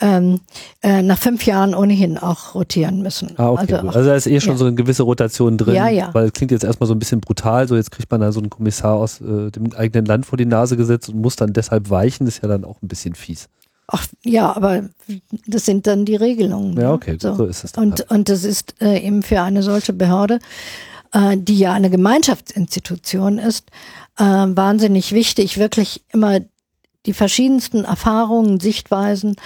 ähm, 0.00 0.40
äh, 0.82 1.02
nach 1.02 1.18
fünf 1.18 1.46
Jahren 1.46 1.74
ohnehin 1.74 2.18
auch 2.18 2.54
rotieren 2.54 3.02
müssen. 3.02 3.32
Ah, 3.36 3.50
okay. 3.50 3.74
Also, 3.74 3.88
auch, 3.88 3.94
also 3.94 4.08
da 4.08 4.14
ist 4.14 4.26
eh 4.26 4.40
schon 4.40 4.52
ja. 4.52 4.58
so 4.58 4.64
eine 4.66 4.74
gewisse 4.74 5.02
Rotation 5.02 5.58
drin. 5.58 5.74
Ja, 5.74 5.88
ja. 5.88 6.10
Weil 6.12 6.26
es 6.26 6.32
klingt 6.32 6.50
jetzt 6.50 6.64
erstmal 6.64 6.86
so 6.86 6.94
ein 6.94 6.98
bisschen 6.98 7.20
brutal. 7.20 7.68
So 7.68 7.76
jetzt 7.76 7.90
kriegt 7.90 8.10
man 8.10 8.20
da 8.20 8.32
so 8.32 8.40
einen 8.40 8.50
Kommissar 8.50 8.94
aus 8.94 9.20
äh, 9.20 9.50
dem 9.50 9.72
eigenen 9.74 10.06
Land 10.06 10.26
vor 10.26 10.36
die 10.36 10.46
Nase 10.46 10.76
gesetzt 10.76 11.08
und 11.08 11.20
muss 11.20 11.36
dann 11.36 11.52
deshalb 11.52 11.90
weichen. 11.90 12.26
Ist 12.26 12.42
ja 12.42 12.48
dann 12.48 12.64
auch 12.64 12.80
ein 12.82 12.88
bisschen 12.88 13.14
fies. 13.14 13.48
Ach 13.88 14.06
ja, 14.24 14.54
aber 14.56 14.88
das 15.46 15.66
sind 15.66 15.86
dann 15.86 16.04
die 16.04 16.16
Regelungen. 16.16 16.78
Ja, 16.80 16.92
okay, 16.92 17.18
so, 17.20 17.34
so 17.34 17.44
ist 17.44 17.64
es. 17.64 17.72
Dann 17.72 17.84
und, 17.84 18.00
halt. 18.00 18.10
und 18.10 18.28
das 18.28 18.44
ist 18.44 18.74
äh, 18.80 18.98
eben 18.98 19.22
für 19.22 19.42
eine 19.42 19.62
solche 19.62 19.92
Behörde, 19.92 20.38
äh, 21.12 21.36
die 21.36 21.58
ja 21.58 21.74
eine 21.74 21.90
Gemeinschaftsinstitution 21.90 23.38
ist, 23.38 23.66
äh, 24.18 24.24
wahnsinnig 24.24 25.12
wichtig, 25.12 25.58
wirklich 25.58 26.02
immer 26.12 26.40
die 27.06 27.12
verschiedensten 27.12 27.84
Erfahrungen, 27.84 28.60
Sichtweisen 28.60 29.36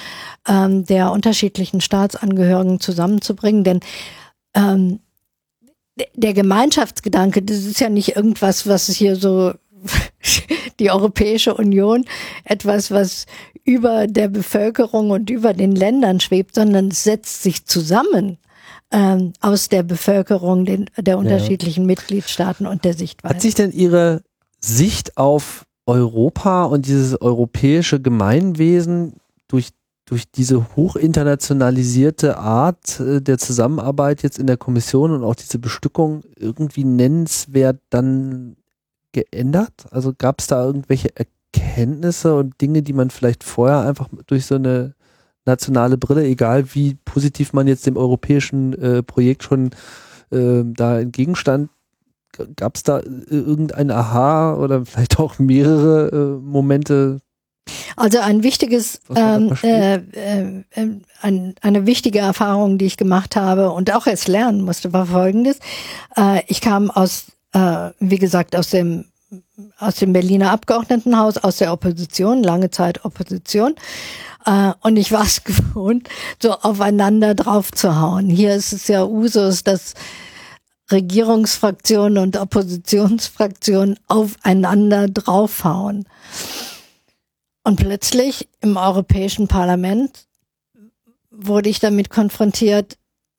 ähm, 0.47 0.85
der 0.85 1.13
unterschiedlichen 1.13 1.81
Staatsangehörigen 1.81 2.81
zusammenzubringen. 2.81 3.65
Denn 3.65 3.81
ähm, 4.55 5.01
der 6.15 6.35
Gemeinschaftsgedanke, 6.35 7.43
das 7.43 7.59
ist 7.59 7.81
ja 7.81 7.89
nicht 7.89 8.17
irgendwas, 8.17 8.67
was 8.67 8.89
hier 8.89 9.17
so 9.17 9.55
die 10.79 10.91
Europäische 10.91 11.55
Union, 11.55 12.05
etwas, 12.45 12.91
was 12.91 13.27
über 13.65 14.07
der 14.07 14.29
Bevölkerung 14.29 15.11
und 15.11 15.31
über 15.31 15.53
den 15.53 15.75
Ländern 15.75 16.21
schwebt, 16.21 16.55
sondern 16.55 16.89
es 16.89 17.03
setzt 17.03 17.43
sich 17.43 17.67
zusammen 17.67 18.39
ähm, 18.93 19.33
aus 19.41 19.69
der 19.69 19.83
Bevölkerung 19.83 20.65
den, 20.65 20.87
der 20.97 21.19
unterschiedlichen 21.19 21.83
ja. 21.83 21.87
Mitgliedstaaten 21.87 22.67
und 22.67 22.85
der 22.85 22.95
Sichtweise. 22.95 23.35
Hat 23.35 23.43
sich 23.43 23.55
denn 23.55 23.73
Ihre 23.73 24.23
Sicht 24.61 25.17
auf 25.17 25.67
Europa 25.87 26.65
und 26.65 26.87
dieses 26.87 27.21
europäische 27.21 28.01
Gemeinwesen 28.01 29.15
durch, 29.49 29.71
durch 30.05 30.31
diese 30.31 30.77
hochinternationalisierte 30.77 32.39
Art 32.39 33.01
äh, 33.01 33.23
der 33.23 33.39
Zusammenarbeit 33.39 34.23
jetzt 34.23 34.39
in 34.39 34.47
der 34.47 34.57
Kommission 34.57 35.13
und 35.13 35.25
auch 35.25 35.37
diese 35.37 35.59
Bestückung 35.59 36.23
irgendwie 36.37 36.85
nennenswert 36.85 37.81
dann 37.91 38.57
geändert? 39.13 39.87
Also 39.91 40.13
gab 40.17 40.41
es 40.41 40.49
da 40.49 40.65
irgendwelche 40.65 41.11
Erkenntnisse 41.17 42.35
und 42.35 42.61
Dinge, 42.61 42.83
die 42.83 42.93
man 42.93 43.11
vielleicht 43.11 43.45
vorher 43.45 43.81
einfach 43.81 44.09
durch 44.27 44.45
so 44.47 44.57
eine 44.57 44.95
nationale 45.47 45.97
Brille, 45.97 46.25
egal 46.25 46.75
wie 46.75 46.97
positiv 47.05 47.53
man 47.53 47.69
jetzt 47.69 47.87
dem 47.87 47.97
europäischen 47.97 48.75
äh, 48.75 49.03
Projekt 49.03 49.45
schon 49.45 49.71
äh, 50.31 50.65
da 50.65 50.99
entgegenstand, 50.99 51.71
Gab 52.57 52.77
es 52.77 52.83
da 52.83 53.01
äh, 53.01 53.05
irgendein 53.31 53.91
Aha 53.91 54.55
oder 54.55 54.85
vielleicht 54.85 55.19
auch 55.19 55.39
mehrere 55.39 56.09
äh, 56.09 56.41
Momente? 56.43 57.21
Also 57.97 58.19
ein 58.21 58.43
wichtiges, 58.43 59.01
ähm, 59.15 59.57
äh, 59.63 59.97
äh, 59.97 60.65
äh, 60.71 61.01
ein, 61.23 61.55
eine 61.61 61.87
wichtige 61.87 62.21
Erfahrung, 62.21 62.79
die 62.79 62.87
ich 62.87 62.97
gemacht 62.97 63.35
habe 63.37 63.71
und 63.71 63.93
auch 63.93 64.07
erst 64.07 64.29
lernen 64.29 64.63
musste, 64.63 64.93
war 64.93 65.07
folgendes. 65.07 65.59
Äh, 66.17 66.43
ich 66.47 66.61
kam 66.61 66.91
aus, 66.91 67.27
äh, 67.53 67.91
wie 67.99 68.19
gesagt, 68.19 68.55
aus 68.55 68.71
dem 68.71 69.07
aus 69.79 69.97
dem 69.97 70.13
Berliner 70.13 70.51
Abgeordnetenhaus, 70.51 71.39
aus 71.39 71.57
der 71.57 71.73
Opposition, 71.73 72.43
lange 72.43 72.71
Zeit 72.71 73.05
Opposition. 73.05 73.75
Äh, 74.45 74.73
und 74.83 74.97
ich 74.97 75.13
war 75.13 75.25
es 75.25 75.45
gewohnt, 75.45 76.09
so 76.41 76.53
aufeinander 76.53 77.35
draufzuhauen. 77.35 78.29
Hier 78.29 78.55
ist 78.55 78.73
es 78.73 78.89
ja 78.89 79.05
Usus, 79.05 79.65
dass 79.65 79.95
Regierungsfraktionen 80.91 82.19
und 82.19 82.37
Oppositionsfraktionen 82.37 83.99
aufeinander 84.07 85.09
draufhauen. 85.09 86.09
Und 87.65 87.77
plötzlich 87.77 88.49
im 88.61 88.77
Europäischen 88.77 89.49
Parlament 89.49 90.27
wurde 91.31 91.69
ich 91.69 91.81
damit 91.81 92.11
konfrontiert, 92.11 92.97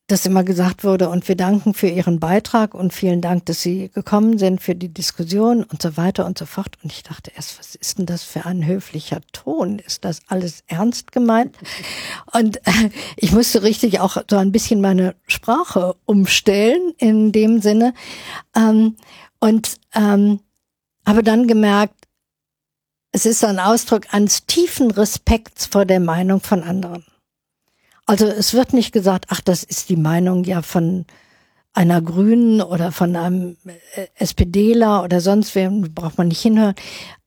dass 0.08 0.26
immer 0.26 0.46
gesagt 0.46 0.86
wurde, 0.86 1.10
und 1.10 1.28
wir 1.28 1.36
danken 1.36 1.74
für 1.74 1.88
Ihren 1.88 2.20
Beitrag 2.20 2.74
und 2.74 2.94
vielen 2.94 3.22
Dank, 3.22 3.46
dass 3.46 3.62
Sie 3.62 3.90
gekommen 3.90 4.38
sind 4.38 4.62
für 4.62 4.74
die 4.74 4.88
Diskussion 4.88 5.64
und 5.64 5.82
so 5.82 5.98
weiter 5.98 6.26
und 6.26 6.38
so 6.38 6.46
fort. 6.46 6.78
Und 6.82 6.94
ich 6.94 7.04
dachte 7.04 7.32
erst, 7.36 7.60
was 7.60 7.76
ist 7.76 8.00
denn 8.00 8.06
das 8.06 8.24
für 8.24 8.46
ein 8.46 8.66
höflicher 8.66 9.20
Ton? 9.34 9.80
Ist 9.80 10.06
das 10.06 10.22
alles 10.28 10.64
ernst 10.68 11.12
gemeint? 11.12 11.58
Und 12.32 12.58
äh, 12.68 12.90
ich 13.18 13.32
musste 13.34 13.64
richtig 13.64 14.00
auch 14.00 14.18
so 14.30 14.38
ein 14.38 14.52
bisschen 14.52 14.80
meine 14.80 15.16
Sprache 15.28 15.96
umstellen 16.06 16.94
in 16.98 17.32
dem 17.32 17.62
Sinne. 17.62 17.94
Ähm, 18.56 18.96
und 19.40 19.76
ähm, 19.94 20.40
habe 21.06 21.24
dann 21.24 21.48
gemerkt, 21.48 22.08
es 23.12 23.26
ist 23.26 23.44
ein 23.44 23.60
Ausdruck 23.60 24.14
eines 24.14 24.46
tiefen 24.46 24.92
Respekts 24.92 25.66
vor 25.66 25.86
der 25.86 26.00
Meinung 26.00 26.42
von 26.42 26.64
anderen. 26.64 27.06
Also 28.08 28.26
es 28.26 28.54
wird 28.54 28.74
nicht 28.74 28.94
gesagt, 28.94 29.26
ach, 29.28 29.42
das 29.42 29.64
ist 29.64 29.90
die 29.90 29.98
Meinung 29.98 30.46
ja 30.46 30.62
von 30.62 31.06
einer 31.74 32.02
Grünen 32.02 32.62
oder 32.62 32.92
von 32.92 33.16
einem 33.16 33.58
äh, 33.66 34.08
SPDler 34.16 35.04
oder 35.04 35.22
sonst 35.22 35.54
wem, 35.54 35.94
braucht 35.94 36.18
man 36.18 36.30
nicht 36.30 36.42
hinhören, 36.42 36.74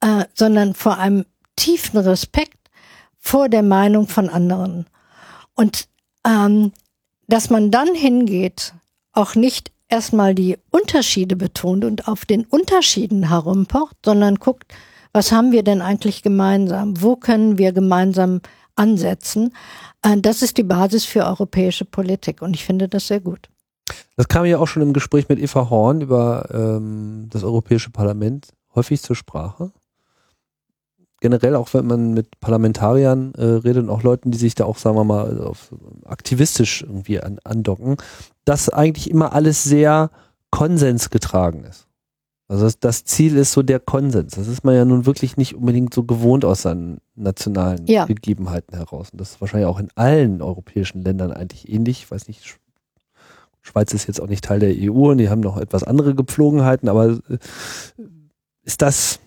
äh, 0.01 0.25
sondern 0.35 0.75
vor 0.75 0.99
einem 0.99 1.25
tiefen 1.55 2.01
Respekt 2.01 2.59
vor 3.19 3.49
der 3.49 3.63
Meinung 3.63 4.09
von 4.09 4.29
anderen. 4.29 4.87
Und 5.55 5.87
ähm, 6.27 6.73
dass 7.29 7.51
man 7.51 7.71
dann 7.71 7.95
hingeht, 7.95 8.75
auch 9.13 9.35
nicht 9.35 9.71
erstmal 9.89 10.35
die 10.35 10.57
Unterschiede 10.71 11.37
betont 11.37 11.85
und 11.85 12.09
auf 12.09 12.25
den 12.25 12.45
Unterschieden 12.45 13.29
herumpocht, 13.29 13.97
sondern 14.05 14.37
guckt, 14.37 14.73
was 15.13 15.31
haben 15.31 15.53
wir 15.53 15.63
denn 15.63 15.83
eigentlich 15.83 16.23
gemeinsam? 16.23 17.03
Wo 17.03 17.17
können 17.17 17.59
wir 17.59 17.73
gemeinsam 17.73 18.41
ansetzen? 18.81 19.55
Äh, 20.03 20.17
das 20.21 20.43
ist 20.43 20.57
die 20.57 20.63
Basis 20.63 21.05
für 21.05 21.25
europäische 21.25 21.85
Politik 21.85 22.43
und 22.43 22.55
ich 22.55 22.65
finde 22.65 22.89
das 22.89 23.07
sehr 23.07 23.21
gut. 23.21 23.49
Das 24.17 24.29
kam 24.29 24.45
ja 24.45 24.59
auch 24.59 24.69
schon 24.69 24.83
im 24.83 24.93
Gespräch 24.93 25.29
mit 25.29 25.39
Eva 25.39 25.71
Horn 25.71 26.01
über 26.01 26.49
ähm, 26.53 27.29
das 27.31 27.45
Europäische 27.45 27.91
Parlament 27.91 28.49
häufig 28.75 29.03
zur 29.03 29.17
Sprache. 29.17 29.73
Generell 31.21 31.55
auch 31.55 31.75
wenn 31.75 31.87
man 31.87 32.15
mit 32.15 32.41
Parlamentariern 32.41 33.35
äh, 33.35 33.45
redet 33.45 33.85
und 33.85 33.91
auch 33.91 34.03
Leuten, 34.03 34.31
die 34.31 34.39
sich 34.39 34.55
da 34.55 34.65
auch, 34.65 34.79
sagen 34.79 34.97
wir 34.97 35.05
mal, 35.05 35.41
auf, 35.43 35.75
aktivistisch 36.05 36.83
irgendwie 36.83 37.21
an, 37.21 37.39
andocken, 37.45 37.97
dass 38.47 38.71
eigentlich 38.71 39.11
immer 39.11 39.35
alles 39.35 39.63
sehr 39.63 40.11
konsensgetragen 40.51 41.65
ist. 41.65 41.90
Also 42.51 42.65
das, 42.65 42.81
das, 42.81 43.05
Ziel 43.05 43.37
ist 43.37 43.53
so 43.53 43.63
der 43.63 43.79
Konsens. 43.79 44.35
Das 44.35 44.49
ist 44.49 44.65
man 44.65 44.75
ja 44.75 44.85
nun 44.85 45.07
wirklich 45.07 45.37
nicht 45.37 45.55
unbedingt 45.55 45.95
so 45.95 46.03
gewohnt 46.03 46.45
aus 46.45 46.63
seinen 46.63 46.99
nationalen 47.15 47.87
ja. 47.87 48.07
Gegebenheiten 48.07 48.77
heraus. 48.77 49.11
Und 49.11 49.21
das 49.21 49.31
ist 49.31 49.41
wahrscheinlich 49.41 49.69
auch 49.69 49.79
in 49.79 49.89
allen 49.95 50.43
europäischen 50.43 51.03
Ländern 51.03 51.31
eigentlich 51.31 51.69
ähnlich. 51.69 52.03
Ich 52.03 52.11
weiß 52.11 52.27
nicht, 52.27 52.59
Schweiz 53.63 53.95
ist 53.95 54.09
jetzt 54.09 54.21
auch 54.21 54.27
nicht 54.27 54.43
Teil 54.43 54.59
der 54.59 54.75
EU 54.75 55.13
und 55.13 55.19
die 55.19 55.29
haben 55.29 55.39
noch 55.39 55.59
etwas 55.59 55.85
andere 55.85 56.17
Gepflogenheiten, 56.17 56.89
aber 56.89 57.21
äh, 57.29 57.39
ist 58.65 58.83
das, 58.83 59.21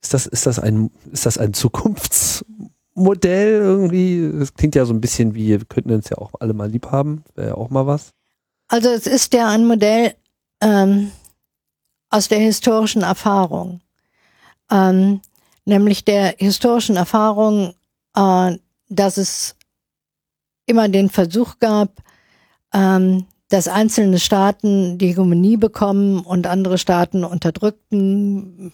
ist 0.00 0.14
das, 0.14 0.26
ist 0.26 0.46
das 0.46 0.58
ein, 0.58 0.90
ist 1.12 1.26
das 1.26 1.36
ein 1.36 1.52
Zukunftsmodell 1.52 3.52
irgendwie? 3.52 4.32
Das 4.38 4.54
klingt 4.54 4.76
ja 4.76 4.86
so 4.86 4.94
ein 4.94 5.02
bisschen 5.02 5.34
wie, 5.34 5.48
wir 5.48 5.66
könnten 5.66 5.92
uns 5.92 6.08
ja 6.08 6.16
auch 6.16 6.30
alle 6.40 6.54
mal 6.54 6.70
lieb 6.70 6.90
haben, 6.90 7.22
wäre 7.34 7.48
ja 7.48 7.54
auch 7.54 7.68
mal 7.68 7.86
was. 7.86 8.14
Also 8.68 8.88
es 8.88 9.06
ist 9.06 9.34
ja 9.34 9.50
ein 9.50 9.66
Modell, 9.66 10.14
ähm, 10.62 11.10
aus 12.16 12.28
der 12.28 12.38
historischen 12.38 13.02
Erfahrung, 13.02 13.82
ähm, 14.70 15.20
nämlich 15.66 16.02
der 16.06 16.34
historischen 16.38 16.96
Erfahrung, 16.96 17.74
äh, 18.14 18.56
dass 18.88 19.18
es 19.18 19.54
immer 20.64 20.88
den 20.88 21.10
Versuch 21.10 21.58
gab, 21.58 21.90
ähm, 22.72 23.26
dass 23.50 23.68
einzelne 23.68 24.18
Staaten 24.18 24.96
die 24.96 25.08
Hegemonie 25.08 25.58
bekommen 25.58 26.20
und 26.20 26.46
andere 26.46 26.78
Staaten 26.78 27.22
unterdrückten. 27.22 28.72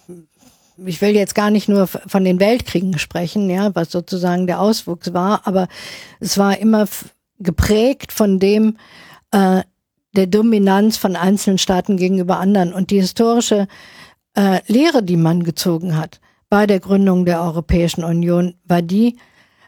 Ich 0.76 1.00
will 1.00 1.10
jetzt 1.10 1.34
gar 1.34 1.50
nicht 1.50 1.68
nur 1.68 1.88
von 1.88 2.24
den 2.24 2.38
Weltkriegen 2.38 2.96
sprechen, 3.00 3.50
ja, 3.50 3.74
was 3.74 3.90
sozusagen 3.90 4.46
der 4.46 4.60
Auswuchs 4.60 5.12
war, 5.12 5.48
aber 5.48 5.66
es 6.20 6.38
war 6.38 6.56
immer 6.58 6.86
geprägt 7.40 8.12
von 8.12 8.38
dem, 8.38 8.78
äh, 9.32 9.62
der 10.14 10.26
Dominanz 10.26 10.96
von 10.96 11.16
einzelnen 11.16 11.58
Staaten 11.58 11.96
gegenüber 11.96 12.38
anderen. 12.38 12.72
Und 12.72 12.90
die 12.90 13.00
historische 13.00 13.66
äh, 14.34 14.60
Lehre, 14.70 15.02
die 15.02 15.16
man 15.16 15.42
gezogen 15.42 15.96
hat 15.96 16.20
bei 16.48 16.66
der 16.66 16.80
Gründung 16.80 17.24
der 17.24 17.42
Europäischen 17.42 18.04
Union, 18.04 18.54
war 18.64 18.82
die, 18.82 19.16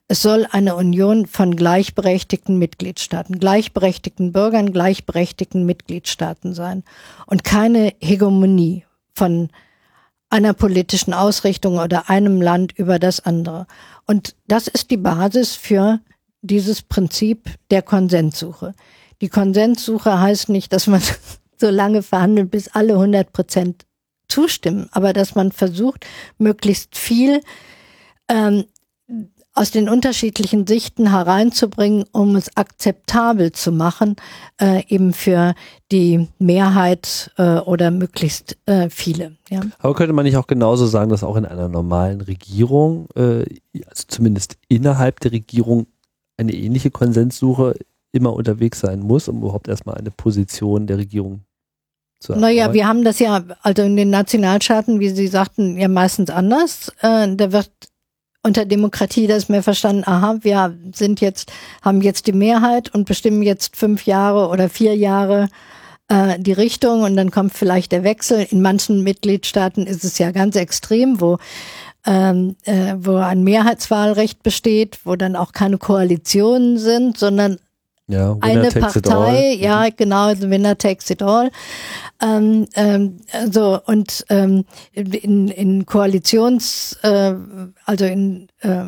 es 0.06 0.20
soll 0.20 0.46
eine 0.50 0.76
Union 0.76 1.26
von 1.26 1.56
gleichberechtigten 1.56 2.58
Mitgliedstaaten, 2.58 3.38
gleichberechtigten 3.38 4.32
Bürgern, 4.32 4.72
gleichberechtigten 4.72 5.64
Mitgliedstaaten 5.64 6.52
sein 6.52 6.84
und 7.26 7.42
keine 7.42 7.94
Hegemonie 8.00 8.84
von 9.14 9.48
einer 10.28 10.52
politischen 10.52 11.14
Ausrichtung 11.14 11.78
oder 11.78 12.10
einem 12.10 12.42
Land 12.42 12.72
über 12.72 12.98
das 12.98 13.20
andere. 13.20 13.66
Und 14.06 14.34
das 14.46 14.68
ist 14.68 14.90
die 14.90 14.96
Basis 14.96 15.54
für 15.54 16.00
dieses 16.42 16.82
Prinzip 16.82 17.50
der 17.70 17.82
Konsenssuche. 17.82 18.74
Die 19.24 19.30
Konsenssuche 19.30 20.20
heißt 20.20 20.50
nicht, 20.50 20.70
dass 20.74 20.86
man 20.86 21.00
so 21.56 21.70
lange 21.70 22.02
verhandelt, 22.02 22.50
bis 22.50 22.68
alle 22.68 22.92
100 22.92 23.32
Prozent 23.32 23.86
zustimmen, 24.28 24.90
aber 24.92 25.14
dass 25.14 25.34
man 25.34 25.50
versucht, 25.50 26.04
möglichst 26.36 26.94
viel 26.94 27.40
ähm, 28.28 28.66
aus 29.54 29.70
den 29.70 29.88
unterschiedlichen 29.88 30.66
Sichten 30.66 31.10
hereinzubringen, 31.10 32.04
um 32.12 32.36
es 32.36 32.54
akzeptabel 32.54 33.52
zu 33.52 33.72
machen, 33.72 34.16
äh, 34.60 34.82
eben 34.88 35.14
für 35.14 35.54
die 35.90 36.28
Mehrheit 36.38 37.30
äh, 37.38 37.60
oder 37.60 37.90
möglichst 37.90 38.58
äh, 38.66 38.90
viele. 38.90 39.38
Ja. 39.48 39.62
Aber 39.78 39.94
könnte 39.94 40.12
man 40.12 40.26
nicht 40.26 40.36
auch 40.36 40.46
genauso 40.46 40.84
sagen, 40.84 41.08
dass 41.08 41.24
auch 41.24 41.36
in 41.36 41.46
einer 41.46 41.70
normalen 41.70 42.20
Regierung, 42.20 43.08
äh, 43.16 43.46
also 43.88 44.04
zumindest 44.06 44.58
innerhalb 44.68 45.20
der 45.20 45.32
Regierung, 45.32 45.86
eine 46.36 46.52
ähnliche 46.52 46.90
Konsenssuche 46.90 47.76
immer 48.14 48.32
unterwegs 48.32 48.80
sein 48.80 49.00
muss, 49.00 49.28
um 49.28 49.38
überhaupt 49.38 49.68
erstmal 49.68 49.96
eine 49.96 50.10
Position 50.10 50.86
der 50.86 50.98
Regierung 50.98 51.44
zu 52.20 52.32
haben. 52.32 52.40
Naja, 52.40 52.72
wir 52.72 52.86
haben 52.86 53.04
das 53.04 53.18
ja, 53.18 53.42
also 53.62 53.82
in 53.82 53.96
den 53.96 54.10
Nationalstaaten, 54.10 55.00
wie 55.00 55.10
Sie 55.10 55.26
sagten, 55.26 55.78
ja 55.78 55.88
meistens 55.88 56.30
anders. 56.30 56.92
Äh, 57.00 57.34
da 57.34 57.52
wird 57.52 57.70
unter 58.42 58.66
Demokratie 58.66 59.26
das 59.26 59.48
mehr 59.48 59.62
verstanden, 59.62 60.04
aha, 60.06 60.36
wir 60.42 60.76
sind 60.94 61.20
jetzt, 61.20 61.52
haben 61.82 62.02
jetzt 62.02 62.26
die 62.26 62.32
Mehrheit 62.32 62.94
und 62.94 63.06
bestimmen 63.06 63.42
jetzt 63.42 63.76
fünf 63.76 64.06
Jahre 64.06 64.48
oder 64.48 64.68
vier 64.68 64.94
Jahre 64.94 65.48
äh, 66.08 66.38
die 66.38 66.52
Richtung 66.52 67.02
und 67.02 67.16
dann 67.16 67.30
kommt 67.30 67.54
vielleicht 67.54 67.90
der 67.90 68.04
Wechsel. 68.04 68.46
In 68.50 68.62
manchen 68.62 69.02
Mitgliedstaaten 69.02 69.86
ist 69.86 70.04
es 70.04 70.18
ja 70.18 70.30
ganz 70.30 70.56
extrem, 70.56 71.20
wo 71.20 71.38
ähm, 72.06 72.56
äh, 72.64 72.96
wo 72.98 73.16
ein 73.16 73.44
Mehrheitswahlrecht 73.44 74.42
besteht, 74.42 74.98
wo 75.04 75.16
dann 75.16 75.36
auch 75.36 75.52
keine 75.52 75.78
Koalitionen 75.78 76.76
sind, 76.76 77.16
sondern 77.16 77.58
ja, 78.06 78.36
eine 78.40 78.70
Partei, 78.70 79.54
ja, 79.54 79.84
mhm. 79.86 79.94
genau, 79.96 80.34
the 80.34 80.50
winner 80.50 80.76
takes 80.76 81.08
it 81.10 81.22
all. 81.22 81.50
Ähm, 82.20 82.66
ähm, 82.74 83.18
so 83.50 83.80
und 83.86 84.24
ähm, 84.28 84.64
in, 84.92 85.48
in 85.48 85.86
Koalitions, 85.86 86.98
äh, 87.02 87.34
also 87.84 88.04
in 88.04 88.48
äh, 88.60 88.84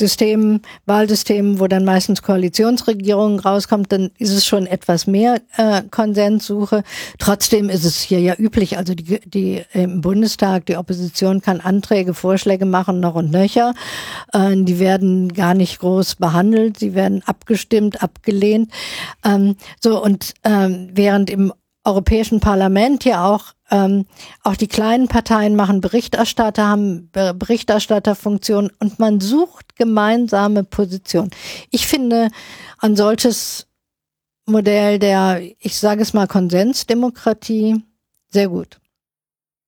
Systemen, 0.00 0.62
Wahlsystemen, 0.86 1.58
wo 1.58 1.66
dann 1.66 1.84
meistens 1.84 2.22
Koalitionsregierungen 2.22 3.40
rauskommt, 3.40 3.90
dann 3.90 4.10
ist 4.18 4.30
es 4.30 4.46
schon 4.46 4.66
etwas 4.66 5.06
mehr 5.06 5.40
äh, 5.56 5.82
Konsenssuche. 5.90 6.84
Trotzdem 7.18 7.68
ist 7.68 7.84
es 7.84 8.00
hier 8.00 8.20
ja 8.20 8.34
üblich, 8.38 8.78
also 8.78 8.94
die, 8.94 9.20
die 9.24 9.64
im 9.72 10.00
Bundestag, 10.00 10.66
die 10.66 10.76
Opposition 10.76 11.40
kann 11.40 11.60
Anträge, 11.60 12.14
Vorschläge 12.14 12.64
machen, 12.64 13.00
noch 13.00 13.16
und 13.16 13.32
nöcher. 13.32 13.74
Äh, 14.32 14.54
die 14.56 14.78
werden 14.78 15.32
gar 15.32 15.54
nicht 15.54 15.80
groß 15.80 16.16
behandelt, 16.16 16.78
sie 16.78 16.94
werden 16.94 17.22
abgestimmt, 17.26 18.02
abgelehnt. 18.02 18.70
Ähm, 19.24 19.56
so 19.80 20.02
und 20.02 20.34
ähm, 20.44 20.90
während 20.92 21.30
im 21.30 21.52
Europäischen 21.88 22.40
Parlament 22.40 23.04
ja 23.04 23.26
auch 23.26 23.54
ähm, 23.70 24.06
auch 24.42 24.56
die 24.56 24.68
kleinen 24.68 25.08
Parteien 25.08 25.54
machen 25.54 25.80
Berichterstatter, 25.80 26.66
haben 26.66 27.10
Berichterstatterfunktion 27.10 28.70
und 28.78 28.98
man 28.98 29.20
sucht 29.20 29.76
gemeinsame 29.76 30.64
Positionen. 30.64 31.30
Ich 31.70 31.86
finde 31.86 32.30
ein 32.78 32.96
solches 32.96 33.66
Modell 34.46 34.98
der, 34.98 35.42
ich 35.58 35.76
sage 35.78 36.02
es 36.02 36.14
mal, 36.14 36.26
Konsensdemokratie 36.26 37.82
sehr 38.30 38.48
gut. 38.48 38.80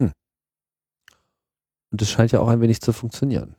Hm. 0.00 0.12
Und 1.90 2.02
es 2.02 2.10
scheint 2.10 2.32
ja 2.32 2.40
auch 2.40 2.48
ein 2.48 2.60
wenig 2.60 2.80
zu 2.80 2.92
funktionieren. 2.92 3.54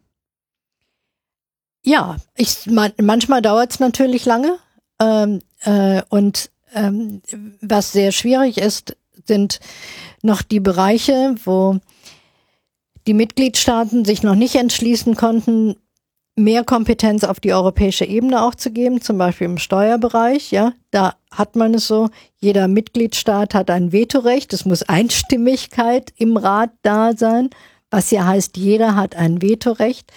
Ja, 1.83 2.17
ich, 2.35 2.67
man, 2.67 2.91
manchmal 2.99 3.41
dauert 3.41 3.71
es 3.71 3.79
natürlich 3.79 4.25
lange. 4.25 4.57
Ähm, 4.99 5.41
äh, 5.61 6.01
und 6.09 6.51
ähm, 6.73 7.21
was 7.61 7.91
sehr 7.91 8.11
schwierig 8.11 8.57
ist, 8.57 8.95
sind 9.25 9.59
noch 10.21 10.41
die 10.41 10.59
Bereiche, 10.59 11.35
wo 11.43 11.79
die 13.07 13.13
Mitgliedstaaten 13.13 14.05
sich 14.05 14.23
noch 14.23 14.35
nicht 14.35 14.55
entschließen 14.55 15.15
konnten, 15.15 15.75
mehr 16.35 16.63
Kompetenz 16.63 17.23
auf 17.23 17.39
die 17.39 17.53
europäische 17.53 18.05
Ebene 18.05 18.43
auch 18.43 18.55
zu 18.55 18.71
geben, 18.71 19.01
zum 19.01 19.17
Beispiel 19.17 19.45
im 19.45 19.57
Steuerbereich. 19.57 20.51
Ja, 20.51 20.73
da 20.91 21.15
hat 21.31 21.55
man 21.55 21.73
es 21.73 21.87
so: 21.87 22.09
Jeder 22.39 22.67
Mitgliedstaat 22.67 23.53
hat 23.53 23.69
ein 23.69 23.91
Vetorecht. 23.91 24.53
Es 24.53 24.65
muss 24.65 24.83
Einstimmigkeit 24.83 26.13
im 26.17 26.37
Rat 26.37 26.71
da 26.83 27.13
sein, 27.15 27.49
was 27.89 28.11
ja 28.11 28.25
heißt, 28.25 28.57
jeder 28.57 28.95
hat 28.95 29.15
ein 29.15 29.41
Vetorecht. 29.41 30.11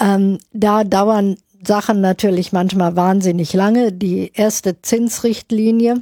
Ähm, 0.00 0.38
da 0.52 0.82
dauern 0.82 1.36
Sachen 1.66 2.00
natürlich 2.00 2.52
manchmal 2.52 2.96
wahnsinnig 2.96 3.52
lange. 3.52 3.92
Die 3.92 4.30
erste 4.34 4.80
Zinsrichtlinie 4.82 6.00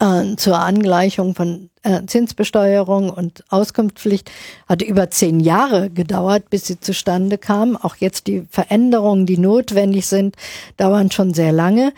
äh, 0.00 0.36
zur 0.36 0.58
Angleichung 0.58 1.34
von 1.34 1.70
äh, 1.82 2.04
Zinsbesteuerung 2.06 3.10
und 3.10 3.44
Auskunftspflicht 3.50 4.30
hat 4.66 4.82
über 4.82 5.10
zehn 5.10 5.40
Jahre 5.40 5.90
gedauert, 5.90 6.50
bis 6.50 6.66
sie 6.66 6.80
zustande 6.80 7.38
kam. 7.38 7.76
Auch 7.76 7.96
jetzt 7.96 8.26
die 8.26 8.46
Veränderungen, 8.50 9.26
die 9.26 9.38
notwendig 9.38 10.06
sind, 10.06 10.36
dauern 10.76 11.10
schon 11.10 11.34
sehr 11.34 11.52
lange. 11.52 11.92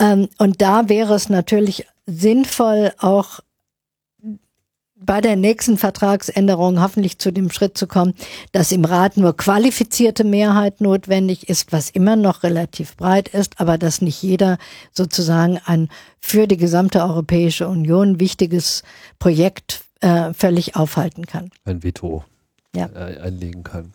Ähm, 0.00 0.28
und 0.38 0.62
da 0.62 0.88
wäre 0.88 1.14
es 1.14 1.28
natürlich 1.28 1.86
sinnvoll, 2.06 2.92
auch 2.98 3.40
bei 4.98 5.20
der 5.20 5.36
nächsten 5.36 5.76
Vertragsänderung 5.76 6.80
hoffentlich 6.80 7.18
zu 7.18 7.30
dem 7.30 7.50
Schritt 7.50 7.76
zu 7.76 7.86
kommen, 7.86 8.14
dass 8.52 8.72
im 8.72 8.84
Rat 8.84 9.16
nur 9.16 9.36
qualifizierte 9.36 10.24
Mehrheit 10.24 10.80
notwendig 10.80 11.48
ist, 11.48 11.72
was 11.72 11.90
immer 11.90 12.16
noch 12.16 12.42
relativ 12.42 12.96
breit 12.96 13.28
ist, 13.28 13.60
aber 13.60 13.76
dass 13.78 14.00
nicht 14.00 14.22
jeder 14.22 14.58
sozusagen 14.92 15.58
ein 15.64 15.88
für 16.18 16.46
die 16.46 16.56
gesamte 16.56 17.02
Europäische 17.02 17.68
Union 17.68 18.20
wichtiges 18.20 18.82
Projekt 19.18 19.84
äh, 20.00 20.32
völlig 20.32 20.76
aufhalten 20.76 21.26
kann. 21.26 21.50
Ein 21.64 21.82
Veto 21.82 22.24
ja. 22.74 22.88
äh, 22.94 23.20
einlegen 23.20 23.64
kann. 23.64 23.92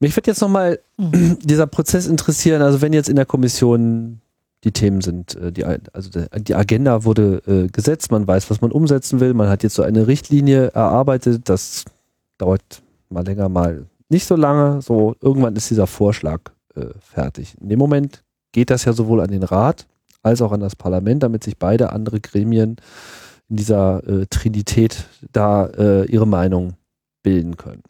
Mich 0.00 0.14
wird 0.16 0.26
jetzt 0.26 0.42
nochmal 0.42 0.80
mhm. 0.98 1.38
dieser 1.42 1.66
Prozess 1.66 2.06
interessieren, 2.06 2.60
also 2.60 2.82
wenn 2.82 2.92
jetzt 2.92 3.08
in 3.08 3.16
der 3.16 3.26
Kommission 3.26 4.20
die 4.64 4.72
Themen 4.72 5.00
sind, 5.02 5.36
äh, 5.36 5.52
die, 5.52 5.64
also 5.64 6.10
die 6.36 6.54
Agenda 6.54 7.04
wurde 7.04 7.42
äh, 7.46 7.68
gesetzt, 7.68 8.10
man 8.10 8.26
weiß, 8.26 8.50
was 8.50 8.60
man 8.60 8.72
umsetzen 8.72 9.20
will, 9.20 9.34
man 9.34 9.48
hat 9.48 9.62
jetzt 9.62 9.74
so 9.74 9.82
eine 9.82 10.06
Richtlinie 10.06 10.68
erarbeitet, 10.68 11.48
das 11.48 11.84
dauert 12.38 12.82
mal 13.10 13.24
länger, 13.24 13.48
mal 13.48 13.86
nicht 14.08 14.26
so 14.26 14.36
lange, 14.36 14.82
so 14.82 15.16
irgendwann 15.20 15.56
ist 15.56 15.70
dieser 15.70 15.86
Vorschlag 15.86 16.40
äh, 16.74 16.86
fertig. 16.98 17.56
In 17.60 17.68
dem 17.68 17.78
Moment 17.78 18.22
geht 18.52 18.70
das 18.70 18.84
ja 18.84 18.92
sowohl 18.92 19.20
an 19.20 19.30
den 19.30 19.42
Rat 19.42 19.86
als 20.22 20.40
auch 20.40 20.52
an 20.52 20.60
das 20.60 20.74
Parlament, 20.74 21.22
damit 21.22 21.44
sich 21.44 21.58
beide 21.58 21.92
andere 21.92 22.20
Gremien 22.20 22.76
in 23.48 23.56
dieser 23.56 24.06
äh, 24.08 24.26
Trinität 24.26 25.04
da 25.32 25.66
äh, 25.66 26.06
ihre 26.06 26.26
Meinung 26.26 26.74
bilden 27.22 27.56
können. 27.56 27.82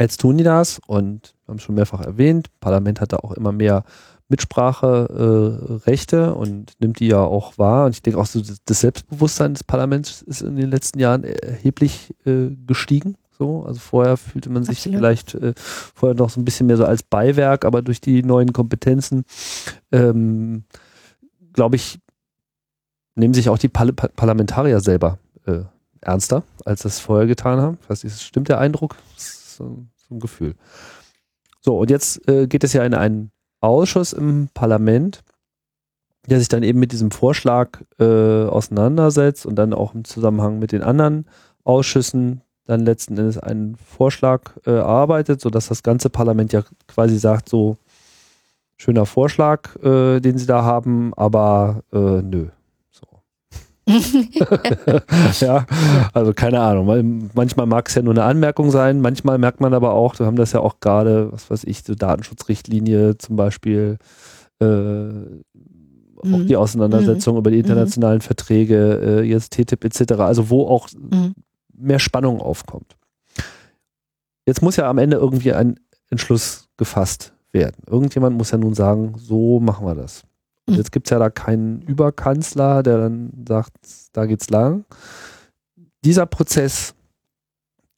Jetzt 0.00 0.20
tun 0.20 0.38
die 0.38 0.44
das 0.44 0.80
und 0.86 1.34
haben 1.46 1.58
schon 1.58 1.74
mehrfach 1.74 2.00
erwähnt, 2.00 2.48
Parlament 2.60 3.00
hat 3.00 3.12
da 3.12 3.18
auch 3.18 3.32
immer 3.32 3.52
mehr 3.52 3.84
Mitspracherechte 4.28 6.16
äh, 6.16 6.38
und 6.38 6.72
nimmt 6.80 7.00
die 7.00 7.08
ja 7.08 7.20
auch 7.20 7.56
wahr. 7.58 7.86
Und 7.86 7.92
ich 7.92 8.02
denke 8.02 8.20
auch 8.20 8.26
so, 8.26 8.42
das 8.64 8.80
Selbstbewusstsein 8.80 9.54
des 9.54 9.64
Parlaments 9.64 10.22
ist 10.22 10.42
in 10.42 10.56
den 10.56 10.70
letzten 10.70 10.98
Jahren 10.98 11.24
erheblich 11.24 12.14
äh, 12.26 12.50
gestiegen. 12.66 13.16
So, 13.38 13.64
also 13.64 13.78
vorher 13.78 14.16
fühlte 14.16 14.50
man 14.50 14.64
sich 14.64 14.78
Absolut. 14.78 14.98
vielleicht 14.98 15.34
äh, 15.34 15.54
vorher 15.56 16.16
noch 16.16 16.28
so 16.28 16.40
ein 16.40 16.44
bisschen 16.44 16.66
mehr 16.66 16.76
so 16.76 16.84
als 16.84 17.02
Beiwerk, 17.02 17.64
aber 17.64 17.82
durch 17.82 18.00
die 18.00 18.22
neuen 18.22 18.52
Kompetenzen, 18.52 19.24
ähm, 19.92 20.64
glaube 21.52 21.76
ich, 21.76 22.00
nehmen 23.14 23.34
sich 23.34 23.48
auch 23.48 23.58
die 23.58 23.68
Par 23.68 23.86
Parlamentarier 23.92 24.80
selber 24.80 25.18
äh, 25.46 25.60
ernster, 26.00 26.42
als 26.64 26.82
das 26.82 26.98
vorher 26.98 27.26
getan 27.26 27.60
haben. 27.60 27.78
Ich 27.82 27.90
weiß 27.90 28.04
nicht, 28.04 28.20
stimmt 28.20 28.48
der 28.48 28.58
Eindruck? 28.58 28.96
Das 29.14 29.24
ist 29.24 29.56
so, 29.56 29.86
so 29.96 30.14
ein 30.14 30.20
Gefühl. 30.20 30.54
So, 31.60 31.78
und 31.78 31.90
jetzt 31.90 32.28
äh, 32.28 32.46
geht 32.46 32.64
es 32.64 32.72
ja 32.72 32.84
in 32.84 32.94
einen 32.94 33.30
Ausschuss 33.60 34.12
im 34.12 34.48
Parlament, 34.54 35.22
der 36.26 36.38
sich 36.38 36.48
dann 36.48 36.62
eben 36.62 36.78
mit 36.78 36.92
diesem 36.92 37.10
Vorschlag 37.10 37.80
äh, 37.98 38.44
auseinandersetzt 38.44 39.46
und 39.46 39.56
dann 39.56 39.72
auch 39.72 39.94
im 39.94 40.04
Zusammenhang 40.04 40.58
mit 40.58 40.72
den 40.72 40.82
anderen 40.82 41.26
Ausschüssen 41.64 42.42
dann 42.66 42.84
letzten 42.84 43.16
Endes 43.16 43.38
einen 43.38 43.76
Vorschlag 43.76 44.52
äh, 44.66 44.70
erarbeitet, 44.72 45.40
sodass 45.40 45.68
das 45.68 45.82
ganze 45.82 46.10
Parlament 46.10 46.52
ja 46.52 46.62
quasi 46.86 47.18
sagt, 47.18 47.48
so 47.48 47.78
schöner 48.76 49.06
Vorschlag, 49.06 49.74
äh, 49.82 50.20
den 50.20 50.36
sie 50.38 50.46
da 50.46 50.62
haben, 50.62 51.12
aber 51.14 51.82
äh, 51.92 52.22
nö. 52.22 52.48
ja, 55.40 55.66
also 56.12 56.32
keine 56.34 56.60
Ahnung. 56.60 57.30
Manchmal 57.34 57.66
mag 57.66 57.88
es 57.88 57.94
ja 57.94 58.02
nur 58.02 58.12
eine 58.12 58.24
Anmerkung 58.24 58.70
sein, 58.70 59.00
manchmal 59.00 59.38
merkt 59.38 59.60
man 59.60 59.72
aber 59.74 59.94
auch, 59.94 60.18
wir 60.18 60.26
haben 60.26 60.36
das 60.36 60.52
ja 60.52 60.60
auch 60.60 60.80
gerade, 60.80 61.32
was 61.32 61.50
weiß 61.50 61.64
ich, 61.64 61.82
so 61.82 61.94
Datenschutzrichtlinie 61.94 63.16
zum 63.18 63.36
Beispiel, 63.36 63.98
äh, 64.60 64.66
auch 64.66 66.24
mhm. 66.24 66.46
die 66.46 66.56
Auseinandersetzung 66.56 67.34
mhm. 67.34 67.38
über 67.38 67.50
die 67.50 67.58
mhm. 67.58 67.64
internationalen 67.64 68.18
mhm. 68.18 68.22
Verträge, 68.22 69.20
äh, 69.20 69.22
jetzt 69.22 69.52
TTIP 69.52 69.84
etc., 69.84 70.12
also 70.18 70.50
wo 70.50 70.66
auch 70.66 70.88
mhm. 70.92 71.34
mehr 71.72 71.98
Spannung 71.98 72.40
aufkommt. 72.40 72.96
Jetzt 74.46 74.62
muss 74.62 74.76
ja 74.76 74.88
am 74.88 74.98
Ende 74.98 75.16
irgendwie 75.16 75.52
ein 75.52 75.78
Entschluss 76.10 76.68
gefasst 76.76 77.32
werden. 77.52 77.82
Irgendjemand 77.86 78.36
muss 78.36 78.50
ja 78.50 78.58
nun 78.58 78.74
sagen, 78.74 79.14
so 79.16 79.60
machen 79.60 79.86
wir 79.86 79.94
das. 79.94 80.24
Und 80.68 80.76
jetzt 80.76 80.92
gibt 80.92 81.06
es 81.06 81.10
ja 81.10 81.18
da 81.18 81.30
keinen 81.30 81.80
Überkanzler, 81.82 82.82
der 82.82 82.98
dann 82.98 83.32
sagt, 83.48 83.72
da 84.12 84.26
geht's 84.26 84.50
lang. 84.50 84.84
Dieser 86.04 86.26
Prozess, 86.26 86.94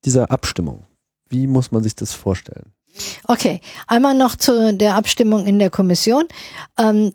dieser 0.05 0.31
Abstimmung, 0.31 0.87
wie 1.29 1.47
muss 1.47 1.73
man 1.73 1.83
sich 1.83 1.97
das 1.97 2.14
vorstellen? 2.14 2.73
Okay, 3.27 3.61
einmal 3.87 4.14
noch 4.14 4.37
zu 4.37 4.75
der 4.75 4.95
Abstimmung 4.95 5.47
in 5.47 5.59
der 5.59 5.71
Kommission. 5.71 6.25
Ähm, 6.79 7.12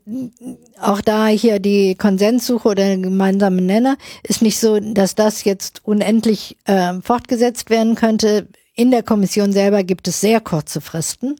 auch 0.79 1.01
da 1.01 1.27
hier 1.27 1.59
die 1.59 1.95
Konsenssuche 1.95 2.69
oder 2.69 2.85
der 2.85 2.97
gemeinsame 2.97 3.61
Nenner 3.61 3.97
ist 4.23 4.41
nicht 4.41 4.59
so, 4.59 4.79
dass 4.79 5.15
das 5.15 5.43
jetzt 5.43 5.81
unendlich 5.83 6.57
äh, 6.65 7.01
fortgesetzt 7.01 7.69
werden 7.69 7.95
könnte. 7.95 8.47
In 8.75 8.91
der 8.91 9.03
Kommission 9.03 9.53
selber 9.53 9.83
gibt 9.83 10.07
es 10.07 10.19
sehr 10.19 10.41
kurze 10.41 10.81
Fristen, 10.81 11.37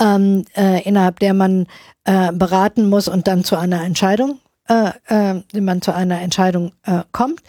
ähm, 0.00 0.44
äh, 0.56 0.82
innerhalb 0.82 1.20
der 1.20 1.32
man 1.32 1.66
äh, 2.04 2.32
beraten 2.32 2.88
muss 2.88 3.06
und 3.06 3.28
dann 3.28 3.44
zu 3.44 3.56
einer 3.56 3.84
Entscheidung 3.84 4.40
äh, 4.68 4.92
äh, 5.08 5.60
man 5.60 5.82
zu 5.82 5.94
einer 5.94 6.20
Entscheidung 6.20 6.72
äh, 6.84 7.02
kommt. 7.12 7.40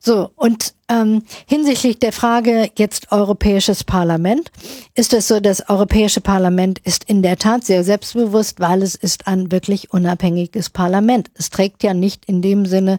So, 0.00 0.30
und 0.36 0.74
ähm, 0.88 1.22
hinsichtlich 1.46 1.98
der 1.98 2.12
Frage 2.12 2.70
jetzt 2.76 3.12
Europäisches 3.12 3.84
Parlament, 3.84 4.50
ist 4.94 5.12
es 5.12 5.28
so, 5.28 5.40
das 5.40 5.68
Europäische 5.68 6.20
Parlament 6.20 6.78
ist 6.80 7.04
in 7.04 7.22
der 7.22 7.36
Tat 7.36 7.64
sehr 7.64 7.84
selbstbewusst, 7.84 8.60
weil 8.60 8.82
es 8.82 8.94
ist 8.94 9.26
ein 9.26 9.52
wirklich 9.52 9.92
unabhängiges 9.92 10.70
Parlament. 10.70 11.30
Es 11.34 11.50
trägt 11.50 11.82
ja 11.82 11.92
nicht 11.92 12.24
in 12.24 12.40
dem 12.40 12.66
Sinne 12.66 12.98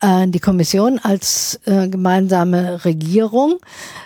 äh, 0.00 0.26
die 0.26 0.40
Kommission 0.40 0.98
als 0.98 1.60
äh, 1.66 1.88
gemeinsame 1.88 2.84
Regierung, 2.84 3.58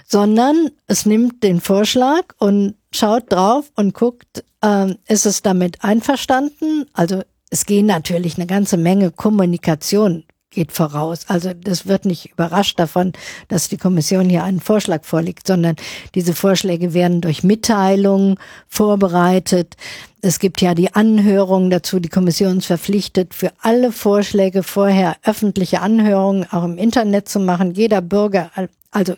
sondern 0.06 0.70
es 0.86 1.06
nimmt 1.06 1.42
den 1.42 1.60
Vorschlag 1.60 2.22
und 2.38 2.74
schaut 2.90 3.32
drauf 3.32 3.70
und 3.76 3.94
guckt, 3.94 4.44
äh, 4.62 4.94
ist 5.08 5.26
es 5.26 5.42
damit 5.42 5.84
einverstanden? 5.84 6.86
Also 6.92 7.22
es 7.54 7.66
gehen 7.66 7.86
natürlich 7.86 8.36
eine 8.36 8.48
ganze 8.48 8.76
Menge 8.76 9.12
Kommunikation 9.12 10.24
geht 10.50 10.72
voraus. 10.72 11.20
Also 11.28 11.52
das 11.54 11.86
wird 11.86 12.04
nicht 12.04 12.32
überrascht 12.32 12.80
davon, 12.80 13.12
dass 13.46 13.68
die 13.68 13.76
Kommission 13.76 14.28
hier 14.28 14.42
einen 14.42 14.58
Vorschlag 14.58 15.04
vorlegt, 15.04 15.46
sondern 15.46 15.76
diese 16.16 16.34
Vorschläge 16.34 16.94
werden 16.94 17.20
durch 17.20 17.44
Mitteilungen 17.44 18.38
vorbereitet. 18.66 19.76
Es 20.20 20.40
gibt 20.40 20.60
ja 20.62 20.74
die 20.74 20.92
Anhörungen 20.94 21.70
dazu. 21.70 22.00
Die 22.00 22.08
Kommission 22.08 22.58
ist 22.58 22.66
verpflichtet, 22.66 23.34
für 23.34 23.52
alle 23.60 23.92
Vorschläge 23.92 24.64
vorher 24.64 25.16
öffentliche 25.22 25.80
Anhörungen 25.80 26.50
auch 26.50 26.64
im 26.64 26.76
Internet 26.76 27.28
zu 27.28 27.38
machen. 27.38 27.74
Jeder 27.74 28.00
Bürger, 28.00 28.50
also 28.90 29.14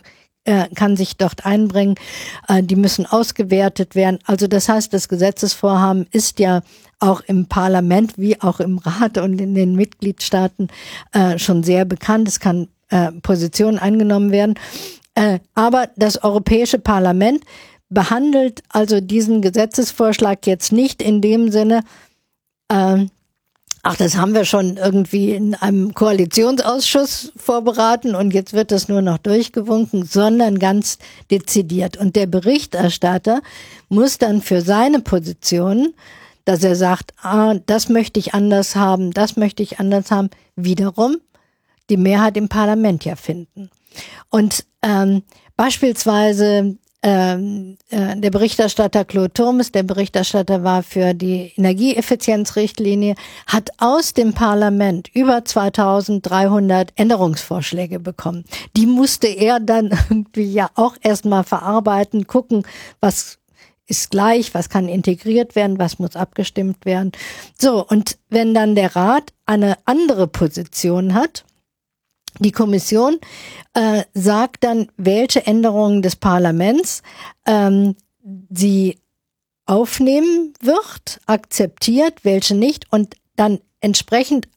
äh, 0.47 0.67
kann 0.73 0.95
sich 0.95 1.17
dort 1.17 1.45
einbringen. 1.45 1.95
Äh, 2.47 2.63
die 2.63 2.75
müssen 2.75 3.05
ausgewertet 3.05 3.95
werden. 3.95 4.19
Also 4.25 4.47
das 4.47 4.69
heißt, 4.69 4.93
das 4.93 5.09
Gesetzesvorhaben 5.09 6.07
ist 6.11 6.39
ja 6.39 6.61
auch 6.99 7.21
im 7.21 7.47
Parlament 7.47 8.17
wie 8.17 8.41
auch 8.41 8.59
im 8.59 8.79
Rat 8.79 9.17
und 9.17 9.39
in 9.39 9.53
den 9.53 9.75
Mitgliedstaaten 9.75 10.69
äh, 11.11 11.37
schon 11.37 11.63
sehr 11.63 11.85
bekannt. 11.85 12.27
Es 12.27 12.39
kann 12.39 12.69
äh, 12.89 13.11
Positionen 13.21 13.77
eingenommen 13.77 14.31
werden. 14.31 14.55
Äh, 15.15 15.39
aber 15.53 15.89
das 15.95 16.23
Europäische 16.23 16.79
Parlament 16.79 17.43
behandelt 17.89 18.63
also 18.69 19.01
diesen 19.01 19.41
Gesetzesvorschlag 19.41 20.47
jetzt 20.47 20.71
nicht 20.71 21.01
in 21.01 21.21
dem 21.21 21.51
Sinne, 21.51 21.81
äh, 22.69 23.05
ach, 23.87 23.95
das 23.95 24.17
haben 24.17 24.33
wir 24.33 24.45
schon 24.45 24.77
irgendwie 24.77 25.31
in 25.31 25.55
einem 25.55 25.93
Koalitionsausschuss 25.93 27.31
vorberaten 27.35 28.15
und 28.15 28.33
jetzt 28.33 28.53
wird 28.53 28.71
das 28.71 28.87
nur 28.89 29.01
noch 29.01 29.17
durchgewunken, 29.17 30.05
sondern 30.05 30.59
ganz 30.59 30.97
dezidiert. 31.31 31.97
Und 31.97 32.15
der 32.15 32.27
Berichterstatter 32.27 33.41
muss 33.89 34.17
dann 34.17 34.41
für 34.41 34.61
seine 34.61 34.99
Position 34.99 35.93
dass 36.47 36.63
er 36.63 36.77
sagt, 36.77 37.11
ah, 37.21 37.55
das 37.65 37.89
möchte 37.89 38.21
ich 38.21 38.33
anders 38.33 38.77
haben, 38.77 39.11
das 39.11 39.35
möchte 39.35 39.61
ich 39.63 39.81
anders 39.81 40.11
haben, 40.11 40.29
wiederum 40.55 41.17
die 41.89 41.97
Mehrheit 41.97 42.37
im 42.37 42.47
Parlament 42.47 43.03
ja 43.03 43.17
finden. 43.17 43.69
Und 44.29 44.63
ähm, 44.81 45.23
beispielsweise 45.57 46.77
ähm, 47.03 47.77
äh, 47.89 48.17
der 48.17 48.31
Berichterstatter 48.31 49.05
Claude 49.05 49.31
Turmes, 49.31 49.71
der 49.71 49.83
Berichterstatter 49.83 50.63
war 50.63 50.81
für 50.81 51.13
die 51.13 51.53
Energieeffizienzrichtlinie, 51.55 53.15
hat 53.45 53.69
aus 53.77 54.13
dem 54.13 54.33
Parlament 54.33 55.07
über 55.13 55.45
2300 55.45 56.93
Änderungsvorschläge 56.95 57.99
bekommen. 57.99 58.45
Die 58.75 58.87
musste 58.87 59.27
er 59.27 59.59
dann 59.59 59.91
irgendwie 60.09 60.51
ja 60.51 60.69
auch 60.75 60.95
erstmal 61.01 61.43
verarbeiten, 61.43 62.25
gucken, 62.25 62.63
was 62.99 63.37
ist 63.87 64.11
gleich, 64.11 64.53
was 64.53 64.69
kann 64.69 64.89
integriert 64.89 65.55
werden, 65.55 65.79
was 65.79 65.99
muss 65.99 66.15
abgestimmt 66.15 66.85
werden. 66.85 67.11
So, 67.59 67.85
und 67.85 68.17
wenn 68.29 68.53
dann 68.53 68.75
der 68.75 68.95
Rat 68.95 69.31
eine 69.45 69.77
andere 69.85 70.27
Position 70.27 71.13
hat, 71.13 71.45
die 72.39 72.51
Kommission 72.51 73.19
äh, 73.73 74.03
sagt 74.13 74.63
dann, 74.63 74.91
welche 74.97 75.45
Änderungen 75.45 76.01
des 76.01 76.15
Parlaments 76.15 77.01
ähm, 77.45 77.95
sie 78.49 78.99
aufnehmen 79.65 80.53
wird, 80.61 81.19
akzeptiert, 81.25 82.23
welche 82.23 82.55
nicht 82.55 82.91
und 82.91 83.15
dann 83.35 83.59
entsprechend 83.81 84.47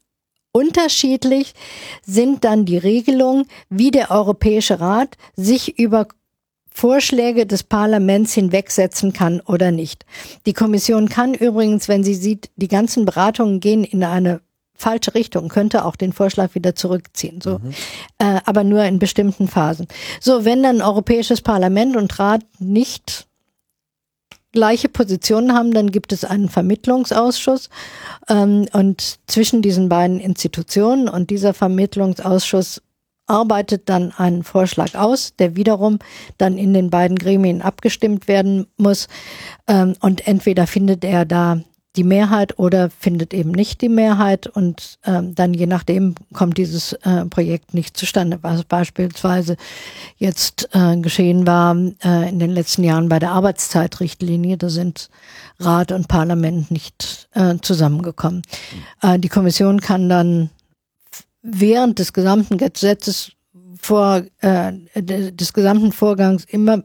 unterschiedlich 0.52 1.54
sind 2.04 2.44
dann 2.44 2.64
die 2.64 2.78
Regelungen, 2.78 3.46
wie 3.68 3.90
der 3.90 4.10
Europäische 4.10 4.80
Rat 4.80 5.16
sich 5.36 5.78
über 5.78 6.08
Vorschläge 6.72 7.46
des 7.46 7.64
Parlaments 7.64 8.32
hinwegsetzen 8.34 9.12
kann 9.12 9.40
oder 9.40 9.70
nicht. 9.70 10.06
Die 10.46 10.52
Kommission 10.52 11.08
kann 11.08 11.34
übrigens, 11.34 11.88
wenn 11.88 12.04
sie 12.04 12.14
sieht, 12.14 12.50
die 12.56 12.68
ganzen 12.68 13.04
Beratungen 13.04 13.60
gehen 13.60 13.84
in 13.84 14.04
eine 14.04 14.40
falsche 14.80 15.14
Richtung, 15.14 15.48
könnte 15.48 15.84
auch 15.84 15.96
den 15.96 16.12
Vorschlag 16.12 16.54
wieder 16.54 16.74
zurückziehen. 16.74 17.40
So, 17.40 17.58
mhm. 17.58 17.74
äh, 18.18 18.40
aber 18.44 18.64
nur 18.64 18.82
in 18.84 18.98
bestimmten 18.98 19.48
Phasen. 19.48 19.86
So, 20.20 20.44
wenn 20.44 20.62
dann 20.62 20.82
Europäisches 20.82 21.42
Parlament 21.42 21.96
und 21.96 22.18
Rat 22.18 22.42
nicht 22.58 23.26
gleiche 24.52 24.88
Positionen 24.88 25.54
haben, 25.54 25.72
dann 25.72 25.90
gibt 25.90 26.12
es 26.12 26.24
einen 26.24 26.48
Vermittlungsausschuss 26.48 27.70
ähm, 28.28 28.66
und 28.72 29.18
zwischen 29.26 29.62
diesen 29.62 29.88
beiden 29.88 30.18
Institutionen 30.18 31.08
und 31.08 31.30
dieser 31.30 31.54
Vermittlungsausschuss 31.54 32.82
arbeitet 33.26 33.88
dann 33.88 34.12
einen 34.16 34.42
Vorschlag 34.42 34.96
aus, 34.96 35.34
der 35.38 35.54
wiederum 35.54 36.00
dann 36.36 36.58
in 36.58 36.74
den 36.74 36.90
beiden 36.90 37.16
Gremien 37.16 37.62
abgestimmt 37.62 38.26
werden 38.26 38.66
muss 38.76 39.06
ähm, 39.68 39.94
und 40.00 40.26
entweder 40.26 40.66
findet 40.66 41.04
er 41.04 41.24
da 41.24 41.60
die 41.96 42.04
Mehrheit 42.04 42.58
oder 42.58 42.88
findet 42.90 43.34
eben 43.34 43.50
nicht 43.50 43.80
die 43.80 43.88
Mehrheit 43.88 44.46
und 44.46 44.98
ähm, 45.04 45.34
dann 45.34 45.54
je 45.54 45.66
nachdem 45.66 46.14
kommt 46.32 46.56
dieses 46.56 46.92
äh, 46.92 47.24
Projekt 47.26 47.74
nicht 47.74 47.96
zustande, 47.96 48.38
was 48.42 48.62
beispielsweise 48.64 49.56
jetzt 50.16 50.68
äh, 50.72 50.96
geschehen 50.98 51.46
war 51.46 51.76
äh, 52.04 52.28
in 52.28 52.38
den 52.38 52.50
letzten 52.50 52.84
Jahren 52.84 53.08
bei 53.08 53.18
der 53.18 53.32
Arbeitszeitrichtlinie. 53.32 54.56
Da 54.56 54.68
sind 54.68 55.10
Rat 55.58 55.90
und 55.90 56.06
Parlament 56.06 56.70
nicht 56.70 57.28
äh, 57.34 57.56
zusammengekommen. 57.60 58.42
Äh, 59.02 59.18
die 59.18 59.28
Kommission 59.28 59.80
kann 59.80 60.08
dann 60.08 60.50
während 61.42 61.98
des 61.98 62.12
gesamten 62.12 62.56
Gesetzes 62.56 63.32
vor 63.80 64.22
äh, 64.40 64.72
des 64.94 65.52
gesamten 65.52 65.90
Vorgangs 65.90 66.44
immer 66.44 66.84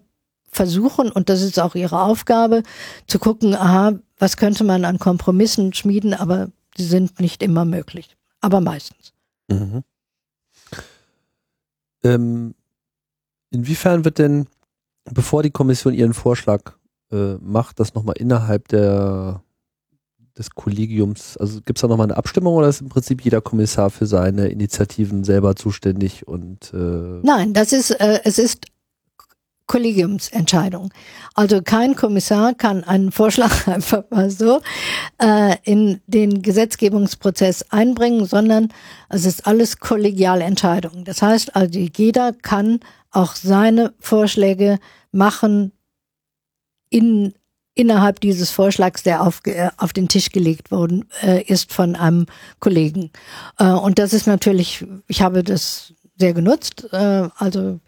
versuchen, 0.55 1.11
und 1.11 1.29
das 1.29 1.41
ist 1.41 1.59
auch 1.59 1.75
ihre 1.75 2.01
Aufgabe, 2.01 2.63
zu 3.07 3.19
gucken, 3.19 3.53
aha, 3.53 3.93
was 4.17 4.37
könnte 4.37 4.63
man 4.63 4.85
an 4.85 4.99
Kompromissen 4.99 5.73
schmieden, 5.73 6.13
aber 6.13 6.49
sie 6.75 6.85
sind 6.85 7.19
nicht 7.19 7.43
immer 7.43 7.65
möglich, 7.65 8.15
aber 8.41 8.61
meistens. 8.61 9.13
Mhm. 9.49 9.83
Ähm, 12.03 12.55
inwiefern 13.51 14.05
wird 14.05 14.19
denn, 14.19 14.47
bevor 15.05 15.43
die 15.43 15.51
Kommission 15.51 15.93
ihren 15.93 16.13
Vorschlag 16.13 16.73
äh, 17.11 17.35
macht, 17.35 17.79
das 17.79 17.93
nochmal 17.93 18.15
innerhalb 18.17 18.67
der 18.69 19.41
des 20.37 20.49
Kollegiums, 20.49 21.37
also 21.37 21.61
gibt 21.61 21.77
es 21.77 21.81
da 21.81 21.87
nochmal 21.87 22.07
eine 22.07 22.17
Abstimmung 22.17 22.55
oder 22.55 22.67
ist 22.67 22.81
im 22.81 22.89
Prinzip 22.89 23.23
jeder 23.23 23.39
Kommissar 23.39 23.89
für 23.89 24.05
seine 24.05 24.49
Initiativen 24.49 25.23
selber 25.23 25.55
zuständig 25.55 26.27
und 26.27 26.73
äh 26.73 27.21
Nein, 27.23 27.53
das 27.53 27.71
ist 27.71 27.91
äh, 27.91 28.19
es 28.25 28.37
ist 28.37 28.65
Kollegiumsentscheidung. 29.67 30.93
Also 31.33 31.61
kein 31.61 31.95
Kommissar 31.95 32.53
kann 32.53 32.83
einen 32.83 33.11
Vorschlag 33.11 33.67
einfach 33.67 34.03
mal 34.09 34.29
so 34.29 34.61
äh, 35.21 35.55
in 35.63 36.01
den 36.07 36.41
Gesetzgebungsprozess 36.41 37.63
einbringen, 37.71 38.25
sondern 38.25 38.69
es 39.09 39.25
ist 39.25 39.47
alles 39.47 39.79
Kollegialentscheidung. 39.79 41.03
Das 41.05 41.21
heißt 41.21 41.55
also, 41.55 41.79
jeder 41.79 42.33
kann 42.33 42.79
auch 43.11 43.35
seine 43.35 43.93
Vorschläge 43.99 44.79
machen 45.11 45.71
in 46.89 47.33
innerhalb 47.75 48.21
dieses 48.21 48.51
Vorschlags, 48.51 49.03
der 49.03 49.21
auf, 49.21 49.41
äh, 49.45 49.69
auf 49.77 49.93
den 49.93 50.07
Tisch 50.07 50.31
gelegt 50.31 50.71
worden 50.71 51.05
äh, 51.21 51.43
ist 51.43 51.73
von 51.73 51.95
einem 51.95 52.25
Kollegen. 52.59 53.11
Äh, 53.59 53.65
und 53.71 53.99
das 53.99 54.13
ist 54.13 54.27
natürlich, 54.27 54.85
ich 55.07 55.21
habe 55.21 55.43
das 55.43 55.93
sehr 56.17 56.33
genutzt. 56.33 56.87
Äh, 56.93 57.27
also 57.35 57.81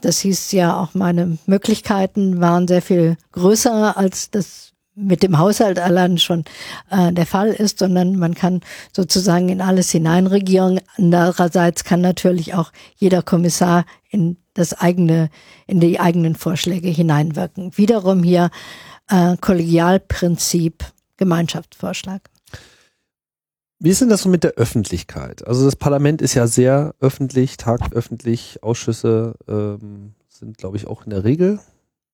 das 0.00 0.20
hieß 0.20 0.52
ja 0.52 0.80
auch, 0.80 0.94
meine 0.94 1.38
Möglichkeiten 1.46 2.40
waren 2.40 2.68
sehr 2.68 2.82
viel 2.82 3.16
größer, 3.32 3.96
als 3.96 4.30
das 4.30 4.70
mit 4.94 5.22
dem 5.22 5.38
Haushalt 5.38 5.78
allein 5.78 6.18
schon 6.18 6.44
äh, 6.90 7.12
der 7.12 7.26
Fall 7.26 7.48
ist, 7.48 7.78
sondern 7.78 8.16
man 8.16 8.34
kann 8.34 8.60
sozusagen 8.92 9.48
in 9.48 9.60
alles 9.60 9.90
hineinregieren. 9.90 10.80
Andererseits 10.96 11.84
kann 11.84 12.00
natürlich 12.00 12.54
auch 12.54 12.70
jeder 12.96 13.22
Kommissar 13.22 13.86
in 14.10 14.36
das 14.54 14.74
eigene, 14.74 15.30
in 15.66 15.80
die 15.80 15.98
eigenen 15.98 16.34
Vorschläge 16.34 16.88
hineinwirken. 16.88 17.76
Wiederum 17.76 18.22
hier 18.22 18.50
äh, 19.08 19.36
Kollegialprinzip, 19.36 20.84
Gemeinschaftsvorschlag. 21.16 22.22
Wie 23.82 23.88
ist 23.88 24.02
denn 24.02 24.10
das 24.10 24.22
so 24.22 24.28
mit 24.28 24.44
der 24.44 24.52
Öffentlichkeit? 24.52 25.46
Also 25.46 25.64
das 25.64 25.74
Parlament 25.74 26.20
ist 26.20 26.34
ja 26.34 26.46
sehr 26.46 26.94
öffentlich, 27.00 27.56
tagt 27.56 27.94
öffentlich, 27.94 28.62
Ausschüsse 28.62 29.34
ähm, 29.48 30.12
sind, 30.28 30.58
glaube 30.58 30.76
ich, 30.76 30.86
auch 30.86 31.04
in 31.04 31.10
der 31.10 31.24
Regel. 31.24 31.60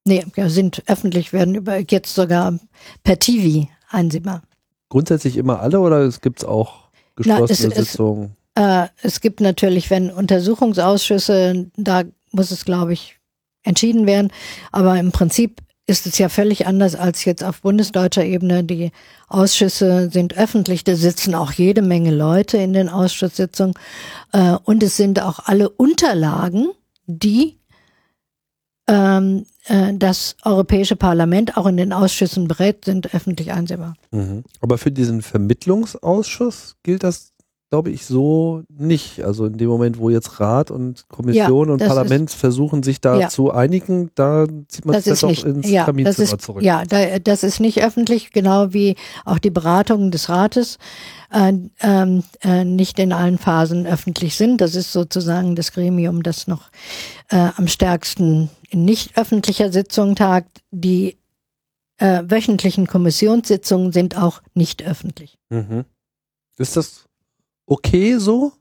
Nee, 0.05 0.25
sind 0.47 0.85
öffentlich, 0.87 1.33
werden 1.33 1.57
über 1.57 1.79
jetzt 1.79 2.15
sogar 2.15 2.57
per 3.03 3.19
TV 3.19 3.69
einsehbar. 3.89 4.43
Grundsätzlich 4.89 5.37
immer 5.37 5.59
alle 5.59 5.81
oder 5.81 6.03
es 6.03 6.21
gibt 6.21 6.45
auch 6.45 6.91
geschlossene 7.17 7.71
Na, 7.75 7.81
es, 7.81 7.91
Sitzungen? 7.91 8.37
Es, 8.55 8.63
äh, 8.63 8.89
es 9.03 9.21
gibt 9.21 9.41
natürlich, 9.41 9.91
wenn 9.91 10.13
Untersuchungsausschüsse, 10.13 11.67
da 11.77 12.05
muss 12.31 12.53
es, 12.53 12.65
glaube 12.65 12.93
ich, 12.93 13.19
entschieden 13.65 14.07
werden. 14.07 14.33
Aber 14.71 14.97
im 15.01 15.11
Prinzip 15.11 15.61
ist 15.87 16.07
es 16.07 16.19
ja 16.19 16.29
völlig 16.29 16.67
anders 16.67 16.97
als 16.97 17.25
jetzt 17.25 17.45
auf 17.45 17.63
bundesdeutscher 17.63 18.25
Ebene. 18.25 18.65
Die 18.65 18.91
Ausschüsse 19.29 20.11
sind 20.11 20.37
öffentlich, 20.37 20.83
da 20.85 20.97
sitzen 20.97 21.35
auch 21.35 21.53
jede 21.53 21.83
Menge 21.83 22.15
Leute 22.15 22.59
in 22.59 22.73
den 22.73 22.89
Ausschusssitzungen 22.89 23.75
äh, 24.33 24.57
und 24.65 24.83
es 24.83 24.97
sind 24.97 25.23
auch 25.23 25.41
alle 25.45 25.69
Unterlagen, 25.71 26.69
die 27.07 27.59
ähm, 28.89 29.47
äh, 29.67 29.95
das 29.95 30.37
Europäische 30.45 30.97
Parlament 30.97 31.57
auch 31.57 31.67
in 31.67 31.77
den 31.77 31.93
Ausschüssen 31.93 32.49
berät, 32.49 32.85
sind 32.85 33.15
öffentlich 33.15 33.53
einsehbar. 33.53 33.95
Mhm. 34.11 34.45
Aber 34.61 34.79
für 34.79 34.91
diesen 34.91 35.23
Vermittlungsausschuss 35.23 36.77
gilt 36.83 37.05
das 37.05 37.33
glaube 37.71 37.91
ich, 37.91 38.07
so 38.07 38.63
nicht. 38.69 39.25
Also 39.25 39.47
in 39.47 39.59
dem 39.59 39.69
Moment, 39.69 39.99
wo 39.99 40.09
jetzt 40.09 40.39
Rat 40.41 40.71
und 40.71 41.09
Kommission 41.09 41.69
ja, 41.69 41.75
und 41.75 41.79
Parlament 41.85 42.31
ist, 42.31 42.37
versuchen, 42.37 42.83
sich 42.83 43.01
da 43.01 43.19
ja. 43.19 43.29
zu 43.29 43.51
einigen, 43.51 44.11
da 44.15 44.47
zieht 44.69 44.85
man 44.85 45.03
das, 45.03 45.25
auch 45.25 45.45
ins 45.45 45.69
ja, 45.69 45.85
Kaminzimmer 45.85 46.33
ist, 46.33 46.41
zurück. 46.43 46.63
Ja, 46.63 46.85
da, 46.85 47.19
das 47.19 47.43
ist 47.43 47.59
nicht 47.61 47.83
öffentlich, 47.83 48.31
genau 48.31 48.73
wie 48.73 48.95
auch 49.25 49.39
die 49.39 49.51
Beratungen 49.51 50.11
des 50.11 50.29
Rates 50.29 50.79
äh, 51.33 51.53
ähm, 51.81 52.23
äh, 52.43 52.65
nicht 52.65 52.99
in 52.99 53.13
allen 53.13 53.39
Phasen 53.39 53.87
öffentlich 53.87 54.37
sind. 54.37 54.61
Das 54.61 54.75
ist 54.75 54.93
sozusagen 54.93 55.57
das 55.57 55.73
Gremium, 55.73 56.23
das 56.23 56.47
noch 56.47 56.71
äh, 57.31 57.51
am 57.57 57.67
stärksten 57.67 58.49
in 58.71 58.85
nicht 58.85 59.19
öffentlicher 59.19 59.73
Sitzung 59.73 60.15
tagt. 60.15 60.61
Die 60.71 61.19
äh, 61.99 62.23
wöchentlichen 62.27 62.87
Kommissionssitzungen 62.87 63.91
sind 63.91 64.17
auch 64.17 64.41
nicht 64.55 64.85
öffentlich. 64.85 65.39
Mhm. 65.51 65.85
Ist 66.59 66.77
das 66.77 67.06
okay 67.67 68.17
so, 68.19 68.53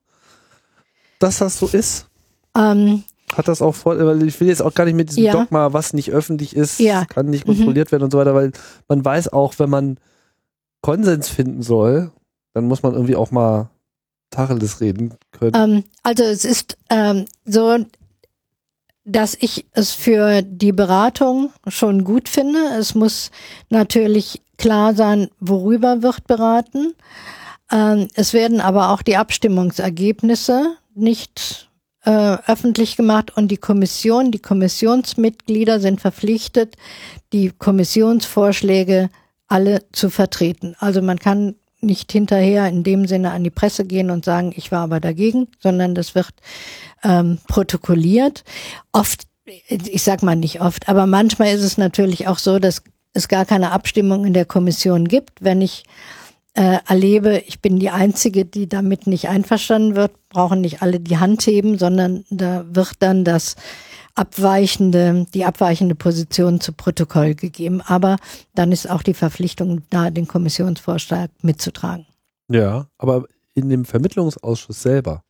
dass 1.20 1.40
das 1.40 1.60
so 1.60 1.68
ist? 1.68 2.08
Ähm, 2.56 3.04
Hat 3.34 3.48
das 3.48 3.62
auch 3.62 3.76
vor, 3.76 3.98
weil 3.98 4.28
ich 4.28 4.40
will 4.40 4.48
jetzt 4.48 4.62
auch 4.62 4.74
gar 4.74 4.86
nicht 4.86 4.96
mit 4.96 5.10
diesem 5.10 5.24
ja. 5.24 5.34
Dogma, 5.34 5.74
was 5.74 5.94
nicht 5.94 6.12
öffentlich 6.12 6.56
ist, 6.56 6.80
ja. 6.80 7.06
kann 7.06 7.30
nicht 7.30 7.46
kontrolliert 7.46 7.90
mhm. 7.90 7.92
werden 7.94 8.04
und 8.04 8.12
so 8.12 8.18
weiter, 8.18 8.36
weil 8.36 8.52
man 8.88 9.04
weiß 9.04 9.34
auch, 9.34 9.54
wenn 9.58 9.70
man 9.70 9.98
Konsens 10.82 11.30
finden 11.30 11.62
soll, 11.62 12.12
dann 12.54 12.66
muss 12.66 12.84
man 12.84 12.94
irgendwie 12.94 13.16
auch 13.16 13.32
mal 13.32 13.70
Tacheles 14.30 14.82
reden 14.82 15.14
können. 15.32 15.56
Ähm, 15.56 15.84
also 16.04 16.24
es 16.24 16.46
ist 16.46 16.78
ähm, 16.90 17.26
so, 17.46 17.78
dass 19.04 19.36
ich 19.40 19.66
es 19.72 19.92
für 19.92 20.42
die 20.42 20.72
Beratung 20.72 21.52
schon 21.68 22.04
gut 22.04 22.28
finde. 22.28 22.60
Es 22.78 22.96
muss 22.96 23.32
natürlich 23.70 24.42
klar 24.58 24.96
sein, 24.96 25.30
worüber 25.40 26.02
wird 26.02 26.26
beraten. 26.28 26.94
Ähm, 27.72 28.08
es 28.14 28.34
werden 28.34 28.62
aber 28.62 28.92
auch 28.92 29.02
die 29.02 29.18
Abstimmungsergebnisse 29.18 30.78
nicht 30.94 31.70
äh, 32.06 32.38
öffentlich 32.48 32.96
gemacht 32.96 33.36
und 33.36 33.50
die 33.50 33.58
Kommission, 33.58 34.32
die 34.32 34.40
Kommissionsmitglieder 34.40 35.80
sind 35.80 36.02
verpflichtet, 36.02 36.76
die 37.34 37.52
Kommissionsvorschläge 37.52 39.10
alle 39.48 39.84
zu 39.92 40.10
vertreten. 40.10 40.76
Also 40.80 41.02
man 41.02 41.20
kann 41.20 41.56
nicht 41.82 42.12
hinterher 42.12 42.68
in 42.68 42.84
dem 42.84 43.08
Sinne 43.08 43.32
an 43.32 43.44
die 43.44 43.52
Presse 43.52 43.86
gehen 43.86 44.10
und 44.10 44.26
sagen, 44.26 44.54
ich 44.56 44.72
war 44.72 44.82
aber 44.82 45.00
dagegen, 45.00 45.48
sondern 45.60 45.96
das 45.96 46.16
wird 46.16 46.34
ähm, 47.04 47.40
protokolliert. 47.48 48.44
Oft, 48.92 49.24
ich 49.68 50.04
sag 50.04 50.24
mal 50.24 50.36
nicht 50.36 50.62
oft, 50.62 50.90
aber 50.90 51.06
manchmal 51.06 51.54
ist 51.54 51.64
es 51.64 51.78
natürlich 51.78 52.28
auch 52.28 52.40
so, 52.40 52.60
dass 52.60 52.82
es 53.14 53.28
gar 53.28 53.46
keine 53.46 53.72
Abstimmung 53.72 54.26
in 54.26 54.34
der 54.34 54.46
Kommission 54.46 55.08
gibt. 55.08 55.44
Wenn 55.44 55.62
ich 55.62 55.84
äh, 56.56 56.80
erlebe, 56.88 57.40
ich 57.46 57.62
bin 57.62 57.80
die 57.80 57.90
Einzige, 57.90 58.46
die 58.46 58.68
damit 58.68 59.08
nicht 59.08 59.28
einverstanden 59.28 59.96
wird, 59.96 60.12
brauchen 60.30 60.62
nicht 60.62 60.82
alle 60.82 61.00
die 61.00 61.18
Hand 61.18 61.46
heben, 61.46 61.78
sondern 61.78 62.24
da 62.30 62.66
wird 62.70 62.94
dann 63.00 63.26
das 63.26 63.56
abweichende, 64.16 65.26
die 65.34 65.44
abweichende 65.44 65.96
Position 65.96 66.62
zu 66.62 66.72
Protokoll 66.72 67.36
gegeben. 67.36 67.82
Aber 67.82 68.16
dann 68.56 68.72
ist 68.72 68.90
auch 68.90 69.04
die 69.04 69.14
Verpflichtung 69.14 69.82
da, 69.90 70.10
den 70.10 70.28
Kommissionsvorschlag 70.28 71.30
mitzutragen. 71.42 72.06
Ja, 72.50 72.88
aber 72.98 73.26
in 73.54 73.70
dem 73.70 73.84
Vermittlungsausschuss 73.84 74.82
selber, 74.82 75.24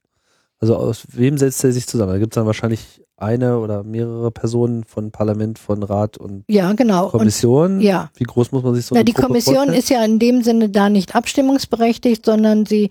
also 0.59 0.75
aus 0.75 1.07
wem 1.11 1.37
setzt 1.39 1.63
er 1.63 1.71
sich 1.71 1.87
zusammen? 1.87 2.13
Da 2.13 2.19
gibt 2.19 2.33
es 2.33 2.35
dann 2.35 2.45
wahrscheinlich 2.45 3.01
eine 3.17 3.59
oder 3.59 3.83
mehrere 3.83 4.29
Personen 4.31 4.83
von 4.83 5.11
Parlament, 5.11 5.57
von 5.57 5.83
Rat 5.83 6.17
und 6.17 6.43
ja, 6.47 6.73
genau. 6.73 7.09
Kommission. 7.09 7.75
Und, 7.75 7.81
ja. 7.81 8.11
Wie 8.15 8.25
groß 8.25 8.51
muss 8.51 8.63
man 8.63 8.75
sich 8.75 8.85
so 8.85 8.95
Na, 8.95 9.03
Die 9.03 9.13
Gruppe 9.13 9.27
Kommission 9.27 9.55
vorstellen? 9.55 9.79
ist 9.79 9.89
ja 9.89 10.03
in 10.03 10.19
dem 10.19 10.43
Sinne 10.43 10.69
da 10.69 10.89
nicht 10.89 11.15
abstimmungsberechtigt, 11.15 12.25
sondern 12.25 12.65
sie, 12.65 12.89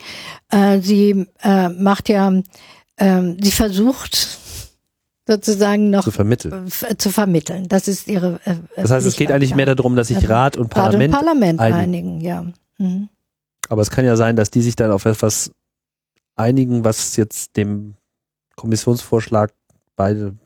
äh, 0.51 0.81
sie 0.81 1.27
äh, 1.43 1.69
macht 1.69 2.09
ja, 2.09 2.33
äh, 2.97 3.35
sie 3.41 3.51
versucht 3.51 4.39
sozusagen 5.27 5.91
noch 5.91 6.05
zu 6.05 6.11
vermitteln. 6.11 6.69
Zu 6.99 7.11
vermitteln. 7.11 7.69
Das 7.69 7.89
ist 7.89 8.09
ihre. 8.09 8.41
Äh, 8.45 8.57
das 8.77 8.91
heißt, 8.91 9.07
es 9.07 9.17
geht 9.17 9.31
eigentlich 9.31 9.55
mehr 9.55 9.67
darum, 9.67 9.97
dass 9.97 10.09
sich 10.09 10.17
also 10.19 10.29
Rat 10.29 10.57
und 10.57 10.71
Parlament, 10.71 11.13
Rat 11.13 11.21
und 11.21 11.27
Parlament 11.27 11.61
einigen. 11.61 11.79
einigen 11.79 12.21
ja. 12.21 12.47
Mhm. 12.79 13.09
Aber 13.69 13.83
es 13.83 13.91
kann 13.91 14.05
ja 14.05 14.17
sein, 14.17 14.37
dass 14.37 14.51
die 14.51 14.63
sich 14.63 14.77
dann 14.77 14.91
auf 14.91 15.05
etwas 15.05 15.51
einigen, 16.37 16.85
was 16.85 17.17
jetzt 17.17 17.57
dem 17.57 17.95
Kommissionsvorschlag 18.57 19.53
beide 19.97 20.37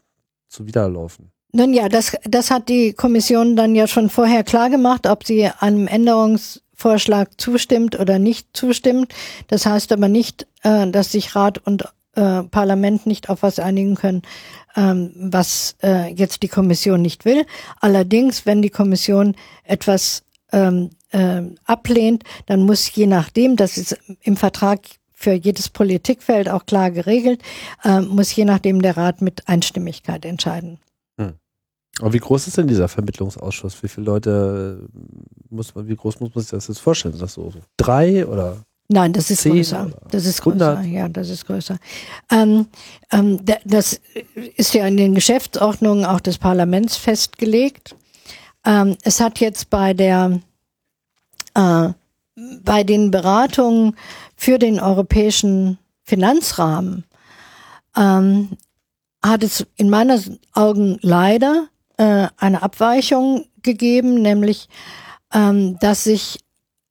zuwiderlaufen. 0.49 1.30
Nun 1.53 1.72
ja, 1.72 1.88
das, 1.88 2.16
das 2.24 2.51
hat 2.51 2.68
die 2.68 2.92
Kommission 2.92 3.57
dann 3.57 3.74
ja 3.74 3.86
schon 3.86 4.11
vorher 4.11 4.44
klar 4.44 4.68
gemacht, 4.68 5.07
ob 5.07 5.24
sie 5.24 5.49
einem 5.61 5.86
Änderungsvorschlag 5.86 7.40
zustimmt 7.40 7.99
oder 7.99 8.18
nicht 8.18 8.49
zustimmt. 8.53 9.14
Das 9.46 9.64
heißt 9.64 9.92
aber 9.92 10.09
nicht, 10.09 10.46
äh, 10.62 10.90
dass 10.90 11.12
sich 11.12 11.34
Rat 11.34 11.59
und 11.66 11.84
äh, 12.14 12.42
Parlament 12.42 13.07
nicht 13.07 13.30
auf 13.30 13.42
was 13.42 13.59
einigen 13.59 13.94
können, 13.94 14.22
ähm, 14.76 15.12
was 15.16 15.76
äh, 15.82 16.12
jetzt 16.12 16.42
die 16.42 16.49
Kommission 16.49 17.01
nicht 17.01 17.24
will. 17.24 17.46
Allerdings, 17.80 18.44
wenn 18.44 18.61
die 18.61 18.70
Kommission 18.70 19.34
etwas 19.64 20.24
ähm, 20.53 20.90
äh, 21.11 21.42
ablehnt, 21.64 22.24
dann 22.46 22.62
muss 22.62 22.92
je 22.94 23.07
nachdem, 23.07 23.57
das 23.57 23.78
ist 23.78 23.99
im 24.20 24.36
Vertrag 24.36 24.80
für 25.20 25.32
jedes 25.32 25.68
Politikfeld 25.68 26.48
auch 26.48 26.64
klar 26.64 26.92
geregelt, 26.92 27.42
äh, 27.82 28.00
muss 28.00 28.34
je 28.34 28.44
nachdem 28.44 28.80
der 28.82 28.96
Rat 28.96 29.20
mit 29.20 29.48
Einstimmigkeit 29.48 30.24
entscheiden. 30.24 30.78
Hm. 31.20 31.32
Aber 31.98 32.12
wie 32.12 32.20
groß 32.20 32.46
ist 32.46 32.56
denn 32.56 32.68
dieser 32.68 32.86
Vermittlungsausschuss? 32.86 33.82
Wie 33.82 33.88
viele 33.88 34.06
Leute 34.06 34.88
äh, 34.94 34.98
muss 35.50 35.74
man, 35.74 35.88
wie 35.88 35.96
groß 35.96 36.20
muss 36.20 36.32
man 36.36 36.42
sich 36.42 36.52
das 36.52 36.68
jetzt 36.68 36.78
vorstellen? 36.78 37.14
Ist 37.14 37.20
das 37.20 37.34
so, 37.34 37.50
so 37.50 37.58
drei 37.76 38.24
oder? 38.24 38.58
Nein, 38.86 39.12
das 39.12 39.32
ist 39.32 39.42
größer. 39.42 39.90
Das 40.08 40.24
ist 40.24 40.40
größer. 40.40 40.78
100? 40.78 40.86
Ja, 40.86 41.08
das 41.08 41.30
ist 41.30 41.46
größer. 41.46 41.78
Ähm, 42.30 42.66
ähm, 43.10 43.40
das 43.64 44.00
ist 44.54 44.72
ja 44.72 44.86
in 44.86 44.96
den 44.96 45.16
Geschäftsordnungen 45.16 46.04
auch 46.04 46.20
des 46.20 46.38
Parlaments 46.38 46.96
festgelegt. 46.96 47.96
Ähm, 48.64 48.96
es 49.02 49.20
hat 49.20 49.40
jetzt 49.40 49.68
bei 49.68 49.94
der 49.94 50.40
äh, 51.54 51.88
bei 52.62 52.84
den 52.84 53.10
Beratungen 53.10 53.96
für 54.39 54.61
den 54.61 54.78
europäischen 54.78 55.78
Finanzrahmen 56.05 57.05
ähm, 57.97 58.51
hat 59.20 59.43
es 59.43 59.66
in 59.74 59.91
meinen 59.91 60.39
Augen 60.53 60.99
leider 61.03 61.66
äh, 61.97 62.28
eine 62.36 62.62
Abweichung 62.62 63.47
gegeben, 63.62 64.22
nämlich 64.22 64.68
ähm, 65.34 65.76
dass 65.80 66.05
sich 66.05 66.39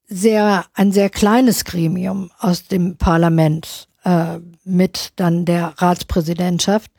sehr 0.07 0.65
ein 0.73 0.91
sehr 0.91 1.09
kleines 1.09 1.63
Gremium 1.63 2.31
aus 2.37 2.65
dem 2.67 2.97
Parlament 2.97 3.87
äh, 4.03 4.39
mit 4.65 5.13
dann 5.15 5.45
der 5.45 5.73
Ratspräsidentschaft 5.77 6.91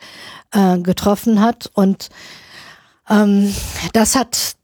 äh, 0.52 0.78
getroffen 0.78 1.42
hat. 1.42 1.70
Und 1.74 2.08
ähm, 3.10 3.54
das 3.92 4.16
hat 4.16 4.56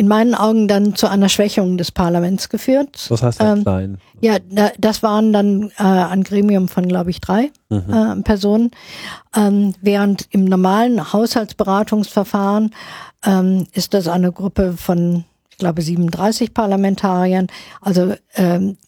in 0.00 0.08
meinen 0.08 0.34
Augen 0.34 0.66
dann 0.66 0.94
zu 0.94 1.08
einer 1.08 1.28
Schwächung 1.28 1.76
des 1.76 1.92
Parlaments 1.92 2.48
geführt. 2.48 3.04
Was 3.10 3.22
heißt 3.22 3.38
das 3.38 3.58
ähm, 3.58 3.64
klein? 3.64 3.98
Ja, 4.22 4.38
das 4.78 5.02
waren 5.02 5.30
dann 5.34 5.72
äh, 5.78 5.82
ein 5.82 6.24
Gremium 6.24 6.68
von, 6.68 6.88
glaube 6.88 7.10
ich, 7.10 7.20
drei 7.20 7.50
mhm. 7.68 7.92
äh, 7.92 8.22
Personen, 8.22 8.70
ähm, 9.36 9.74
während 9.82 10.26
im 10.30 10.46
normalen 10.46 11.12
Haushaltsberatungsverfahren 11.12 12.74
ähm, 13.26 13.66
ist 13.74 13.92
das 13.92 14.08
eine 14.08 14.32
Gruppe 14.32 14.72
von, 14.72 15.24
ich 15.50 15.58
glaube, 15.58 15.82
37 15.82 16.54
Parlamentariern. 16.54 17.48
Also 17.82 18.14
ähm, 18.36 18.78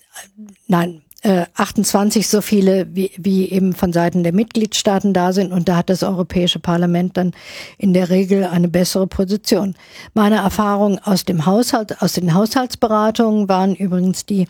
nein, 0.67 1.03
äh, 1.23 1.47
28 1.55 2.29
so 2.29 2.41
viele, 2.41 2.95
wie, 2.95 3.13
wie 3.17 3.49
eben 3.49 3.75
von 3.75 3.93
Seiten 3.93 4.25
der 4.25 4.33
Mitgliedstaaten 4.33 5.15
da 5.15 5.33
sind. 5.33 5.53
Und 5.53 5.69
da 5.69 5.77
hat 5.77 5.89
das 5.89 6.03
Europäische 6.03 6.59
Parlament 6.59 7.17
dann 7.17 7.33
in 7.79 7.95
der 7.95 8.11
Regel 8.11 8.45
eine 8.45 8.69
bessere 8.69 9.07
Position. 9.07 9.77
Meine 10.15 10.37
Erfahrungen 10.37 10.99
aus 10.99 11.25
dem 11.25 11.47
Haushalt, 11.47 12.03
aus 12.03 12.15
den 12.15 12.35
Haushaltsberatungen 12.35 13.49
waren 13.49 13.77
übrigens 13.77 14.27
die, 14.27 14.49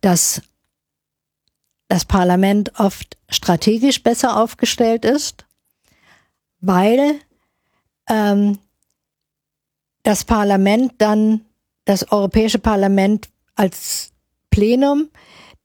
dass 0.00 0.40
das 1.88 2.04
Parlament 2.04 2.72
oft 2.78 3.16
strategisch 3.28 4.02
besser 4.02 4.40
aufgestellt 4.40 5.04
ist, 5.04 5.44
weil 6.60 7.16
ähm, 8.08 8.58
das 10.02 10.24
Parlament 10.24 10.94
dann, 10.98 11.42
das 11.84 12.10
Europäische 12.12 12.58
Parlament 12.58 13.28
als 13.56 14.12
Plenum 14.50 15.08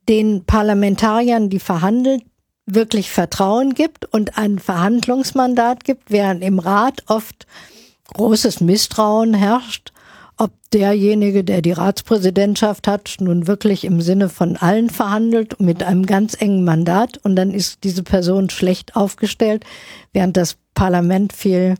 den 0.08 0.44
Parlamentariern, 0.44 1.48
die 1.50 1.58
verhandeln, 1.58 2.22
wirklich 2.66 3.10
Vertrauen 3.10 3.74
gibt 3.74 4.06
und 4.06 4.38
ein 4.38 4.58
Verhandlungsmandat 4.58 5.84
gibt, 5.84 6.10
während 6.10 6.42
im 6.42 6.58
Rat 6.58 7.02
oft 7.08 7.46
großes 8.14 8.60
Misstrauen 8.60 9.34
herrscht, 9.34 9.92
ob 10.36 10.52
derjenige, 10.72 11.44
der 11.44 11.62
die 11.62 11.72
Ratspräsidentschaft 11.72 12.88
hat, 12.88 13.16
nun 13.20 13.46
wirklich 13.46 13.84
im 13.84 14.00
Sinne 14.00 14.28
von 14.28 14.56
allen 14.56 14.90
verhandelt 14.90 15.60
mit 15.60 15.82
einem 15.82 16.06
ganz 16.06 16.40
engen 16.40 16.64
Mandat 16.64 17.18
und 17.18 17.36
dann 17.36 17.52
ist 17.52 17.84
diese 17.84 18.02
Person 18.02 18.50
schlecht 18.50 18.96
aufgestellt, 18.96 19.64
während 20.12 20.36
das 20.36 20.56
Parlament 20.74 21.32
viel 21.32 21.76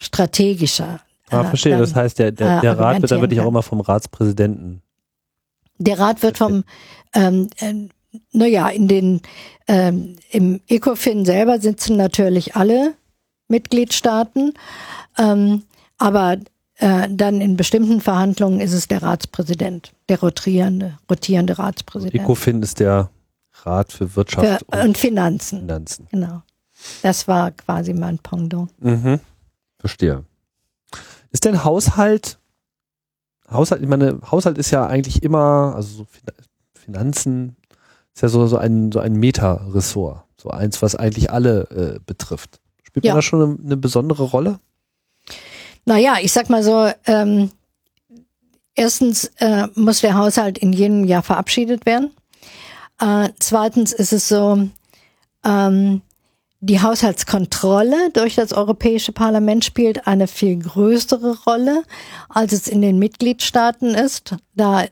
strategischer. 0.00 1.00
Ah, 1.30 1.44
verstehe. 1.44 1.78
das 1.78 1.94
heißt, 1.94 2.18
der, 2.18 2.32
der, 2.32 2.60
der 2.60 2.78
Rat 2.78 3.02
wird 3.02 3.10
dann 3.10 3.20
wirklich 3.20 3.40
auch 3.40 3.48
immer 3.48 3.62
vom 3.62 3.80
Ratspräsidenten 3.80 4.82
der 5.78 5.98
Rat 5.98 6.22
wird 6.22 6.38
vom, 6.38 6.64
ähm, 7.14 7.48
äh, 7.58 7.88
naja, 8.32 8.68
in 8.68 8.88
den, 8.88 9.20
ähm, 9.66 10.16
im 10.30 10.60
ECOFIN 10.68 11.24
selber 11.24 11.60
sitzen 11.60 11.96
natürlich 11.96 12.56
alle 12.56 12.94
Mitgliedstaaten, 13.48 14.54
ähm, 15.18 15.64
aber 15.98 16.38
äh, 16.76 17.08
dann 17.10 17.40
in 17.40 17.56
bestimmten 17.56 18.00
Verhandlungen 18.00 18.60
ist 18.60 18.72
es 18.72 18.88
der 18.88 19.02
Ratspräsident, 19.02 19.92
der 20.08 20.20
rotierende, 20.20 20.98
rotierende 21.10 21.58
Ratspräsident. 21.58 22.14
ECOFIN 22.14 22.62
ist 22.62 22.80
der 22.80 23.10
Rat 23.62 23.92
für 23.92 24.16
Wirtschaft 24.16 24.46
für, 24.46 24.76
und, 24.76 24.88
und, 24.88 24.98
Finanzen. 24.98 25.60
Finanzen. 25.60 26.08
Genau. 26.10 26.42
Das 27.02 27.28
war 27.28 27.52
quasi 27.52 27.94
mein 27.94 28.18
Pendant. 28.18 28.70
Mhm. 28.82 29.20
Verstehe. 29.78 30.24
Ist 31.30 31.44
denn 31.44 31.64
Haushalt 31.64 32.38
Haushalt, 33.54 33.82
ich 33.82 33.88
meine, 33.88 34.20
Haushalt 34.30 34.58
ist 34.58 34.70
ja 34.70 34.86
eigentlich 34.86 35.22
immer, 35.22 35.74
also 35.74 35.96
so 35.96 36.06
Finanzen 36.74 37.56
ist 38.14 38.22
ja 38.22 38.28
so, 38.28 38.46
so 38.46 38.56
ein, 38.56 38.92
so 38.92 39.00
ein 39.00 39.14
Meta-Ressort. 39.14 40.24
So 40.36 40.50
eins, 40.50 40.82
was 40.82 40.94
eigentlich 40.94 41.30
alle 41.30 41.62
äh, 41.70 42.00
betrifft. 42.04 42.60
Spielt 42.82 43.06
ja. 43.06 43.12
man 43.12 43.18
da 43.18 43.22
schon 43.22 43.42
eine, 43.42 43.58
eine, 43.64 43.76
besondere 43.78 44.24
Rolle? 44.24 44.60
Naja, 45.86 46.16
ich 46.20 46.32
sag 46.32 46.50
mal 46.50 46.62
so, 46.62 46.90
ähm, 47.06 47.50
erstens 48.74 49.30
äh, 49.38 49.68
muss 49.74 50.02
der 50.02 50.18
Haushalt 50.18 50.58
in 50.58 50.72
jedem 50.74 51.04
Jahr 51.04 51.22
verabschiedet 51.22 51.86
werden. 51.86 52.10
Äh, 53.00 53.30
zweitens 53.38 53.92
ist 53.92 54.12
es 54.12 54.28
so, 54.28 54.68
ähm, 55.44 56.02
die 56.66 56.80
Haushaltskontrolle 56.80 58.10
durch 58.12 58.36
das 58.36 58.54
Europäische 58.54 59.12
Parlament 59.12 59.64
spielt 59.66 60.06
eine 60.06 60.26
viel 60.26 60.58
größere 60.58 61.42
Rolle, 61.44 61.82
als 62.30 62.52
es 62.52 62.68
in 62.68 62.80
den 62.80 62.98
Mitgliedstaaten 62.98 63.94
ist. 63.94 64.36
Da 64.54 64.84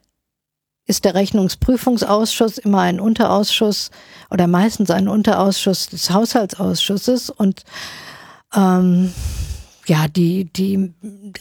ist 0.87 1.07
der 1.07 1.15
Rechnungsprüfungsausschuss 1.15 2.59
immer 2.59 2.81
ein 2.81 3.01
Unterausschuss 3.01 3.91
oder 4.31 4.49
meistens 4.49 4.91
ein 4.91 5.09
Unterausschuss 5.09 5.89
des 5.89 6.11
Haushaltsausschusses 6.11 7.31
und 7.31 7.63
ähm, 8.55 9.15
ja, 9.87 10.09
die, 10.09 10.53
die 10.53 10.93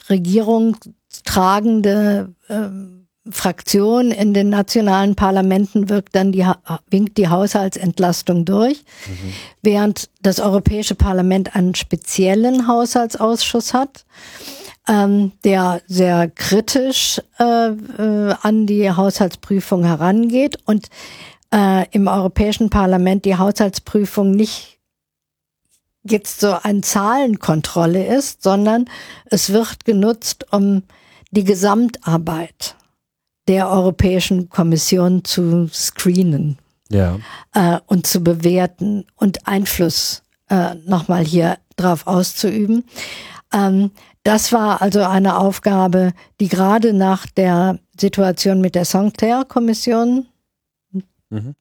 Regierung 0.10 0.78
tragende 1.26 2.34
ähm, 2.48 3.01
Fraktion 3.30 4.10
in 4.10 4.34
den 4.34 4.50
nationalen 4.50 5.16
Parlamenten 5.16 5.90
wirkt 5.90 6.16
dann 6.16 6.32
die, 6.32 6.46
winkt 6.90 7.18
die 7.18 7.28
Haushaltsentlastung 7.28 8.46
durch, 8.46 8.84
mhm. 9.08 9.34
während 9.62 10.10
das 10.24 10.40
Europäische 10.40 10.96
Parlament 10.96 11.56
einen 11.56 11.76
speziellen 11.76 12.68
Haushaltsausschuss 12.68 13.76
hat, 13.76 14.06
ähm, 14.88 15.34
der 15.44 15.82
sehr 15.88 16.30
kritisch 16.30 17.22
äh, 17.40 17.68
äh, 17.68 18.36
an 18.42 18.66
die 18.66 18.90
Haushaltsprüfung 18.90 19.84
herangeht 19.84 20.58
und 20.66 20.90
äh, 21.54 21.86
im 21.92 22.08
Europäischen 22.08 22.72
Parlament 22.72 23.26
die 23.26 23.38
Haushaltsprüfung 23.38 24.32
nicht 24.32 24.80
jetzt 26.04 26.40
so 26.40 26.58
eine 26.64 26.82
Zahlenkontrolle 26.82 28.04
ist, 28.18 28.42
sondern 28.42 28.86
es 29.26 29.52
wird 29.54 29.86
genutzt, 29.86 30.48
um 30.52 30.82
die 31.30 31.44
Gesamtarbeit 31.44 32.76
der 33.48 33.70
Europäischen 33.70 34.50
Kommission 34.50 35.24
zu 35.24 35.68
screenen 35.74 36.58
ja. 36.90 37.20
äh, 37.54 37.80
und 37.88 38.06
zu 38.06 38.22
bewerten 38.22 39.06
und 39.16 39.48
Einfluss 39.48 40.24
äh, 40.50 40.76
nochmal 40.86 41.24
hier 41.24 41.58
drauf 41.76 42.08
auszuüben. 42.08 42.84
Ähm, 43.54 43.92
das 44.24 44.52
war 44.52 44.82
also 44.82 45.04
eine 45.04 45.38
Aufgabe, 45.38 46.14
die 46.40 46.48
gerade 46.48 46.94
nach 46.94 47.26
der 47.26 47.80
Situation 48.00 48.62
mit 48.62 48.76
der 48.76 48.86
Sanctaire-Kommission 48.86 50.28
mhm. 51.30 51.56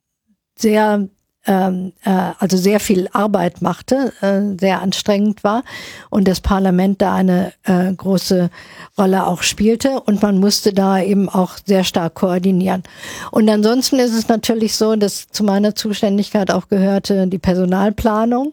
sehr 0.58 1.08
ähm, 1.46 1.92
äh, 2.04 2.32
also 2.38 2.56
sehr 2.56 2.80
viel 2.80 3.08
Arbeit 3.12 3.62
machte, 3.62 4.12
äh, 4.20 4.58
sehr 4.58 4.82
anstrengend 4.82 5.42
war 5.42 5.62
und 6.10 6.28
das 6.28 6.40
Parlament 6.40 7.00
da 7.00 7.14
eine 7.14 7.52
äh, 7.64 7.92
große 7.92 8.50
Rolle 8.98 9.26
auch 9.26 9.42
spielte 9.42 10.00
und 10.00 10.22
man 10.22 10.38
musste 10.38 10.72
da 10.72 11.00
eben 11.00 11.28
auch 11.28 11.56
sehr 11.64 11.84
stark 11.84 12.14
koordinieren. 12.14 12.82
Und 13.30 13.48
ansonsten 13.48 13.98
ist 13.98 14.14
es 14.14 14.28
natürlich 14.28 14.76
so, 14.76 14.96
dass 14.96 15.28
zu 15.28 15.44
meiner 15.44 15.74
Zuständigkeit 15.74 16.50
auch 16.50 16.68
gehörte 16.68 17.26
die 17.26 17.38
Personalplanung 17.38 18.52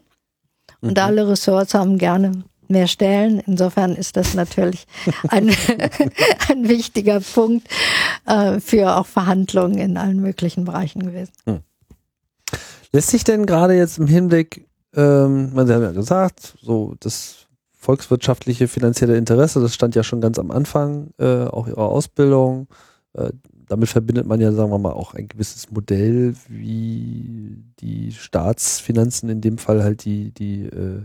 und 0.82 0.98
mhm. 0.98 1.04
alle 1.04 1.28
Ressorts 1.28 1.74
haben 1.74 1.98
gerne 1.98 2.44
mehr 2.70 2.88
Stellen. 2.88 3.42
Insofern 3.46 3.96
ist 3.96 4.18
das 4.18 4.34
natürlich 4.34 4.88
ein, 5.28 5.50
ein 6.50 6.70
wichtiger 6.70 7.20
Punkt 7.20 7.68
äh, 8.26 8.60
für 8.60 8.96
auch 8.96 9.06
Verhandlungen 9.06 9.78
in 9.78 9.98
allen 9.98 10.22
möglichen 10.22 10.66
Bereichen 10.66 11.06
gewesen. 11.06 11.34
Hm. 11.46 11.60
Lässt 12.92 13.10
sich 13.10 13.24
denn 13.24 13.46
gerade 13.46 13.76
jetzt 13.76 13.98
im 13.98 14.08
Hinblick, 14.08 14.68
ähm, 14.96 15.54
man 15.54 15.70
hat 15.70 15.82
ja 15.82 15.92
gesagt, 15.92 16.58
so 16.62 16.96
das 17.00 17.48
volkswirtschaftliche 17.74 18.68
finanzielle 18.68 19.18
Interesse, 19.18 19.62
das 19.62 19.74
stand 19.74 19.96
ja 19.96 20.04
schon 20.04 20.22
ganz 20.22 20.40
am 20.40 20.52
Anfang 20.52 21.12
äh, 21.18 21.46
auch 21.46 21.68
ihrer 21.68 21.90
Ausbildung. 21.90 22.68
Äh, 23.14 23.32
damit 23.68 23.90
verbindet 23.90 24.26
man 24.26 24.40
ja, 24.40 24.52
sagen 24.52 24.72
wir 24.72 24.80
mal, 24.80 24.94
auch 24.94 25.14
ein 25.14 25.28
gewisses 25.28 25.72
Modell, 25.72 26.36
wie 26.48 27.64
die 27.80 28.12
Staatsfinanzen, 28.14 29.30
in 29.30 29.42
dem 29.42 29.58
Fall 29.58 29.84
halt 29.84 30.06
die, 30.06 30.32
die, 30.32 30.64
äh, 30.64 31.04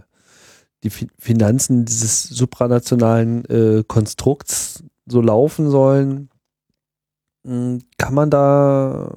die 0.84 0.90
Finanzen 1.18 1.84
dieses 1.84 2.22
supranationalen 2.22 3.44
äh, 3.46 3.84
Konstrukts 3.86 4.84
so 5.06 5.20
laufen 5.20 5.70
sollen. 5.70 6.30
Hm, 7.44 7.80
kann 7.98 8.14
man 8.14 8.30
da 8.30 9.16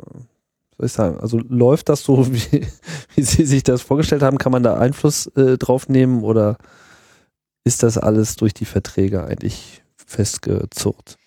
soll 0.77 0.85
ich 0.85 0.91
sagen, 0.91 1.19
also 1.19 1.39
läuft 1.47 1.89
das 1.89 2.03
so, 2.03 2.27
wie, 2.33 2.67
wie 3.15 3.21
Sie 3.23 3.45
sich 3.45 3.63
das 3.63 3.81
vorgestellt 3.81 4.21
haben? 4.21 4.37
Kann 4.37 4.51
man 4.51 4.63
da 4.63 4.77
Einfluss 4.77 5.27
äh, 5.35 5.57
drauf 5.57 5.89
nehmen 5.89 6.23
oder 6.23 6.57
ist 7.63 7.83
das 7.83 7.97
alles 7.97 8.35
durch 8.35 8.53
die 8.53 8.65
Verträge 8.65 9.23
eigentlich 9.23 9.83
festgezurrt? 9.95 11.17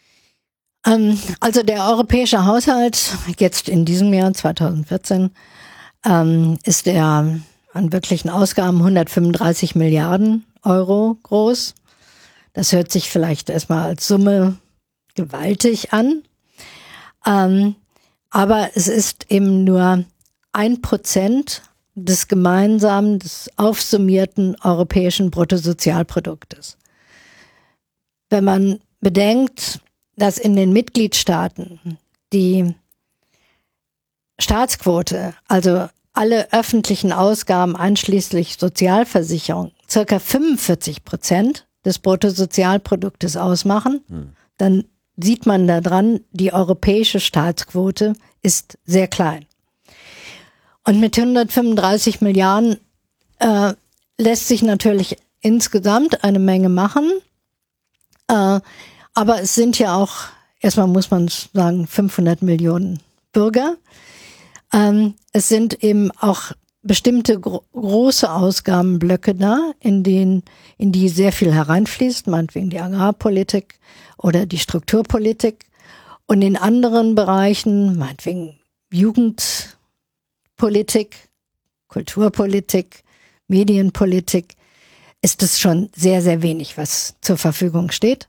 Ähm, 0.86 1.18
also 1.40 1.62
der 1.62 1.84
europäische 1.84 2.44
Haushalt 2.44 3.16
jetzt 3.38 3.68
in 3.68 3.84
diesem 3.84 4.12
Jahr 4.12 4.32
2014 4.32 5.30
ähm, 6.04 6.58
ist 6.64 6.86
der 6.86 7.40
an 7.72 7.92
wirklichen 7.92 8.30
Ausgaben 8.30 8.78
135 8.78 9.74
Milliarden 9.74 10.44
Euro 10.62 11.18
groß. 11.22 11.74
Das 12.52 12.72
hört 12.72 12.90
sich 12.90 13.10
vielleicht 13.10 13.50
erstmal 13.50 13.84
als 13.84 14.06
Summe 14.06 14.56
gewaltig 15.14 15.92
an. 15.92 16.22
Ähm, 17.26 17.74
aber 18.30 18.70
es 18.74 18.88
ist 18.88 19.26
eben 19.30 19.64
nur 19.64 20.04
ein 20.52 20.82
Prozent 20.82 21.62
des 21.94 22.28
gemeinsamen, 22.28 23.18
des 23.18 23.50
aufsummierten 23.56 24.56
europäischen 24.62 25.30
Bruttosozialproduktes. 25.30 26.76
Wenn 28.30 28.44
man 28.44 28.80
bedenkt, 29.00 29.80
dass 30.16 30.38
in 30.38 30.54
den 30.54 30.72
Mitgliedstaaten 30.72 31.98
die 32.32 32.74
Staatsquote, 34.38 35.34
also 35.48 35.88
alle 36.12 36.52
öffentlichen 36.52 37.12
Ausgaben 37.12 37.76
einschließlich 37.76 38.56
Sozialversicherung, 38.58 39.72
circa 39.88 40.18
45 40.18 41.04
Prozent 41.04 41.66
des 41.84 41.98
Bruttosozialproduktes 41.98 43.36
ausmachen, 43.36 44.00
hm. 44.08 44.32
dann 44.56 44.84
sieht 45.18 45.46
man 45.46 45.66
daran, 45.66 46.20
die 46.30 46.52
europäische 46.52 47.20
Staatsquote 47.20 48.14
ist 48.42 48.78
sehr 48.86 49.08
klein. 49.08 49.46
Und 50.84 51.00
mit 51.00 51.18
135 51.18 52.20
Milliarden 52.20 52.78
äh, 53.40 53.74
lässt 54.16 54.48
sich 54.48 54.62
natürlich 54.62 55.18
insgesamt 55.40 56.24
eine 56.24 56.38
Menge 56.38 56.68
machen. 56.68 57.10
Äh, 58.28 58.60
aber 59.14 59.42
es 59.42 59.54
sind 59.54 59.78
ja 59.78 59.96
auch, 59.96 60.14
erstmal 60.60 60.86
muss 60.86 61.10
man 61.10 61.28
sagen, 61.28 61.86
500 61.86 62.42
Millionen 62.42 63.00
Bürger. 63.32 63.76
Ähm, 64.72 65.14
es 65.32 65.48
sind 65.48 65.82
eben 65.82 66.10
auch 66.12 66.52
bestimmte 66.82 67.40
gro 67.40 67.62
große 67.72 68.30
Ausgabenblöcke 68.30 69.34
da, 69.34 69.72
in 69.80 70.02
denen, 70.02 70.42
in 70.76 70.92
die 70.92 71.08
sehr 71.08 71.32
viel 71.32 71.52
hereinfließt, 71.52 72.26
meinetwegen 72.26 72.70
die 72.70 72.80
Agrarpolitik, 72.80 73.78
oder 74.18 74.46
die 74.46 74.58
Strukturpolitik. 74.58 75.64
Und 76.26 76.42
in 76.42 76.56
anderen 76.56 77.14
Bereichen, 77.14 77.96
meinetwegen 77.96 78.58
Jugendpolitik, 78.92 81.16
Kulturpolitik, 81.88 83.04
Medienpolitik, 83.46 84.56
ist 85.22 85.42
es 85.42 85.58
schon 85.58 85.88
sehr, 85.96 86.22
sehr 86.22 86.42
wenig, 86.42 86.76
was 86.76 87.16
zur 87.22 87.38
Verfügung 87.38 87.90
steht. 87.90 88.28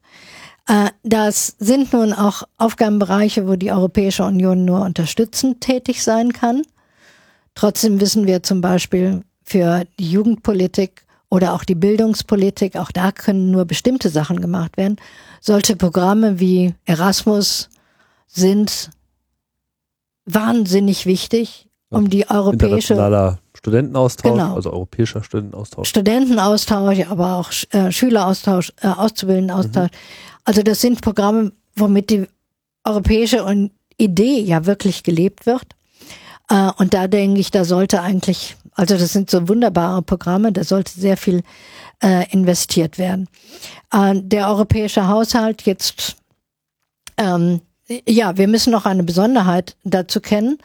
Äh, 0.68 0.90
das 1.04 1.56
sind 1.60 1.94
nun 1.94 2.14
auch 2.14 2.44
Aufgabenbereiche, 2.58 3.48
wo 3.48 3.56
die 3.56 3.72
Europäische 3.72 4.24
Union 4.24 4.66
nur 4.66 4.82
unterstützend 4.82 5.62
tätig 5.62 6.04
sein 6.04 6.32
kann. 6.32 6.64
Trotzdem 7.60 8.00
wissen 8.00 8.26
wir 8.26 8.42
zum 8.42 8.62
Beispiel 8.62 9.22
für 9.44 9.84
die 10.00 10.10
Jugendpolitik 10.10 11.06
oder 11.30 11.54
auch 11.54 11.66
die 11.66 11.76
Bildungspolitik, 11.76 12.78
auch 12.78 12.90
da 12.90 13.12
können 13.12 13.52
nur 13.52 13.66
bestimmte 13.66 14.08
Sachen 14.08 14.40
gemacht 14.40 14.78
werden. 14.78 14.96
Solche 15.42 15.76
Programme 15.76 16.40
wie 16.40 16.74
Erasmus 16.86 17.68
sind 18.28 18.92
wahnsinnig 20.24 21.06
wichtig, 21.06 21.68
um 21.90 22.10
die 22.10 22.30
europäische 22.30 22.94
internationaler 22.94 23.40
Studentenaustausch, 23.54 24.32
genau. 24.32 24.56
also 24.56 24.72
europäischer 24.72 25.22
Studentenaustausch. 25.22 25.90
Studentenaustausch, 25.90 27.08
aber 27.10 27.36
auch 27.36 27.52
äh, 27.72 27.92
Schüleraustausch, 27.92 28.72
äh, 28.82 28.88
Auszubildendenaustausch. 28.88 29.92
Mhm. 29.92 29.98
Also 30.46 30.64
das 30.64 30.80
sind 30.80 31.02
Programme, 31.02 31.52
womit 31.76 32.10
die 32.10 32.26
europäische 32.86 33.70
Idee 33.98 34.40
ja 34.40 34.66
wirklich 34.66 35.04
gelebt 35.04 35.46
wird. 35.46 35.76
Äh, 36.50 36.72
und 36.78 36.94
da 36.94 37.08
denke 37.08 37.40
ich, 37.40 37.52
da 37.52 37.64
sollte 37.64 38.02
eigentlich, 38.02 38.58
also 38.74 38.98
das 38.98 39.14
sind 39.14 39.30
so 39.30 39.48
wunderbare 39.48 40.02
Programme, 40.02 40.52
da 40.52 40.64
sollte 40.64 41.00
sehr 41.00 41.18
viel 41.18 41.44
äh, 42.04 42.30
investiert 42.32 42.98
werden. 42.98 43.28
Äh, 43.94 44.16
der 44.16 44.48
europäische 44.50 45.08
Haushalt 45.08 45.64
jetzt, 45.64 46.18
ähm, 47.18 47.62
ja, 48.08 48.38
wir 48.38 48.48
müssen 48.48 48.72
noch 48.72 48.86
eine 48.86 49.04
Besonderheit 49.04 49.76
dazu 49.84 50.22
kennen. 50.22 50.58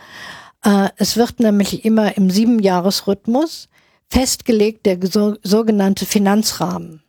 Äh, 0.65 0.89
es 0.97 1.17
wird 1.17 1.41
nämlich 1.41 1.85
immer 1.85 2.17
im 2.17 2.31
Siebenjahresrhythmus 2.31 3.69
festgelegt 4.09 4.87
der 4.87 4.99
so, 5.07 5.37
sogenannte 5.43 6.07
Finanzrahmen, 6.07 7.03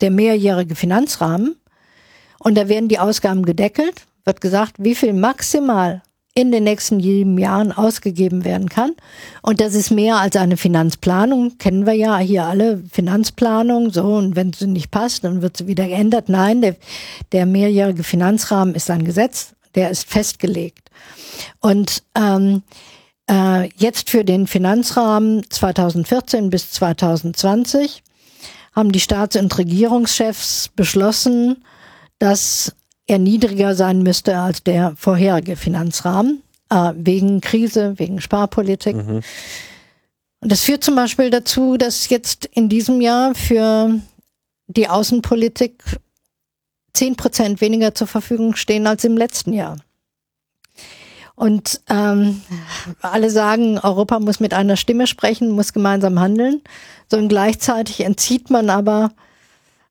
der 0.00 0.10
mehrjährige 0.10 0.74
Finanzrahmen. 0.74 1.56
Und 2.38 2.56
da 2.56 2.68
werden 2.68 2.88
die 2.88 2.98
Ausgaben 2.98 3.44
gedeckelt, 3.44 4.06
wird 4.24 4.40
gesagt, 4.40 4.74
wie 4.78 4.96
viel 4.96 5.12
maximal 5.12 6.02
in 6.34 6.50
den 6.50 6.64
nächsten 6.64 7.00
sieben 7.00 7.36
Jahren 7.36 7.72
ausgegeben 7.72 8.44
werden 8.44 8.68
kann. 8.68 8.92
Und 9.42 9.60
das 9.60 9.74
ist 9.74 9.90
mehr 9.90 10.16
als 10.16 10.36
eine 10.36 10.56
Finanzplanung. 10.56 11.58
Kennen 11.58 11.84
wir 11.84 11.92
ja 11.92 12.18
hier 12.18 12.44
alle 12.44 12.82
Finanzplanung. 12.90 13.90
So, 13.90 14.14
und 14.14 14.34
wenn 14.34 14.52
sie 14.52 14.66
nicht 14.66 14.90
passt, 14.90 15.24
dann 15.24 15.42
wird 15.42 15.58
sie 15.58 15.66
wieder 15.66 15.86
geändert. 15.86 16.28
Nein, 16.28 16.62
der, 16.62 16.76
der 17.32 17.44
mehrjährige 17.44 18.02
Finanzrahmen 18.02 18.74
ist 18.74 18.90
ein 18.90 19.04
Gesetz, 19.04 19.54
der 19.74 19.90
ist 19.90 20.08
festgelegt. 20.08 20.90
Und 21.60 22.02
ähm, 22.14 22.62
äh, 23.30 23.68
jetzt 23.76 24.08
für 24.08 24.24
den 24.24 24.46
Finanzrahmen 24.46 25.44
2014 25.50 26.48
bis 26.48 26.70
2020 26.72 28.02
haben 28.74 28.90
die 28.90 29.00
Staats- 29.00 29.36
und 29.36 29.56
Regierungschefs 29.58 30.70
beschlossen, 30.74 31.62
dass 32.18 32.74
er 33.06 33.18
niedriger 33.18 33.74
sein 33.74 34.02
müsste 34.02 34.38
als 34.38 34.62
der 34.62 34.94
vorherige 34.96 35.56
Finanzrahmen, 35.56 36.42
äh, 36.70 36.92
wegen 36.96 37.40
Krise, 37.40 37.98
wegen 37.98 38.20
Sparpolitik. 38.20 38.96
Mhm. 38.96 39.20
Und 40.40 40.50
das 40.50 40.62
führt 40.62 40.82
zum 40.82 40.96
Beispiel 40.96 41.30
dazu, 41.30 41.76
dass 41.76 42.08
jetzt 42.08 42.46
in 42.46 42.68
diesem 42.68 43.00
Jahr 43.00 43.34
für 43.34 44.00
die 44.66 44.88
Außenpolitik 44.88 45.82
zehn 46.94 47.16
Prozent 47.16 47.60
weniger 47.60 47.94
zur 47.94 48.06
Verfügung 48.06 48.56
stehen 48.56 48.86
als 48.86 49.04
im 49.04 49.16
letzten 49.16 49.52
Jahr. 49.52 49.78
Und 51.34 51.80
ähm, 51.88 52.42
alle 53.00 53.30
sagen, 53.30 53.78
Europa 53.78 54.20
muss 54.20 54.38
mit 54.38 54.52
einer 54.52 54.76
Stimme 54.76 55.06
sprechen, 55.06 55.50
muss 55.50 55.72
gemeinsam 55.72 56.20
handeln. 56.20 56.60
So 57.10 57.16
und 57.16 57.28
gleichzeitig 57.28 58.00
entzieht 58.00 58.50
man 58.50 58.68
aber 58.68 59.12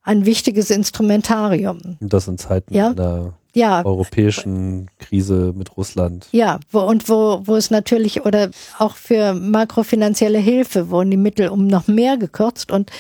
ein 0.04 0.26
wichtiges 0.26 0.70
Instrumentarium. 0.70 1.98
Das 2.00 2.28
in 2.28 2.38
Zeiten 2.38 2.74
ja? 2.74 2.90
einer 2.90 3.34
ja. 3.54 3.86
europäischen 3.86 4.90
Krise 4.98 5.54
mit 5.56 5.78
Russland. 5.78 6.28
Ja, 6.32 6.60
wo, 6.72 6.80
und 6.80 7.10
wo, 7.10 7.42
wo 7.44 7.56
es 7.56 7.70
natürlich 7.70 8.26
oder 8.26 8.50
auch 8.80 8.96
für 8.96 9.34
makrofinanzielle 9.34 10.40
Hilfe 10.40 10.90
wurden 10.90 11.12
die 11.12 11.18
Mittel 11.18 11.50
um 11.50 11.68
noch 11.68 11.88
mehr 11.88 12.18
gekürzt 12.18 12.72
und 12.72 12.92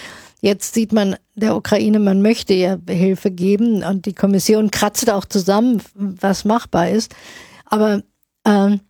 jetzt 0.42 0.74
sieht 0.74 0.92
man 0.92 1.16
der 1.36 1.56
Ukraine, 1.56 2.00
man 2.00 2.22
möchte 2.22 2.54
ja 2.54 2.78
Hilfe 2.88 3.32
geben 3.32 3.84
und 3.84 4.06
die 4.06 4.14
Kommission 4.14 4.72
kratzt 4.72 5.10
auch 5.10 5.26
zusammen, 5.26 5.82
was 5.96 6.46
machbar 6.46 6.90
ist. 6.90 7.16
Aber 7.66 8.04
ähm, 8.46 8.82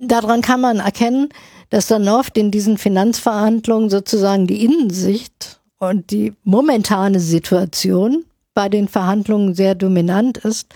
daran 0.00 0.42
kann 0.42 0.60
man 0.60 0.80
erkennen, 0.80 1.28
dass 1.70 1.86
dann 1.86 2.08
oft 2.08 2.36
in 2.36 2.50
diesen 2.50 2.78
Finanzverhandlungen 2.78 3.88
sozusagen 3.88 4.46
die 4.46 4.64
Innensicht 4.64 5.61
und 5.82 6.12
die 6.12 6.32
momentane 6.44 7.18
Situation 7.18 8.24
bei 8.54 8.68
den 8.68 8.86
Verhandlungen 8.86 9.54
sehr 9.54 9.74
dominant 9.74 10.38
ist 10.38 10.72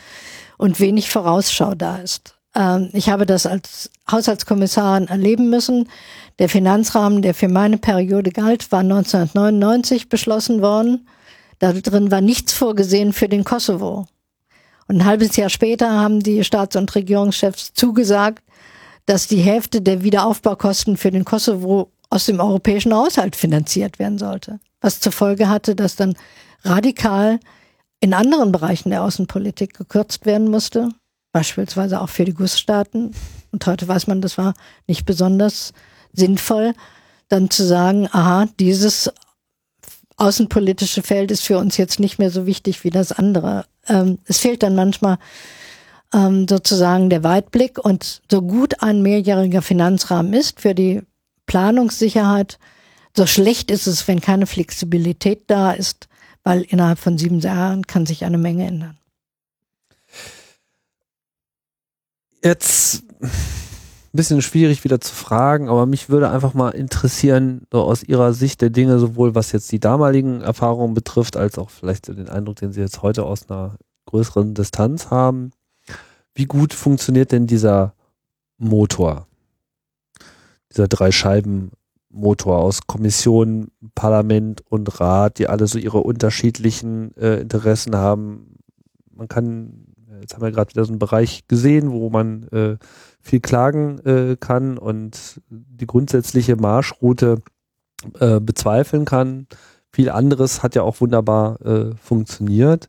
und 0.59 0.81
wenig 0.81 1.11
Vorausschau 1.11 1.77
da 1.77 1.99
ist. 1.99 2.35
Ähm, 2.57 2.89
ich 2.93 3.09
habe 3.09 3.25
das 3.25 3.47
als 3.47 3.89
Haushaltskommissarin 4.11 5.07
erleben 5.07 5.49
müssen. 5.49 5.89
Der 6.41 6.49
Finanzrahmen, 6.49 7.23
der 7.23 7.35
für 7.35 7.47
meine 7.47 7.79
Periode 7.79 8.33
galt, 8.33 8.73
war 8.73 8.81
1999 8.81 10.09
beschlossen 10.09 10.61
worden. 10.61 11.07
Da 11.61 11.73
drin 11.73 12.11
war 12.11 12.21
nichts 12.21 12.53
vorgesehen 12.53 13.13
für 13.13 13.29
den 13.29 13.45
Kosovo. 13.45 14.07
Und 14.89 14.97
ein 14.97 15.05
halbes 15.05 15.37
Jahr 15.37 15.51
später 15.51 15.89
haben 15.89 16.19
die 16.19 16.43
Staats- 16.43 16.75
und 16.75 16.93
Regierungschefs 16.97 17.75
zugesagt, 17.75 18.43
dass 19.07 19.29
die 19.29 19.41
Hälfte 19.41 19.83
der 19.83 20.03
Wiederaufbaukosten 20.03 20.97
für 20.97 21.13
den 21.13 21.25
Kosovo 21.25 21.93
aus 22.11 22.27
dem 22.27 22.41
europäischen 22.41 22.93
Haushalt 22.93 23.37
finanziert 23.37 24.01
werden 24.01 24.19
sollte. 24.19 24.59
Was 24.87 25.01
zur 25.01 25.11
Folge 25.11 25.49
hatte, 25.49 25.75
dass 25.75 25.97
dann 25.97 26.15
radikal 26.63 27.41
in 27.99 28.15
anderen 28.15 28.53
Bereichen 28.53 28.91
der 28.91 29.03
Außenpolitik 29.03 29.77
gekürzt 29.77 30.27
werden 30.27 30.49
musste, 30.49 30.91
beispielsweise 31.33 32.01
auch 32.01 32.09
für 32.09 32.25
die 32.25 32.35
GUS-Staaten. 32.35 33.11
Und 33.51 33.67
heute 33.67 33.89
weiß 33.89 34.07
man, 34.07 34.21
das 34.21 34.39
war 34.39 34.55
nicht 34.87 35.05
besonders 35.05 35.73
sinnvoll, 36.13 36.73
dann 37.27 37.51
zu 37.51 37.67
sagen, 37.67 38.09
aha, 38.13 38.47
dieses 38.61 39.11
außenpolitische 40.19 41.03
Feld 41.03 41.33
ist 41.33 41.43
für 41.43 41.59
uns 41.59 41.77
jetzt 41.79 41.99
nicht 41.99 42.21
mehr 42.21 42.31
so 42.31 42.47
wichtig 42.47 42.85
wie 42.85 42.91
das 42.91 43.11
andere. 43.11 43.65
Ähm, 43.89 44.19
es 44.27 44.39
fehlt 44.39 44.63
dann 44.63 44.77
manchmal 44.77 45.19
ähm, 46.15 46.47
sozusagen 46.49 47.11
der 47.11 47.25
Weitblick 47.25 47.85
und 47.85 48.23
so 48.31 48.41
gut 48.41 48.85
ein 48.85 49.03
mehrjähriger 49.03 49.63
Finanzrahmen 49.63 50.33
ist 50.33 50.61
für 50.61 50.77
die 50.77 51.03
Planungssicherheit, 51.47 52.61
so 53.17 53.27
schlecht 53.27 53.71
ist 53.71 53.87
es, 53.87 54.07
wenn 54.07 54.21
keine 54.21 54.47
Flexibilität 54.47 55.45
da 55.47 55.73
ist, 55.73 56.09
weil 56.45 56.63
innerhalb 56.63 56.99
von 56.99 57.19
sieben 57.19 57.41
Jahren 57.41 57.87
kann 57.87 58.07
sich 58.07 58.25
eine 58.25 58.39
Menge 58.39 58.67
ändern. 58.67 58.99
Jetzt 62.43 63.03
ein 63.21 63.31
bisschen 64.13 64.43
schwierig 64.43 64.85
wieder 64.85 65.01
zu 65.01 65.13
fragen, 65.15 65.69
aber 65.69 65.87
mich 65.87 66.09
würde 66.09 66.31
einfach 66.31 66.55
mal 66.55 66.71
interessieren, 66.71 67.67
so 67.73 67.83
aus 67.83 68.03
Ihrer 68.03 68.35
Sicht 68.35 68.61
der 68.61 68.71
Dinge, 68.71 68.99
sowohl 68.99 69.35
was 69.35 69.53
jetzt 69.53 69.73
die 69.73 69.81
damaligen 69.81 70.43
Erfahrungen 70.43 70.95
betrifft, 70.95 71.37
als 71.37 71.59
auch 71.59 71.71
vielleicht 71.71 72.09
den 72.09 72.29
Eindruck, 72.29 72.57
den 72.57 72.73
Sie 72.73 72.81
jetzt 72.81 73.03
heute 73.03 73.25
aus 73.25 73.49
einer 73.49 73.77
größeren 74.07 74.55
Distanz 74.55 75.11
haben. 75.11 75.51
Wie 76.35 76.45
gut 76.45 76.75
funktioniert 76.75 77.33
denn 77.33 77.47
dieser 77.47 77.95
Motor? 78.59 79.27
Dieser 80.71 80.87
drei 80.87 81.11
Scheiben 81.11 81.73
Motor 82.17 82.59
aus 82.59 82.87
Kommission, 82.87 83.69
Parlament 83.95 84.63
und 84.69 85.01
Rat, 85.01 85.39
die 85.39 85.49
alle 85.49 85.67
so 85.67 85.79
ihre 85.79 85.99
unterschiedlichen 85.99 87.17
äh, 87.17 87.41
Interessen 87.41 87.95
haben. 87.95 88.57
Man 89.15 89.29
kann, 89.29 89.95
jetzt 90.21 90.35
haben 90.35 90.43
wir 90.43 90.51
gerade 90.51 90.71
wieder 90.71 90.85
so 90.85 90.93
einen 90.93 90.99
Bereich 90.99 91.47
gesehen, 91.47 91.93
wo 91.93 92.11
man 92.11 92.49
äh, 92.49 92.77
viel 93.21 93.41
klagen 93.41 93.99
äh, 94.01 94.37
kann 94.39 94.79
und 94.79 95.41
die 95.51 95.87
grundsätzliche 95.87 96.57
Marschroute 96.57 97.43
äh, 98.19 98.41
bezweifeln 98.41 99.05
kann. 99.05 99.47
Viel 99.93 100.11
anderes 100.11 100.63
hat 100.63 100.75
ja 100.75 100.83
auch 100.83 101.01
wunderbar 101.01 101.61
äh, 101.63 101.95
funktioniert. 101.97 102.89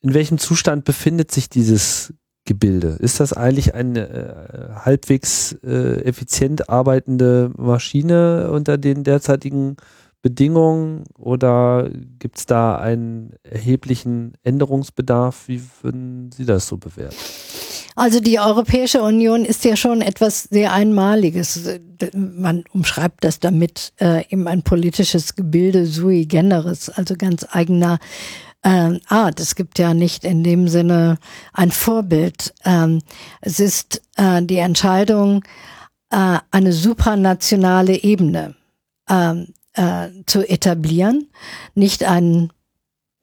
In 0.00 0.14
welchem 0.14 0.38
Zustand 0.38 0.84
befindet 0.84 1.32
sich 1.32 1.48
dieses 1.48 2.12
Gebilde. 2.46 2.96
Ist 3.00 3.20
das 3.20 3.32
eigentlich 3.32 3.74
eine 3.74 4.08
äh, 4.08 4.74
halbwegs 4.84 5.56
äh, 5.64 6.02
effizient 6.02 6.70
arbeitende 6.70 7.50
Maschine 7.56 8.50
unter 8.50 8.78
den 8.78 9.04
derzeitigen 9.04 9.76
Bedingungen 10.22 11.04
oder 11.18 11.88
gibt 12.18 12.38
es 12.38 12.46
da 12.46 12.76
einen 12.76 13.34
erheblichen 13.44 14.32
Änderungsbedarf? 14.42 15.46
Wie 15.46 15.62
würden 15.82 16.32
Sie 16.32 16.44
das 16.44 16.66
so 16.66 16.78
bewerten? 16.78 17.14
Also 17.94 18.20
die 18.20 18.38
Europäische 18.38 19.02
Union 19.02 19.44
ist 19.44 19.64
ja 19.64 19.74
schon 19.74 20.02
etwas 20.02 20.44
sehr 20.44 20.72
Einmaliges. 20.72 21.78
Man 22.12 22.64
umschreibt 22.72 23.24
das 23.24 23.40
damit 23.40 23.92
äh, 24.00 24.24
eben 24.28 24.46
ein 24.48 24.62
politisches 24.62 25.34
Gebilde 25.34 25.86
sui 25.86 26.26
generis, 26.26 26.90
also 26.90 27.14
ganz 27.16 27.46
eigener 27.50 27.98
äh, 28.66 28.98
Art. 29.08 29.38
Es 29.38 29.54
gibt 29.54 29.78
ja 29.78 29.94
nicht 29.94 30.24
in 30.24 30.42
dem 30.42 30.66
Sinne 30.66 31.18
ein 31.52 31.70
Vorbild. 31.70 32.52
Ähm, 32.64 33.00
es 33.40 33.60
ist 33.60 34.02
äh, 34.16 34.42
die 34.42 34.58
Entscheidung, 34.58 35.44
äh, 36.10 36.38
eine 36.50 36.72
supranationale 36.72 38.02
Ebene 38.02 38.56
ähm, 39.08 39.54
äh, 39.74 40.08
zu 40.26 40.48
etablieren, 40.48 41.28
nicht 41.74 42.02
einen 42.04 42.52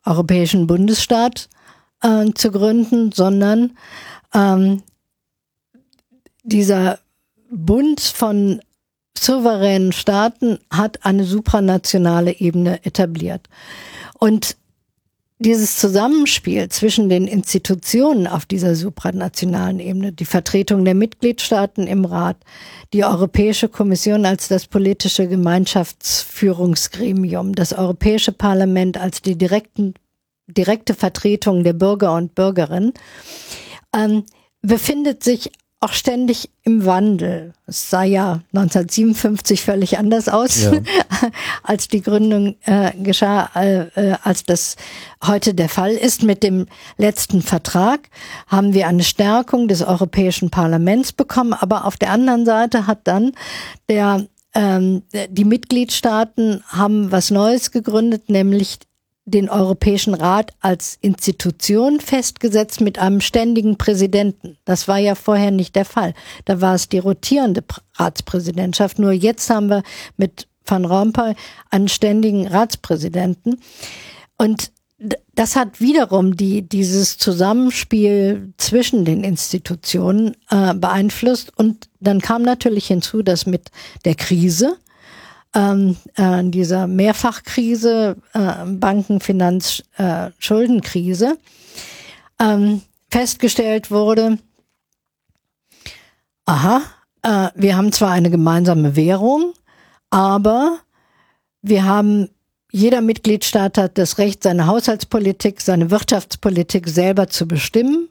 europäischen 0.05 0.65
Bundesstaat 0.65 1.49
äh, 2.01 2.31
zu 2.33 2.49
gründen, 2.51 3.11
sondern 3.11 3.77
ähm, 4.33 4.81
dieser 6.43 6.99
Bund 7.51 7.99
von 7.99 8.61
souveränen 9.17 9.91
Staaten 9.91 10.59
hat 10.69 11.05
eine 11.05 11.25
supranationale 11.25 12.39
Ebene 12.39 12.85
etabliert. 12.85 13.47
Und 14.19 14.55
dieses 15.43 15.77
Zusammenspiel 15.77 16.69
zwischen 16.69 17.09
den 17.09 17.27
Institutionen 17.27 18.27
auf 18.27 18.45
dieser 18.45 18.75
supranationalen 18.75 19.79
Ebene, 19.79 20.11
die 20.11 20.25
Vertretung 20.25 20.85
der 20.85 20.93
Mitgliedstaaten 20.95 21.87
im 21.87 22.05
Rat, 22.05 22.37
die 22.93 23.03
Europäische 23.03 23.69
Kommission 23.69 24.25
als 24.25 24.47
das 24.47 24.65
politische 24.67 25.27
Gemeinschaftsführungsgremium, 25.27 27.53
das 27.53 27.73
Europäische 27.73 28.31
Parlament 28.31 28.97
als 28.97 29.21
die 29.21 29.37
direkten, 29.37 29.93
direkte 30.47 30.93
Vertretung 30.93 31.63
der 31.63 31.73
Bürger 31.73 32.15
und 32.15 32.35
Bürgerinnen, 32.35 32.93
ähm, 33.95 34.23
befindet 34.61 35.23
sich 35.23 35.51
auch 35.83 35.93
ständig 35.93 36.49
im 36.63 36.85
Wandel. 36.85 37.53
Es 37.67 37.89
sah 37.89 38.03
ja 38.03 38.41
1957 38.53 39.61
völlig 39.61 39.97
anders 39.97 40.29
aus, 40.29 40.63
ja. 40.63 40.71
als 41.63 41.89
die 41.89 42.01
Gründung 42.01 42.55
äh, 42.63 42.91
geschah, 43.03 43.49
äh, 43.55 43.87
äh, 43.95 44.15
als 44.23 44.43
das 44.43 44.77
heute 45.25 45.53
der 45.53 45.69
Fall 45.69 45.91
ist. 45.91 46.23
Mit 46.23 46.41
dem 46.41 46.67
letzten 46.97 47.41
Vertrag 47.41 48.09
haben 48.47 48.73
wir 48.73 48.87
eine 48.87 49.03
Stärkung 49.03 49.67
des 49.67 49.81
Europäischen 49.81 50.49
Parlaments 50.49 51.11
bekommen, 51.11 51.53
aber 51.53 51.85
auf 51.85 51.97
der 51.97 52.11
anderen 52.11 52.45
Seite 52.45 52.87
hat 52.87 53.01
dann 53.03 53.33
der 53.89 54.25
ähm, 54.55 55.03
die 55.29 55.45
Mitgliedstaaten 55.45 56.63
haben 56.67 57.11
was 57.11 57.31
Neues 57.31 57.71
gegründet, 57.71 58.29
nämlich 58.29 58.79
den 59.25 59.49
Europäischen 59.49 60.13
Rat 60.13 60.51
als 60.59 60.97
Institution 61.01 61.99
festgesetzt 61.99 62.81
mit 62.81 62.99
einem 62.99 63.21
ständigen 63.21 63.77
Präsidenten. 63.77 64.57
Das 64.65 64.87
war 64.87 64.97
ja 64.97 65.15
vorher 65.15 65.51
nicht 65.51 65.75
der 65.75 65.85
Fall. 65.85 66.13
Da 66.45 66.59
war 66.59 66.75
es 66.75 66.89
die 66.89 66.99
rotierende 66.99 67.63
Ratspräsidentschaft. 67.95 68.99
Nur 68.99 69.11
jetzt 69.11 69.49
haben 69.49 69.67
wir 69.67 69.83
mit 70.17 70.47
Van 70.65 70.85
Rompuy 70.85 71.35
einen 71.69 71.87
ständigen 71.87 72.47
Ratspräsidenten. 72.47 73.61
Und 74.37 74.71
das 75.35 75.55
hat 75.55 75.81
wiederum 75.81 76.37
die, 76.37 76.61
dieses 76.61 77.17
Zusammenspiel 77.17 78.53
zwischen 78.57 79.05
den 79.05 79.23
Institutionen 79.23 80.35
äh, 80.49 80.73
beeinflusst. 80.73 81.51
Und 81.57 81.89
dann 81.99 82.21
kam 82.21 82.43
natürlich 82.43 82.87
hinzu, 82.87 83.21
dass 83.21 83.45
mit 83.45 83.69
der 84.05 84.15
Krise 84.15 84.77
ähm, 85.55 85.97
äh, 86.15 86.43
dieser 86.43 86.87
Mehrfachkrise, 86.87 88.17
äh, 88.33 88.65
Bankenfinanz, 88.65 89.83
äh, 89.97 90.31
Schuldenkrise, 90.39 91.37
ähm, 92.39 92.81
festgestellt 93.09 93.91
wurde, 93.91 94.39
aha, 96.45 96.81
äh, 97.21 97.49
wir 97.55 97.77
haben 97.77 97.91
zwar 97.91 98.11
eine 98.11 98.29
gemeinsame 98.29 98.95
Währung, 98.95 99.53
aber 100.09 100.79
wir 101.61 101.85
haben 101.85 102.29
jeder 102.75 103.01
Mitgliedstaat 103.01 103.77
hat 103.77 103.99
das 103.99 104.17
Recht, 104.17 104.41
seine 104.41 104.65
Haushaltspolitik, 104.65 105.61
seine 105.61 105.91
Wirtschaftspolitik 105.91 106.89
selber 106.89 107.27
zu 107.27 107.47
bestimmen. 107.47 108.09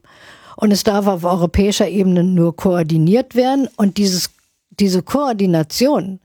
Und 0.54 0.70
es 0.70 0.84
darf 0.84 1.08
auf 1.08 1.24
europäischer 1.24 1.88
Ebene 1.88 2.22
nur 2.22 2.54
koordiniert 2.54 3.34
werden. 3.34 3.68
Und 3.76 3.96
dieses, 3.96 4.30
diese 4.70 5.02
Koordination 5.02 6.20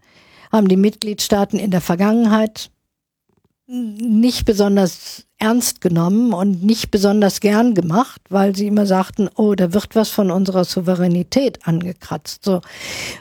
haben 0.57 0.67
die 0.67 0.77
Mitgliedstaaten 0.77 1.59
in 1.59 1.71
der 1.71 1.81
Vergangenheit 1.81 2.69
nicht 3.67 4.45
besonders 4.45 5.25
ernst 5.37 5.81
genommen 5.81 6.33
und 6.33 6.63
nicht 6.63 6.89
besonders 6.89 7.41
gern 7.41 7.75
gemacht, 7.75 8.21
weil 8.29 8.55
sie 8.55 8.67
immer 8.67 8.85
sagten, 8.85 9.29
oh, 9.35 9.55
da 9.55 9.73
wird 9.73 9.93
was 9.93 10.09
von 10.09 10.31
unserer 10.31 10.63
Souveränität 10.63 11.67
angekratzt. 11.67 12.43
So 12.43 12.61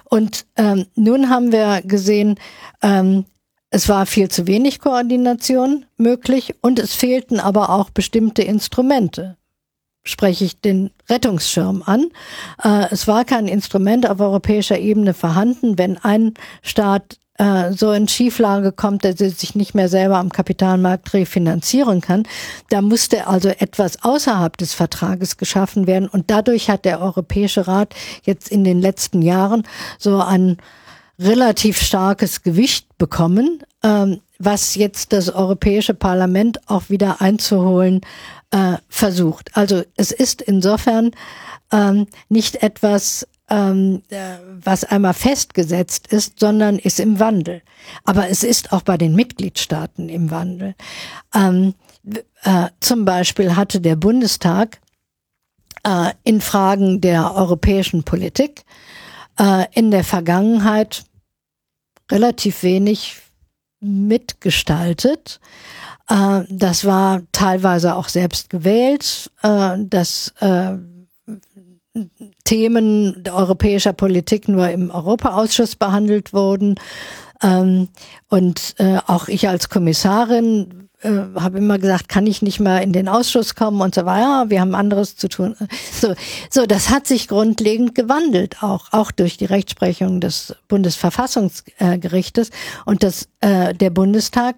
und 0.04 0.46
ähm, 0.56 0.86
nun 0.94 1.30
haben 1.30 1.52
wir 1.52 1.82
gesehen, 1.82 2.38
ähm, 2.80 3.24
es 3.70 3.88
war 3.88 4.06
viel 4.06 4.30
zu 4.30 4.46
wenig 4.46 4.78
Koordination 4.78 5.84
möglich 5.96 6.54
und 6.62 6.78
es 6.78 6.94
fehlten 6.94 7.40
aber 7.40 7.70
auch 7.70 7.90
bestimmte 7.90 8.42
Instrumente. 8.42 9.36
spreche 10.04 10.44
ich 10.44 10.60
den 10.60 10.90
Rettungsschirm 11.10 11.82
an. 11.84 12.06
Äh, 12.62 12.86
es 12.92 13.08
war 13.08 13.24
kein 13.24 13.48
Instrument 13.48 14.08
auf 14.08 14.20
europäischer 14.20 14.78
Ebene 14.78 15.12
vorhanden, 15.12 15.78
wenn 15.78 15.98
ein 15.98 16.34
Staat 16.62 17.18
äh, 17.38 17.72
so 17.72 17.92
in 17.92 18.08
Schieflage 18.08 18.72
kommt, 18.72 19.04
dass 19.04 19.20
er 19.20 19.30
sich 19.30 19.54
nicht 19.54 19.74
mehr 19.74 19.88
selber 19.88 20.16
am 20.16 20.30
Kapitalmarkt 20.30 21.12
refinanzieren 21.14 22.00
kann. 22.00 22.24
Da 22.70 22.82
musste 22.82 23.26
also 23.26 23.48
etwas 23.48 24.02
außerhalb 24.02 24.56
des 24.56 24.74
Vertrages 24.74 25.36
geschaffen 25.36 25.86
werden 25.86 26.08
und 26.08 26.30
dadurch 26.30 26.70
hat 26.70 26.84
der 26.84 27.00
Europäische 27.00 27.66
Rat 27.66 27.94
jetzt 28.24 28.48
in 28.48 28.64
den 28.64 28.80
letzten 28.80 29.22
Jahren 29.22 29.64
so 29.98 30.20
ein 30.20 30.56
relativ 31.18 31.80
starkes 31.80 32.42
Gewicht 32.42 32.86
bekommen, 32.98 33.62
ähm, 33.82 34.20
was 34.38 34.74
jetzt 34.74 35.12
das 35.12 35.30
Europäische 35.30 35.94
Parlament 35.94 36.58
auch 36.68 36.90
wieder 36.90 37.20
einzuholen 37.20 38.02
äh, 38.50 38.74
versucht. 38.88 39.56
Also 39.56 39.82
es 39.96 40.12
ist 40.12 40.42
insofern 40.42 41.12
ähm, 41.72 42.06
nicht 42.28 42.62
etwas, 42.62 43.26
ähm, 43.48 44.02
äh, 44.10 44.36
was 44.62 44.84
einmal 44.84 45.14
festgesetzt 45.14 46.08
ist, 46.08 46.40
sondern 46.40 46.78
ist 46.78 47.00
im 47.00 47.20
Wandel. 47.20 47.62
Aber 48.04 48.28
es 48.28 48.42
ist 48.42 48.72
auch 48.72 48.82
bei 48.82 48.96
den 48.96 49.14
Mitgliedstaaten 49.14 50.08
im 50.08 50.30
Wandel. 50.30 50.74
Ähm, 51.34 51.74
äh, 52.42 52.68
zum 52.80 53.04
Beispiel 53.04 53.56
hatte 53.56 53.80
der 53.80 53.96
Bundestag 53.96 54.80
äh, 55.84 56.12
in 56.24 56.40
Fragen 56.40 57.00
der 57.00 57.34
europäischen 57.34 58.02
Politik 58.02 58.64
äh, 59.38 59.66
in 59.72 59.90
der 59.90 60.04
Vergangenheit 60.04 61.04
relativ 62.10 62.62
wenig 62.62 63.16
mitgestaltet. 63.80 65.40
Äh, 66.08 66.42
das 66.48 66.84
war 66.84 67.22
teilweise 67.32 67.94
auch 67.94 68.08
selbst 68.08 68.50
gewählt. 68.50 69.30
Äh, 69.42 69.76
das 69.78 70.34
äh, 70.40 70.76
Themen 72.44 73.24
europäischer 73.30 73.92
Politik 73.92 74.48
nur 74.48 74.68
im 74.68 74.90
Europaausschuss 74.90 75.76
behandelt 75.76 76.32
wurden. 76.32 76.76
Ähm, 77.42 77.88
und 78.28 78.74
äh, 78.78 78.98
auch 79.06 79.28
ich 79.28 79.48
als 79.48 79.68
Kommissarin 79.68 80.88
äh, 81.02 81.10
habe 81.34 81.58
immer 81.58 81.78
gesagt, 81.78 82.08
kann 82.08 82.26
ich 82.26 82.40
nicht 82.40 82.58
mal 82.58 82.78
in 82.78 82.92
den 82.92 83.08
Ausschuss 83.08 83.54
kommen 83.54 83.80
und 83.80 83.94
so 83.94 84.06
weiter. 84.06 84.20
Ja, 84.20 84.44
wir 84.48 84.60
haben 84.60 84.74
anderes 84.74 85.16
zu 85.16 85.28
tun. 85.28 85.54
So, 85.92 86.14
so, 86.50 86.66
das 86.66 86.90
hat 86.90 87.06
sich 87.06 87.28
grundlegend 87.28 87.94
gewandelt, 87.94 88.62
auch 88.62 88.92
auch 88.92 89.10
durch 89.10 89.36
die 89.36 89.44
Rechtsprechung 89.44 90.20
des 90.20 90.54
Bundesverfassungsgerichtes 90.68 92.50
und 92.84 93.02
das 93.02 93.28
äh, 93.40 93.74
der 93.74 93.90
Bundestag 93.90 94.56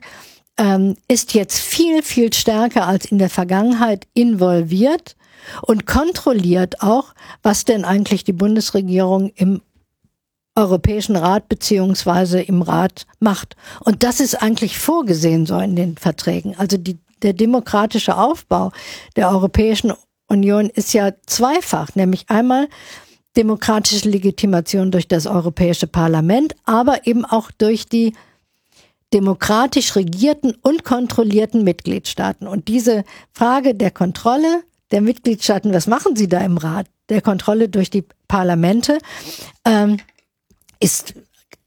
ähm, 0.56 0.96
ist 1.06 1.34
jetzt 1.34 1.58
viel 1.58 2.02
viel 2.02 2.32
stärker 2.32 2.86
als 2.86 3.06
in 3.06 3.18
der 3.18 3.30
Vergangenheit 3.30 4.06
involviert 4.14 5.16
und 5.62 5.86
kontrolliert 5.86 6.82
auch, 6.82 7.14
was 7.42 7.64
denn 7.64 7.84
eigentlich 7.84 8.24
die 8.24 8.32
Bundesregierung 8.32 9.30
im 9.34 9.62
Europäischen 10.54 11.16
Rat 11.16 11.48
beziehungsweise 11.48 12.40
im 12.40 12.62
Rat 12.62 13.06
macht. 13.20 13.56
Und 13.84 14.02
das 14.02 14.18
ist 14.18 14.42
eigentlich 14.42 14.78
vorgesehen 14.78 15.46
so 15.46 15.58
in 15.58 15.76
den 15.76 15.96
Verträgen. 15.96 16.56
Also 16.58 16.76
die, 16.76 16.98
der 17.22 17.32
demokratische 17.32 18.16
Aufbau 18.16 18.72
der 19.14 19.30
Europäischen 19.30 19.92
Union 20.26 20.68
ist 20.68 20.92
ja 20.92 21.12
zweifach, 21.26 21.94
nämlich 21.94 22.28
einmal 22.28 22.68
demokratische 23.36 24.08
Legitimation 24.08 24.90
durch 24.90 25.06
das 25.06 25.26
Europäische 25.26 25.86
Parlament, 25.86 26.56
aber 26.64 27.06
eben 27.06 27.24
auch 27.24 27.52
durch 27.52 27.86
die 27.86 28.14
demokratisch 29.14 29.96
regierten 29.96 30.54
und 30.60 30.84
kontrollierten 30.84 31.64
Mitgliedstaaten. 31.64 32.46
Und 32.46 32.68
diese 32.68 33.04
Frage 33.32 33.74
der 33.74 33.90
Kontrolle 33.90 34.64
der 34.90 35.00
Mitgliedstaaten, 35.00 35.72
was 35.72 35.86
machen 35.86 36.16
sie 36.16 36.28
da 36.28 36.40
im 36.40 36.56
Rat, 36.58 36.86
der 37.08 37.20
Kontrolle 37.20 37.68
durch 37.68 37.90
die 37.90 38.04
Parlamente, 38.26 38.98
ähm, 39.64 39.98
ist, 40.80 41.14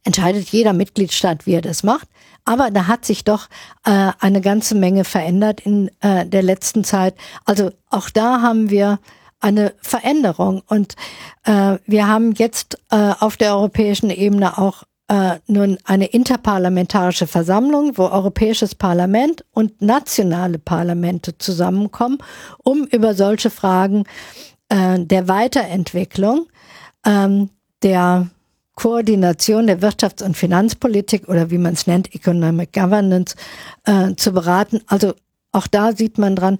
entscheidet 0.03 0.49
jeder 0.49 0.73
Mitgliedstaat, 0.73 1.45
wie 1.45 1.53
er 1.53 1.61
das 1.61 1.83
macht. 1.83 2.07
Aber 2.45 2.71
da 2.71 2.87
hat 2.87 3.05
sich 3.05 3.23
doch 3.23 3.47
äh, 3.85 4.11
eine 4.19 4.41
ganze 4.41 4.75
Menge 4.75 5.03
verändert 5.03 5.61
in 5.61 5.91
äh, 6.01 6.25
der 6.25 6.41
letzten 6.41 6.83
Zeit. 6.83 7.15
Also 7.45 7.71
auch 7.89 8.09
da 8.09 8.41
haben 8.41 8.69
wir 8.69 8.99
eine 9.39 9.73
Veränderung. 9.81 10.61
Und 10.67 10.95
äh, 11.43 11.77
wir 11.85 12.07
haben 12.07 12.31
jetzt 12.33 12.79
äh, 12.89 13.13
auf 13.19 13.37
der 13.37 13.55
europäischen 13.55 14.09
Ebene 14.09 14.57
auch 14.57 14.83
äh, 15.11 15.39
nun 15.45 15.77
eine 15.83 16.05
interparlamentarische 16.05 17.27
Versammlung, 17.27 17.97
wo 17.97 18.05
Europäisches 18.05 18.75
Parlament 18.75 19.43
und 19.51 19.81
nationale 19.81 20.57
Parlamente 20.57 21.37
zusammenkommen, 21.37 22.19
um 22.63 22.85
über 22.85 23.13
solche 23.13 23.49
Fragen 23.49 24.05
äh, 24.69 24.99
der 24.99 25.27
Weiterentwicklung, 25.27 26.47
ähm, 27.05 27.49
der 27.83 28.29
Koordination 28.75 29.67
der 29.67 29.81
Wirtschafts- 29.81 30.23
und 30.23 30.37
Finanzpolitik 30.37 31.27
oder 31.27 31.51
wie 31.51 31.57
man 31.57 31.73
es 31.73 31.87
nennt, 31.87 32.15
Economic 32.15 32.71
Governance, 32.71 33.35
äh, 33.83 34.15
zu 34.15 34.31
beraten. 34.31 34.79
Also 34.87 35.13
auch 35.51 35.67
da 35.67 35.91
sieht 35.93 36.19
man 36.19 36.37
dran, 36.37 36.55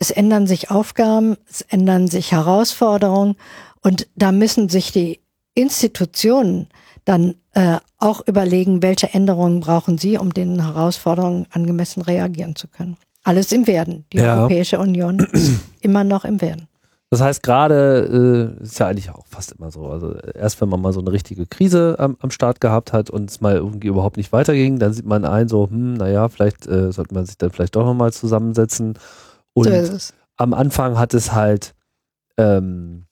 es 0.00 0.10
ändern 0.10 0.48
sich 0.48 0.68
Aufgaben, 0.68 1.36
es 1.48 1.60
ändern 1.60 2.08
sich 2.08 2.32
Herausforderungen 2.32 3.36
und 3.82 4.08
da 4.16 4.32
müssen 4.32 4.68
sich 4.68 4.90
die 4.90 5.20
Institutionen 5.54 6.66
dann 7.04 7.34
äh, 7.52 7.78
auch 7.98 8.26
überlegen, 8.26 8.82
welche 8.82 9.12
Änderungen 9.12 9.60
brauchen 9.60 9.98
sie, 9.98 10.18
um 10.18 10.32
den 10.32 10.62
Herausforderungen 10.62 11.46
angemessen 11.50 12.02
reagieren 12.02 12.56
zu 12.56 12.68
können. 12.68 12.96
Alles 13.22 13.52
im 13.52 13.66
Werden. 13.66 14.04
Die 14.12 14.18
ja. 14.18 14.38
Europäische 14.38 14.78
Union 14.78 15.18
ist 15.32 15.60
immer 15.80 16.04
noch 16.04 16.24
im 16.24 16.40
Werden. 16.40 16.68
Das 17.10 17.20
heißt, 17.20 17.42
gerade 17.42 18.56
äh, 18.60 18.62
ist 18.64 18.78
ja 18.80 18.88
eigentlich 18.88 19.10
auch 19.10 19.26
fast 19.26 19.52
immer 19.52 19.70
so. 19.70 19.86
Also 19.86 20.14
erst 20.34 20.60
wenn 20.60 20.68
man 20.68 20.80
mal 20.80 20.92
so 20.92 21.00
eine 21.00 21.12
richtige 21.12 21.46
Krise 21.46 21.96
am, 21.98 22.16
am 22.18 22.30
Start 22.30 22.60
gehabt 22.60 22.92
hat 22.92 23.08
und 23.08 23.30
es 23.30 23.40
mal 23.40 23.54
irgendwie 23.54 23.86
überhaupt 23.86 24.16
nicht 24.16 24.32
weiterging, 24.32 24.78
dann 24.78 24.92
sieht 24.92 25.06
man 25.06 25.24
ein, 25.24 25.48
so, 25.48 25.68
hm, 25.70 25.94
naja, 25.94 26.28
vielleicht 26.28 26.66
äh, 26.66 26.90
sollte 26.90 27.14
man 27.14 27.24
sich 27.24 27.38
dann 27.38 27.50
vielleicht 27.50 27.76
doch 27.76 27.84
nochmal 27.84 28.12
zusammensetzen. 28.12 28.98
Und 29.52 29.68
so 29.68 30.12
am 30.36 30.54
Anfang 30.54 30.98
hat 30.98 31.14
es 31.14 31.32
halt 31.32 31.74
ähm, 32.36 33.06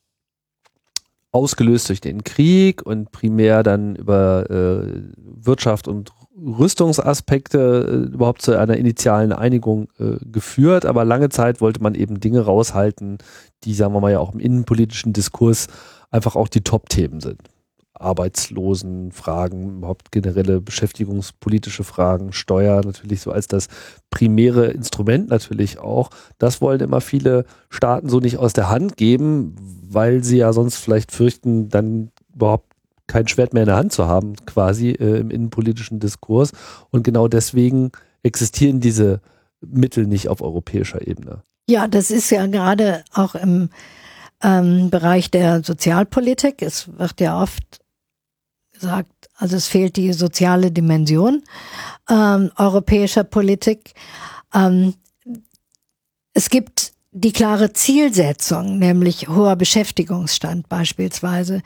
ausgelöst 1.33 1.89
durch 1.89 2.01
den 2.01 2.25
Krieg 2.25 2.83
und 2.83 3.11
primär 3.11 3.63
dann 3.63 3.97
über 3.97 4.49
äh, 4.51 5.03
Wirtschaft 5.17 5.89
und 5.89 6.13
Rüstungsaspekte 6.37 8.09
äh, 8.11 8.15
überhaupt 8.15 8.43
zu 8.43 8.59
einer 8.59 8.77
initialen 8.77 9.33
Einigung 9.33 9.89
äh, 9.99 10.17
geführt, 10.21 10.87
aber 10.87 11.05
lange 11.05 11.31
Zeit 11.31 11.61
wollte 11.61 11.83
man 11.83 11.95
eben 11.95 12.21
Dinge 12.21 12.43
raushalten, 12.43 13.19
die, 13.65 13.75
sagen 13.75 13.95
wir 13.95 14.01
mal, 14.01 14.13
ja 14.13 14.19
auch 14.19 14.35
im 14.35 14.41
innenpolitischen 14.41 15.13
Diskurs 15.13 15.69
einfach 16.11 16.37
auch 16.37 16.49
die 16.49 16.63
Top-Themen 16.63 17.21
sind. 17.21 17.41
Arbeitslosenfragen, 18.03 19.79
überhaupt 19.79 20.13
generelle 20.13 20.61
beschäftigungspolitische 20.61 21.85
Fragen, 21.85 22.33
Steuer 22.33 22.83
natürlich 22.85 23.21
so 23.21 23.31
als 23.31 23.47
das 23.47 23.69
primäre 24.11 24.67
Instrument 24.67 25.31
natürlich 25.31 25.79
auch. 25.79 26.11
Das 26.39 26.61
wollen 26.61 26.81
immer 26.81 27.01
viele 27.01 27.45
Staaten 27.71 28.09
so 28.09 28.21
nicht 28.21 28.39
aus 28.39 28.53
der 28.53 28.69
Hand 28.69 28.97
geben, 28.97 29.57
weil 29.89 30.23
sie 30.25 30.39
ja 30.39 30.53
sonst 30.53 30.77
vielleicht 30.77 31.13
fürchten, 31.13 31.69
dann 31.69 32.11
überhaupt 32.35 32.73
kein 33.07 33.29
Schwert 33.29 33.53
mehr 33.53 33.65
in 33.65 33.69
der 33.69 33.77
Hand 33.77 33.93
zu 33.93 34.07
haben, 34.07 34.37
quasi 34.47 34.91
äh, 34.91 35.19
im 35.19 35.31
innenpolitischen 35.31 36.01
Diskurs. 36.01 36.53
Und 36.91 37.05
genau 37.05 37.29
deswegen 37.29 37.93
existieren 38.23 38.81
diese 38.81 39.21
Mittel 39.61 40.07
nicht 40.07 40.29
auf 40.29 40.41
europäischer 40.41 41.07
Ebene. 41.07 41.43
Ja, 41.69 41.89
das 41.89 42.11
ist 42.11 42.31
ja 42.31 42.47
gerade 42.47 43.05
auch 43.13 43.35
im 43.35 43.69
ähm, 44.43 44.91
Bereich 44.91 45.31
der 45.31 45.63
Sozialpolitik. 45.63 46.63
Es 46.63 46.89
wird 46.99 47.21
ja 47.21 47.41
oft 47.41 47.82
gesagt, 48.83 49.31
also 49.37 49.57
es 49.57 49.69
fehlt 49.69 49.97
die 49.97 50.13
soziale 50.13 50.71
Dimension 50.71 51.43
ähm, 52.11 52.51
europäischer 52.57 53.25
Politik. 53.25 53.95
Ähm, 54.53 54.95
es 56.35 56.51
gibt 56.51 56.93
die 57.13 57.33
klare 57.33 57.73
Zielsetzung, 57.75 58.79
nämlich 58.79 59.29
hoher 59.29 59.55
Beschäftigungsstand 59.55 60.69
beispielsweise, 60.69 61.63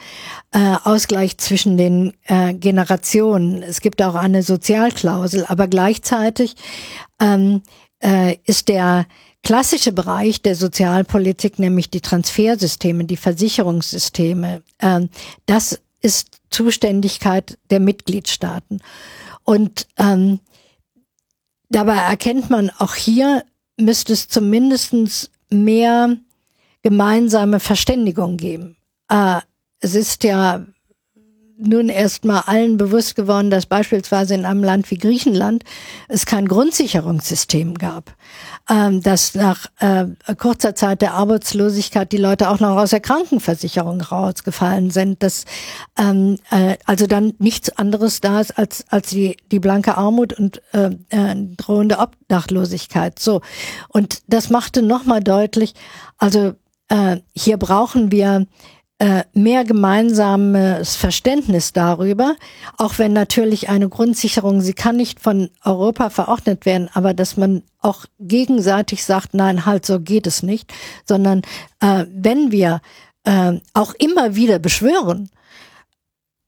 äh, 0.53 0.75
Ausgleich 0.83 1.39
zwischen 1.39 1.77
den 1.77 2.13
äh, 2.25 2.53
Generationen. 2.53 3.63
Es 3.63 3.81
gibt 3.81 4.03
auch 4.03 4.17
eine 4.17 4.43
Sozialklausel, 4.43 5.47
aber 5.47 5.69
gleichzeitig 5.69 6.57
ähm, 7.21 7.63
äh, 8.03 8.37
ist 8.45 8.69
der 8.69 9.07
klassische 9.45 9.93
Bereich 9.93 10.43
der 10.43 10.57
Sozialpolitik, 10.57 11.61
nämlich 11.61 11.89
die 11.91 12.01
Transfersysteme, 12.01 13.05
die 13.05 13.17
Versicherungssysteme, 13.17 14.63
äh, 14.79 15.03
das 15.47 15.81
ist 16.07 16.41
Zuständigkeit 16.51 17.59
der 17.71 17.81
Mitgliedstaaten. 17.81 18.81
Und 19.43 19.89
ähm, 19.99 20.39
dabei 21.69 21.97
erkennt 21.97 22.49
man 22.49 22.71
auch 22.71 22.95
hier, 22.95 23.45
müsste 23.77 24.13
es 24.13 24.29
zumindest 24.29 24.95
mehr 25.51 26.17
gemeinsame 26.83 27.59
Verständigung 27.59 28.37
geben. 28.37 28.77
Äh, 29.09 29.41
es 29.81 29.97
ist 29.97 30.23
ja 30.23 30.65
nun 31.59 31.89
erstmal 31.89 32.43
allen 32.47 32.77
bewusst 32.77 33.17
geworden, 33.17 33.51
dass 33.51 33.67
beispielsweise 33.67 34.35
in 34.35 34.45
einem 34.45 34.63
Land 34.63 34.91
wie 34.91 34.99
Griechenland 34.99 35.65
es 36.09 36.27
kein 36.27 36.49
Grundsicherungssystem 36.49 37.75
gab. 37.75 38.15
Ähm, 38.69 39.01
dass 39.01 39.35
nach 39.35 39.67
äh, 39.79 40.07
kurzer 40.37 40.75
Zeit 40.75 41.01
der 41.01 41.15
Arbeitslosigkeit 41.15 42.11
die 42.11 42.17
Leute 42.17 42.51
auch 42.51 42.59
noch 42.59 42.77
aus 42.77 42.91
der 42.91 43.01
Krankenversicherung 43.01 44.01
rausgefallen 44.01 44.91
sind, 44.91 45.23
dass 45.23 45.45
ähm, 45.97 46.39
äh, 46.51 46.77
also 46.85 47.07
dann 47.07 47.35
nichts 47.39 47.71
anderes 47.79 48.21
da 48.21 48.41
ist 48.41 48.59
als, 48.59 48.85
als 48.91 49.11
die, 49.11 49.37
die 49.53 49.61
blanke 49.61 49.97
Armut 49.97 50.33
und 50.33 50.61
äh, 50.73 50.91
äh, 51.11 51.37
drohende 51.57 51.99
Obdachlosigkeit. 51.99 53.19
So. 53.19 53.41
Und 53.89 54.23
das 54.27 54.51
machte 54.51 54.83
nochmal 54.83 55.23
deutlich, 55.23 55.75
also 56.19 56.55
äh, 56.89 57.19
hier 57.35 57.57
brauchen 57.57 58.11
wir 58.11 58.47
mehr 59.35 59.65
gemeinsames 59.65 60.97
Verständnis 60.97 61.75
darüber, 61.75 62.35
auch 62.79 62.99
wenn 62.99 63.13
natürlich 63.13 63.69
eine 63.69 63.91
Grundsicherung, 63.91 64.63
sie 64.63 64.73
kann 64.73 64.97
nicht 64.97 65.21
von 65.21 65.51
Europa 65.63 66.09
verordnet 66.09 66.65
werden, 66.65 66.89
aber 66.95 67.13
dass 67.13 67.37
man 67.37 67.63
auch 67.87 68.07
gegenseitig 68.19 69.05
sagt, 69.05 69.35
nein, 69.35 69.67
halt, 69.67 69.87
so 69.87 70.01
geht 70.01 70.27
es 70.27 70.43
nicht, 70.43 70.73
sondern 71.05 71.43
äh, 71.81 72.05
wenn 72.11 72.51
wir 72.53 72.81
äh, 73.25 73.61
auch 73.75 73.95
immer 73.95 74.35
wieder 74.35 74.59
beschwören, 74.59 75.31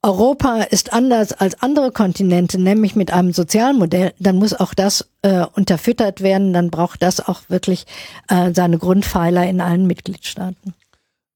Europa 0.02 0.62
ist 0.62 0.92
anders 0.92 1.32
als 1.32 1.60
andere 1.60 1.90
Kontinente, 1.90 2.58
nämlich 2.58 2.94
mit 2.94 3.12
einem 3.12 3.32
Sozialmodell, 3.32 4.14
dann 4.18 4.36
muss 4.36 4.54
auch 4.54 4.72
das 4.72 5.08
äh, 5.22 5.44
unterfüttert 5.54 6.22
werden, 6.22 6.52
dann 6.52 6.70
braucht 6.70 7.02
das 7.02 7.26
auch 7.26 7.42
wirklich 7.48 7.84
äh, 8.28 8.52
seine 8.54 8.78
Grundpfeiler 8.78 9.46
in 9.48 9.60
allen 9.60 9.86
Mitgliedstaaten. 9.86 10.74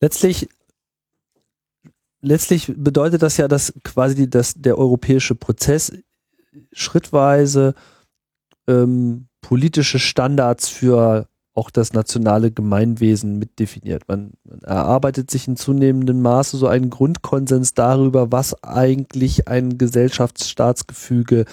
Letztlich 0.00 0.48
letztlich 2.22 2.72
bedeutet 2.74 3.22
das 3.22 3.36
ja, 3.36 3.48
dass 3.48 3.74
quasi 3.84 4.30
dass 4.30 4.54
der 4.54 4.78
europäische 4.78 5.34
Prozess 5.34 5.92
schrittweise 6.72 7.74
ähm, 8.66 9.26
politische 9.40 9.98
Standards 9.98 10.68
für 10.68 11.28
auch 11.54 11.70
das 11.70 11.92
nationale 11.92 12.50
Gemeinwesen 12.50 13.38
mitdefiniert. 13.38 14.08
Man, 14.08 14.32
man 14.44 14.60
erarbeitet 14.60 15.30
sich 15.30 15.46
in 15.46 15.56
zunehmendem 15.56 16.22
Maße 16.22 16.56
so 16.56 16.66
einen 16.66 16.88
Grundkonsens 16.88 17.74
darüber, 17.74 18.32
was 18.32 18.62
eigentlich 18.62 19.48
ein 19.48 19.76
Gesellschaftsstaatsgefüge 19.76 21.44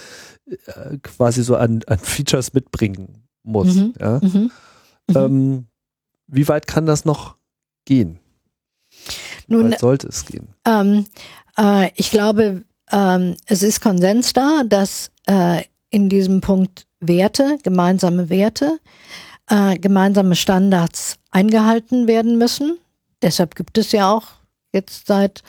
äh, 0.46 0.98
quasi 1.04 1.44
so 1.44 1.58
an, 1.58 1.82
an 1.88 1.98
Features 2.00 2.54
mitbringen 2.54 3.28
muss. 3.44 3.76
Mhm. 3.76 3.94
Ja? 4.00 4.20
Mhm. 4.24 4.52
Mhm. 5.08 5.16
Ähm, 5.16 5.68
wie 6.28 6.48
weit 6.48 6.66
kann 6.66 6.86
das 6.86 7.04
noch 7.04 7.36
gehen? 7.86 8.20
Nun, 9.50 9.72
Weit 9.72 9.80
sollte 9.80 10.08
es 10.08 10.26
gehen? 10.26 10.48
Ähm, 10.66 11.06
äh, 11.58 11.90
ich 11.96 12.12
glaube, 12.12 12.64
ähm, 12.92 13.36
es 13.46 13.64
ist 13.64 13.82
Konsens 13.82 14.34
da, 14.34 14.64
dass 14.66 15.12
äh, 15.28 15.64
in 15.90 16.10
diesem 16.10 16.42
Punkt 16.42 16.86
Werte, 17.00 17.58
gemeinsame 17.64 18.30
Werte, 18.30 18.80
äh, 19.50 19.78
gemeinsame 19.78 20.36
Standards 20.36 21.18
eingehalten 21.32 22.08
werden 22.08 22.38
müssen. 22.38 22.78
Deshalb 23.22 23.56
gibt 23.56 23.78
es 23.78 23.92
ja 23.92 24.12
auch 24.12 24.28
jetzt 24.74 25.08
seit 25.08 25.44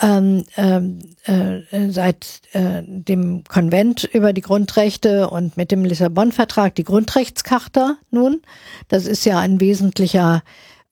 ähm, 0.00 0.44
ähm 0.56 0.98
äh, 1.24 1.90
seit 1.90 2.42
äh, 2.52 2.82
dem 2.84 3.44
Konvent 3.44 4.04
über 4.04 4.32
die 4.32 4.40
Grundrechte 4.40 5.30
und 5.30 5.56
mit 5.56 5.70
dem 5.70 5.84
Lissabon-Vertrag 5.84 6.74
die 6.74 6.84
Grundrechtscharta 6.84 7.96
nun. 8.10 8.42
Das 8.88 9.06
ist 9.06 9.24
ja 9.24 9.38
ein 9.38 9.60
wesentlicher 9.60 10.42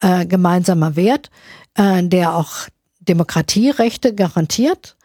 äh, 0.00 0.24
gemeinsamer 0.24 0.96
Wert 0.96 1.30
äh, 1.74 2.02
der 2.02 2.36
auch 2.36 2.68
Demokratierechte 3.00 4.14
garantiert. 4.14 4.96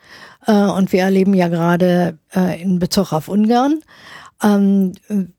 Äh, 0.46 0.54
und 0.54 0.92
wir 0.92 1.02
erleben 1.02 1.34
ja 1.34 1.48
gerade 1.48 2.18
äh, 2.36 2.62
in 2.62 2.80
Bezug 2.80 3.14
auf 3.14 3.28
Ungarn, 3.28 3.82
ähm, 4.44 4.94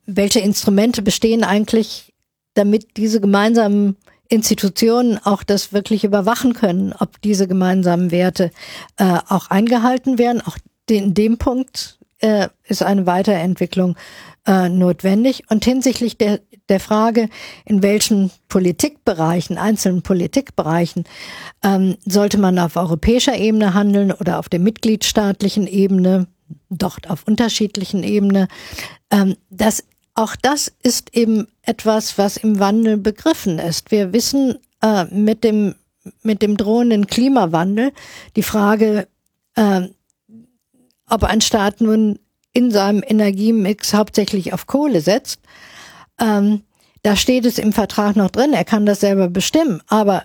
welche 0.07 0.41
Instrumente 0.41 1.03
bestehen 1.03 1.45
eigentlich, 1.45 2.13
damit 2.55 2.97
diese 2.97 3.21
gemeinsamen 3.21 3.97
Institutionen 4.29 5.19
auch 5.25 5.43
das 5.43 5.73
wirklich 5.73 6.05
überwachen 6.05 6.53
können, 6.53 6.93
ob 6.99 7.21
diese 7.23 7.49
gemeinsamen 7.49 8.11
Werte 8.11 8.51
äh, 8.97 9.19
auch 9.29 9.49
eingehalten 9.49 10.19
werden. 10.19 10.43
Auch 10.43 10.59
in 10.91 11.15
dem 11.15 11.39
Punkt 11.39 11.98
äh, 12.21 12.49
ist 12.65 12.83
eine 12.83 13.07
Weiterentwicklung 13.07 13.97
äh, 14.47 14.69
notwendig. 14.69 15.45
Und 15.49 15.65
hinsichtlich 15.65 16.17
der, 16.17 16.41
der 16.69 16.81
Frage, 16.81 17.29
in 17.65 17.83
welchen 17.83 18.31
Politikbereichen, 18.49 19.59
einzelnen 19.59 20.03
Politikbereichen, 20.03 21.05
ähm, 21.63 21.97
sollte 22.05 22.39
man 22.39 22.59
auf 22.59 22.77
europäischer 22.77 23.37
Ebene 23.37 23.75
handeln 23.75 24.13
oder 24.13 24.39
auf 24.39 24.49
der 24.49 24.61
mitgliedstaatlichen 24.61 25.67
Ebene, 25.67 26.27
dort 26.71 27.11
auf 27.11 27.25
unterschiedlichen 27.27 28.03
Ebene, 28.03 28.49
ähm, 29.11 29.37
das 29.51 29.85
auch 30.15 30.35
das 30.35 30.73
ist 30.83 31.15
eben 31.15 31.47
etwas, 31.63 32.19
was 32.19 32.39
im 32.39 32.59
Wandel 32.59 32.97
begriffen 32.97 33.61
ist. 33.61 33.93
Wir 33.93 34.13
wissen 34.13 34.59
äh, 34.83 35.05
mit 35.05 35.45
dem 35.45 35.77
mit 36.23 36.43
dem 36.43 36.57
drohenden 36.57 37.07
Klimawandel 37.07 37.93
die 38.35 38.43
Frage, 38.43 39.09
äh, 39.55 39.89
ob 41.09 41.25
ein 41.25 41.41
Staat 41.41 41.81
nun 41.81 42.19
in 42.53 42.71
seinem 42.71 43.03
Energiemix 43.07 43.95
hauptsächlich 43.95 44.53
auf 44.53 44.67
Kohle 44.67 45.01
setzt, 45.01 45.41
ähm, 46.21 46.63
da 47.03 47.17
steht 47.17 47.47
es 47.47 47.59
im 47.59 47.73
Vertrag 47.73 48.17
noch 48.17 48.31
drin, 48.31 48.53
er 48.53 48.65
kann 48.65 48.87
das 48.87 49.01
selber 49.01 49.29
bestimmen, 49.29 49.81
aber 49.87 50.25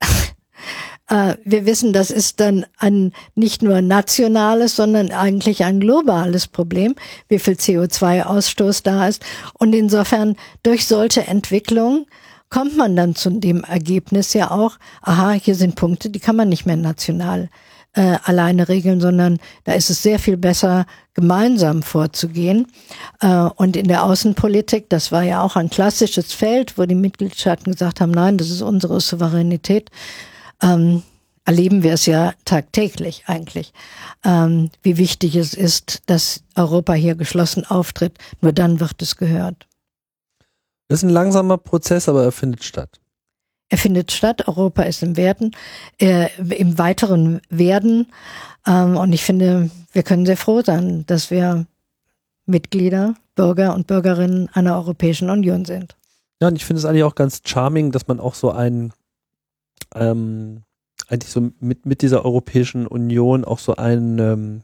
äh, 1.08 1.34
wir 1.44 1.66
wissen, 1.66 1.92
das 1.92 2.10
ist 2.10 2.40
dann 2.40 2.64
ein 2.78 3.12
nicht 3.34 3.62
nur 3.62 3.82
nationales, 3.82 4.76
sondern 4.76 5.10
eigentlich 5.10 5.64
ein 5.64 5.80
globales 5.80 6.46
Problem, 6.46 6.94
wie 7.28 7.38
viel 7.38 7.54
CO2-Ausstoß 7.54 8.82
da 8.82 9.06
ist. 9.06 9.24
Und 9.58 9.74
insofern 9.74 10.36
durch 10.62 10.86
solche 10.86 11.26
Entwicklungen 11.26 12.06
kommt 12.48 12.76
man 12.76 12.96
dann 12.96 13.14
zu 13.14 13.30
dem 13.30 13.64
Ergebnis 13.64 14.32
ja 14.32 14.50
auch, 14.50 14.78
aha, 15.02 15.32
hier 15.32 15.54
sind 15.54 15.74
Punkte, 15.74 16.08
die 16.08 16.20
kann 16.20 16.36
man 16.36 16.48
nicht 16.48 16.66
mehr 16.66 16.76
national 16.76 17.50
äh, 17.94 18.18
alleine 18.24 18.68
regeln, 18.68 19.00
sondern 19.00 19.38
da 19.64 19.72
ist 19.72 19.90
es 19.90 20.02
sehr 20.02 20.18
viel 20.18 20.36
besser, 20.36 20.86
gemeinsam 21.14 21.82
vorzugehen. 21.82 22.66
Äh, 23.20 23.48
und 23.56 23.76
in 23.76 23.88
der 23.88 24.04
Außenpolitik, 24.04 24.90
das 24.90 25.12
war 25.12 25.22
ja 25.22 25.42
auch 25.42 25.56
ein 25.56 25.70
klassisches 25.70 26.32
Feld, 26.32 26.76
wo 26.76 26.84
die 26.84 26.94
Mitgliedstaaten 26.94 27.72
gesagt 27.72 28.00
haben, 28.00 28.10
nein, 28.10 28.36
das 28.36 28.50
ist 28.50 28.62
unsere 28.62 29.00
Souveränität. 29.00 29.90
Ähm, 30.62 31.02
erleben 31.44 31.82
wir 31.82 31.92
es 31.92 32.06
ja 32.06 32.32
tagtäglich 32.44 33.24
eigentlich, 33.26 33.72
ähm, 34.24 34.70
wie 34.82 34.96
wichtig 34.96 35.36
es 35.36 35.54
ist, 35.54 36.02
dass 36.06 36.42
Europa 36.56 36.94
hier 36.94 37.14
geschlossen 37.14 37.64
auftritt. 37.66 38.18
Nur 38.40 38.52
dann 38.52 38.80
wird 38.80 39.00
es 39.02 39.16
gehört. 39.16 39.66
Das 40.88 41.00
ist 41.00 41.04
ein 41.04 41.10
langsamer 41.10 41.58
Prozess, 41.58 42.08
aber 42.08 42.24
er 42.24 42.32
findet 42.32 42.64
statt. 42.64 43.00
Er 43.74 43.78
findet 43.78 44.12
statt. 44.12 44.46
Europa 44.46 44.84
ist 44.84 45.02
im 45.02 45.16
Werden, 45.16 45.50
äh, 46.00 46.28
im 46.38 46.78
weiteren 46.78 47.40
Werden. 47.50 48.06
Ähm, 48.68 48.96
und 48.96 49.12
ich 49.12 49.24
finde, 49.24 49.68
wir 49.92 50.04
können 50.04 50.26
sehr 50.26 50.36
froh 50.36 50.62
sein, 50.64 51.04
dass 51.08 51.32
wir 51.32 51.66
Mitglieder, 52.46 53.16
Bürger 53.34 53.74
und 53.74 53.88
Bürgerinnen 53.88 54.48
einer 54.52 54.76
Europäischen 54.76 55.28
Union 55.28 55.64
sind. 55.64 55.96
Ja, 56.40 56.46
und 56.46 56.54
ich 56.54 56.64
finde 56.64 56.78
es 56.78 56.84
eigentlich 56.84 57.02
auch 57.02 57.16
ganz 57.16 57.42
charming, 57.44 57.90
dass 57.90 58.06
man 58.06 58.20
auch 58.20 58.34
so 58.34 58.52
ein, 58.52 58.92
ähm, 59.96 60.62
eigentlich 61.08 61.32
so 61.32 61.50
mit, 61.58 61.84
mit 61.84 62.02
dieser 62.02 62.24
Europäischen 62.24 62.86
Union 62.86 63.44
auch 63.44 63.58
so 63.58 63.74
ein 63.74 64.20
ähm, 64.20 64.60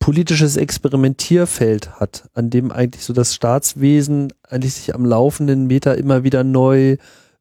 politisches 0.00 0.56
Experimentierfeld 0.56 2.00
hat, 2.00 2.28
an 2.34 2.50
dem 2.50 2.72
eigentlich 2.72 3.04
so 3.04 3.12
das 3.12 3.32
Staatswesen 3.32 4.32
eigentlich 4.42 4.74
sich 4.74 4.92
am 4.92 5.04
laufenden 5.04 5.68
Meter 5.68 5.96
immer 5.96 6.24
wieder 6.24 6.42
neu 6.42 6.96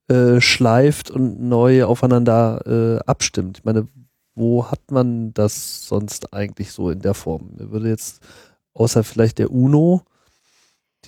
äh, 0.07 0.41
schleift 0.41 1.11
und 1.11 1.41
neu 1.41 1.85
aufeinander 1.85 2.61
äh, 2.65 2.99
abstimmt. 3.05 3.59
Ich 3.59 3.65
meine, 3.65 3.87
wo 4.35 4.69
hat 4.69 4.91
man 4.91 5.33
das 5.33 5.87
sonst 5.87 6.33
eigentlich 6.33 6.71
so 6.71 6.89
in 6.89 6.99
der 6.99 7.13
Form? 7.13 7.49
Mir 7.57 7.71
würde 7.71 7.89
jetzt 7.89 8.21
außer 8.73 9.03
vielleicht 9.03 9.39
der 9.39 9.51
UNO 9.51 10.03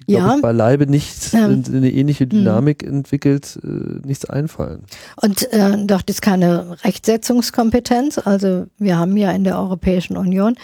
die, 0.07 0.13
ja. 0.13 0.35
ich, 0.35 0.41
beileibe 0.41 0.87
nicht 0.87 1.33
ähm, 1.33 1.63
eine 1.67 1.91
ähnliche 1.91 2.23
hm. 2.23 2.29
Dynamik 2.29 2.83
mh. 2.83 2.89
entwickelt, 2.89 3.59
äh, 3.63 3.67
nichts 4.07 4.25
einfallen. 4.25 4.83
Und 5.21 5.51
äh, 5.51 5.85
dort 5.85 6.09
ist 6.09 6.21
keine 6.21 6.77
Rechtsetzungskompetenz. 6.83 8.17
Also 8.19 8.67
wir 8.77 8.97
haben 8.97 9.17
ja 9.17 9.31
in 9.31 9.43
der 9.43 9.57
Europäischen 9.57 10.15
Union 10.15 10.55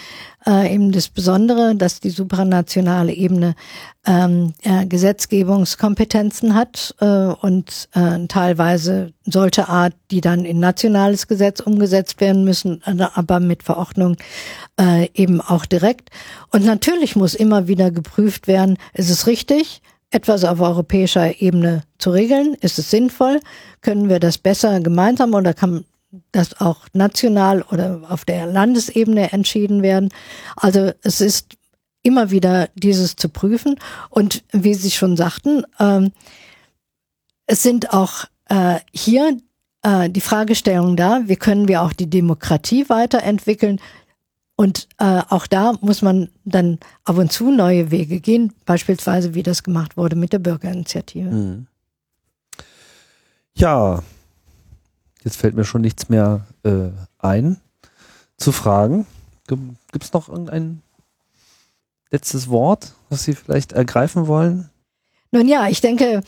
äh, 0.48 0.74
eben 0.74 0.92
das 0.92 1.10
Besondere, 1.10 1.76
dass 1.76 2.00
die 2.00 2.10
supranationale 2.10 3.14
Ebene 3.14 3.56
ähm, 4.06 4.54
äh, 4.64 4.86
Gesetzgebungskompetenzen 4.86 6.54
hat 6.54 6.96
äh, 7.00 7.06
und 7.06 7.90
äh, 7.94 8.28
teilweise 8.28 9.14
solche 9.26 9.68
Art, 9.68 9.94
die 10.12 10.22
dann 10.22 10.46
in 10.46 10.60
nationales 10.60 11.28
Gesetz 11.28 11.60
umgesetzt 11.60 12.22
werden 12.22 12.44
müssen, 12.46 12.82
aber 12.84 13.40
mit 13.40 13.64
Verordnung 13.64 14.18
äh, 14.80 15.10
eben 15.14 15.42
auch 15.42 15.66
direkt. 15.66 16.10
Und 16.52 16.66
natürlich 16.66 17.16
muss 17.16 17.34
immer 17.34 17.68
wieder 17.68 17.92
geprüft 17.92 18.48
werden, 18.48 18.78
ist 18.94 19.10
es 19.10 19.26
richtig, 19.26 19.82
etwas 20.12 20.44
auf 20.46 20.62
europäischer 20.62 21.42
Ebene 21.42 21.82
zu 21.98 22.12
regeln? 22.12 22.56
Ist 22.62 22.80
es 22.80 22.92
sinnvoll? 22.92 23.40
Können 23.82 24.10
wir 24.10 24.20
das 24.20 24.38
besser 24.38 24.80
gemeinsam 24.80 25.34
oder 25.34 25.54
kann 25.54 25.86
das 26.32 26.60
auch 26.60 26.88
national 26.94 27.62
oder 27.64 28.02
auf 28.10 28.26
der 28.26 28.46
Landesebene 28.46 29.32
entschieden 29.32 29.82
werden. 29.82 30.10
Also 30.56 30.92
es 31.02 31.22
ist 31.22 31.58
immer 32.06 32.30
wieder 32.30 32.70
dieses 32.76 33.16
zu 33.16 33.30
prüfen. 33.30 33.80
Und 34.10 34.44
wie 34.52 34.76
Sie 34.76 34.92
schon 34.92 35.18
sagten, 35.18 35.64
ähm, 35.80 36.12
es 37.48 37.64
sind 37.64 37.94
auch 37.94 38.26
äh, 38.50 38.80
hier 38.94 39.38
äh, 39.82 40.10
die 40.10 40.22
Fragestellungen 40.22 40.96
da, 40.96 41.22
wie 41.26 41.36
können 41.36 41.68
wir 41.68 41.82
auch 41.82 41.94
die 41.94 42.10
Demokratie 42.10 42.90
weiterentwickeln. 42.90 43.80
Und 44.56 44.88
äh, 45.00 45.22
auch 45.30 45.48
da 45.48 45.74
muss 45.82 46.02
man 46.02 46.30
dann 46.46 46.80
ab 47.04 47.18
und 47.18 47.32
zu 47.32 47.52
neue 47.52 47.92
Wege 47.92 48.20
gehen, 48.20 48.54
beispielsweise 48.66 49.34
wie 49.34 49.44
das 49.44 49.64
gemacht 49.64 49.98
wurde 49.98 50.16
mit 50.16 50.32
der 50.32 50.40
Bürgerinitiative. 50.40 51.30
Mhm. 51.30 51.68
Ja, 53.58 54.04
jetzt 55.26 55.36
fällt 55.38 55.56
mir 55.56 55.66
schon 55.66 55.82
nichts 55.82 56.08
mehr 56.08 56.46
äh, 56.64 56.90
ein 57.20 57.58
zu 58.38 58.54
fragen. 58.54 59.06
Gibt 59.48 60.04
es 60.04 60.14
noch 60.14 60.30
irgendein 60.30 60.82
letztes 62.12 62.50
Wort, 62.50 62.94
was 63.10 63.24
Sie 63.24 63.34
vielleicht 63.34 63.74
ergreifen 63.74 64.28
wollen? 64.28 64.70
Nun 65.32 65.48
ja, 65.48 65.68
ich 65.68 65.82
denke, 65.82 66.22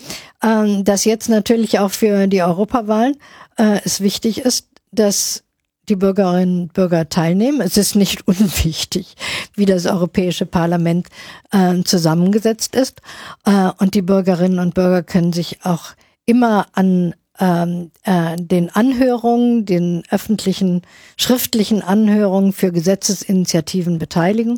ähm, 0.43 0.83
dass 0.83 1.05
jetzt 1.05 1.29
natürlich 1.29 1.79
auch 1.79 1.91
für 1.91 2.27
die 2.27 2.41
Europawahlen 2.41 3.15
äh, 3.57 3.79
es 3.85 4.01
wichtig 4.01 4.39
ist, 4.39 4.67
dass 4.91 5.43
die 5.87 5.95
Bürgerinnen 5.95 6.63
und 6.63 6.73
Bürger 6.73 7.07
teilnehmen. 7.07 7.61
Es 7.61 7.77
ist 7.77 7.95
nicht 7.95 8.27
unwichtig, 8.27 9.15
wie 9.55 9.65
das 9.65 9.85
Europäische 9.85 10.45
Parlament 10.45 11.07
äh, 11.51 11.81
zusammengesetzt 11.83 12.75
ist. 12.75 13.01
Äh, 13.45 13.71
und 13.77 13.93
die 13.93 14.01
Bürgerinnen 14.01 14.59
und 14.59 14.73
Bürger 14.73 15.03
können 15.03 15.33
sich 15.33 15.63
auch 15.63 15.93
immer 16.25 16.67
an 16.73 17.15
ähm, 17.39 17.91
äh, 18.03 18.35
den 18.37 18.69
Anhörungen, 18.69 19.65
den 19.65 20.03
öffentlichen 20.09 20.81
schriftlichen 21.17 21.81
Anhörungen 21.81 22.53
für 22.53 22.71
Gesetzesinitiativen 22.71 23.99
beteiligen. 23.99 24.57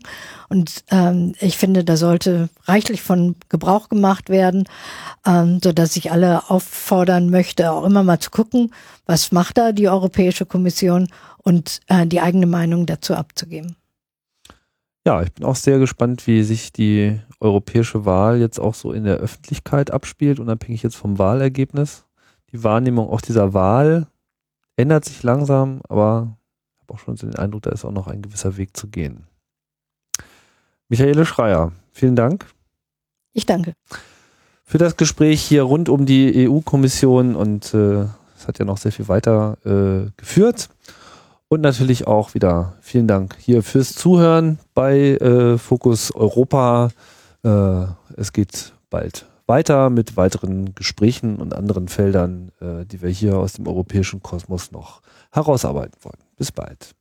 Und 0.50 0.84
ähm, 0.92 1.34
ich 1.40 1.58
finde, 1.58 1.84
da 1.84 1.98
sollte 1.98 2.50
reichlich 2.66 3.02
von 3.02 3.36
Gebrauch 3.50 3.90
gemacht 3.90 4.30
werden, 4.30 4.64
ähm, 5.26 5.60
so 5.64 5.72
dass 5.74 5.96
ich 5.96 6.12
alle 6.12 6.50
auffordern 6.50 7.30
möchte, 7.30 7.72
auch 7.72 7.84
immer 7.84 8.04
mal 8.04 8.20
zu 8.20 8.32
gucken, 8.32 8.74
was 9.06 9.32
macht 9.32 9.58
da 9.58 9.72
die 9.72 9.90
Europäische 9.90 10.46
Kommission 10.46 11.08
und 11.40 11.82
äh, 11.88 12.08
die 12.08 12.22
eigene 12.22 12.48
Meinung 12.48 12.86
dazu 12.86 13.16
abzugeben. 13.16 13.76
Ja, 15.06 15.22
ich 15.22 15.32
bin 15.32 15.46
auch 15.46 15.56
sehr 15.56 15.80
gespannt, 15.80 16.28
wie 16.28 16.44
sich 16.44 16.72
die 16.72 17.20
europäische 17.40 18.06
Wahl 18.06 18.40
jetzt 18.40 18.60
auch 18.60 18.74
so 18.74 18.92
in 18.92 19.06
der 19.06 19.18
Öffentlichkeit 19.18 19.92
abspielt, 19.92 20.40
unabhängig 20.40 20.84
jetzt 20.84 20.98
vom 20.98 21.18
Wahlergebnis 21.18 22.06
die 22.52 22.64
Wahrnehmung 22.64 23.10
auch 23.10 23.22
dieser 23.22 23.54
Wahl 23.54 24.08
ändert 24.76 25.06
sich 25.06 25.24
langsam, 25.24 25.82
aber 25.90 26.38
ich 26.74 26.82
habe 26.82 26.94
auch 26.94 27.00
schon 27.00 27.16
den 27.16 27.36
Eindruck, 27.36 27.64
da 27.64 27.72
ist 27.72 27.86
auch 27.86 27.92
noch 27.92 28.08
ein 28.08 28.22
gewisser 28.22 28.58
Weg 28.58 28.76
zu 28.76 28.88
gehen. 28.88 29.28
Michaele 30.88 31.26
Schreier, 31.26 31.72
vielen 31.92 32.16
Dank. 32.16 32.48
Ich 33.34 33.46
danke. 33.46 33.74
Für 34.64 34.78
das 34.78 34.98
Gespräch 34.98 35.42
hier 35.42 35.64
rund 35.64 35.90
um 35.90 36.06
die 36.06 36.48
EU-Kommission 36.48 37.36
und 37.36 37.74
äh, 37.74 38.06
es 38.38 38.48
hat 38.48 38.60
ja 38.60 38.66
noch 38.66 38.78
sehr 38.78 38.92
viel 38.92 39.08
weiter 39.08 39.58
äh, 39.66 40.12
geführt. 40.18 40.70
Und 41.48 41.62
natürlich 41.62 42.06
auch 42.06 42.36
wieder 42.36 42.74
vielen 42.80 43.08
Dank 43.08 43.36
hier 43.40 43.64
fürs 43.64 43.94
Zuhören 43.96 44.60
bei 44.76 45.16
äh, 45.16 45.58
Fokus 45.58 46.14
Europa. 46.14 46.90
Äh, 47.44 47.86
es 48.16 48.32
geht 48.32 48.74
bald 48.92 49.26
weiter 49.50 49.90
mit 49.90 50.16
weiteren 50.16 50.74
Gesprächen 50.76 51.38
und 51.38 51.54
anderen 51.54 51.88
Feldern, 51.88 52.52
äh, 52.62 52.86
die 52.86 53.02
wir 53.02 53.10
hier 53.10 53.38
aus 53.38 53.54
dem 53.54 53.68
europäischen 53.68 54.22
Kosmos 54.22 54.72
noch 54.72 55.02
herausarbeiten 55.32 55.98
wollen. 56.04 56.24
Bis 56.38 56.52
bald. 56.52 56.96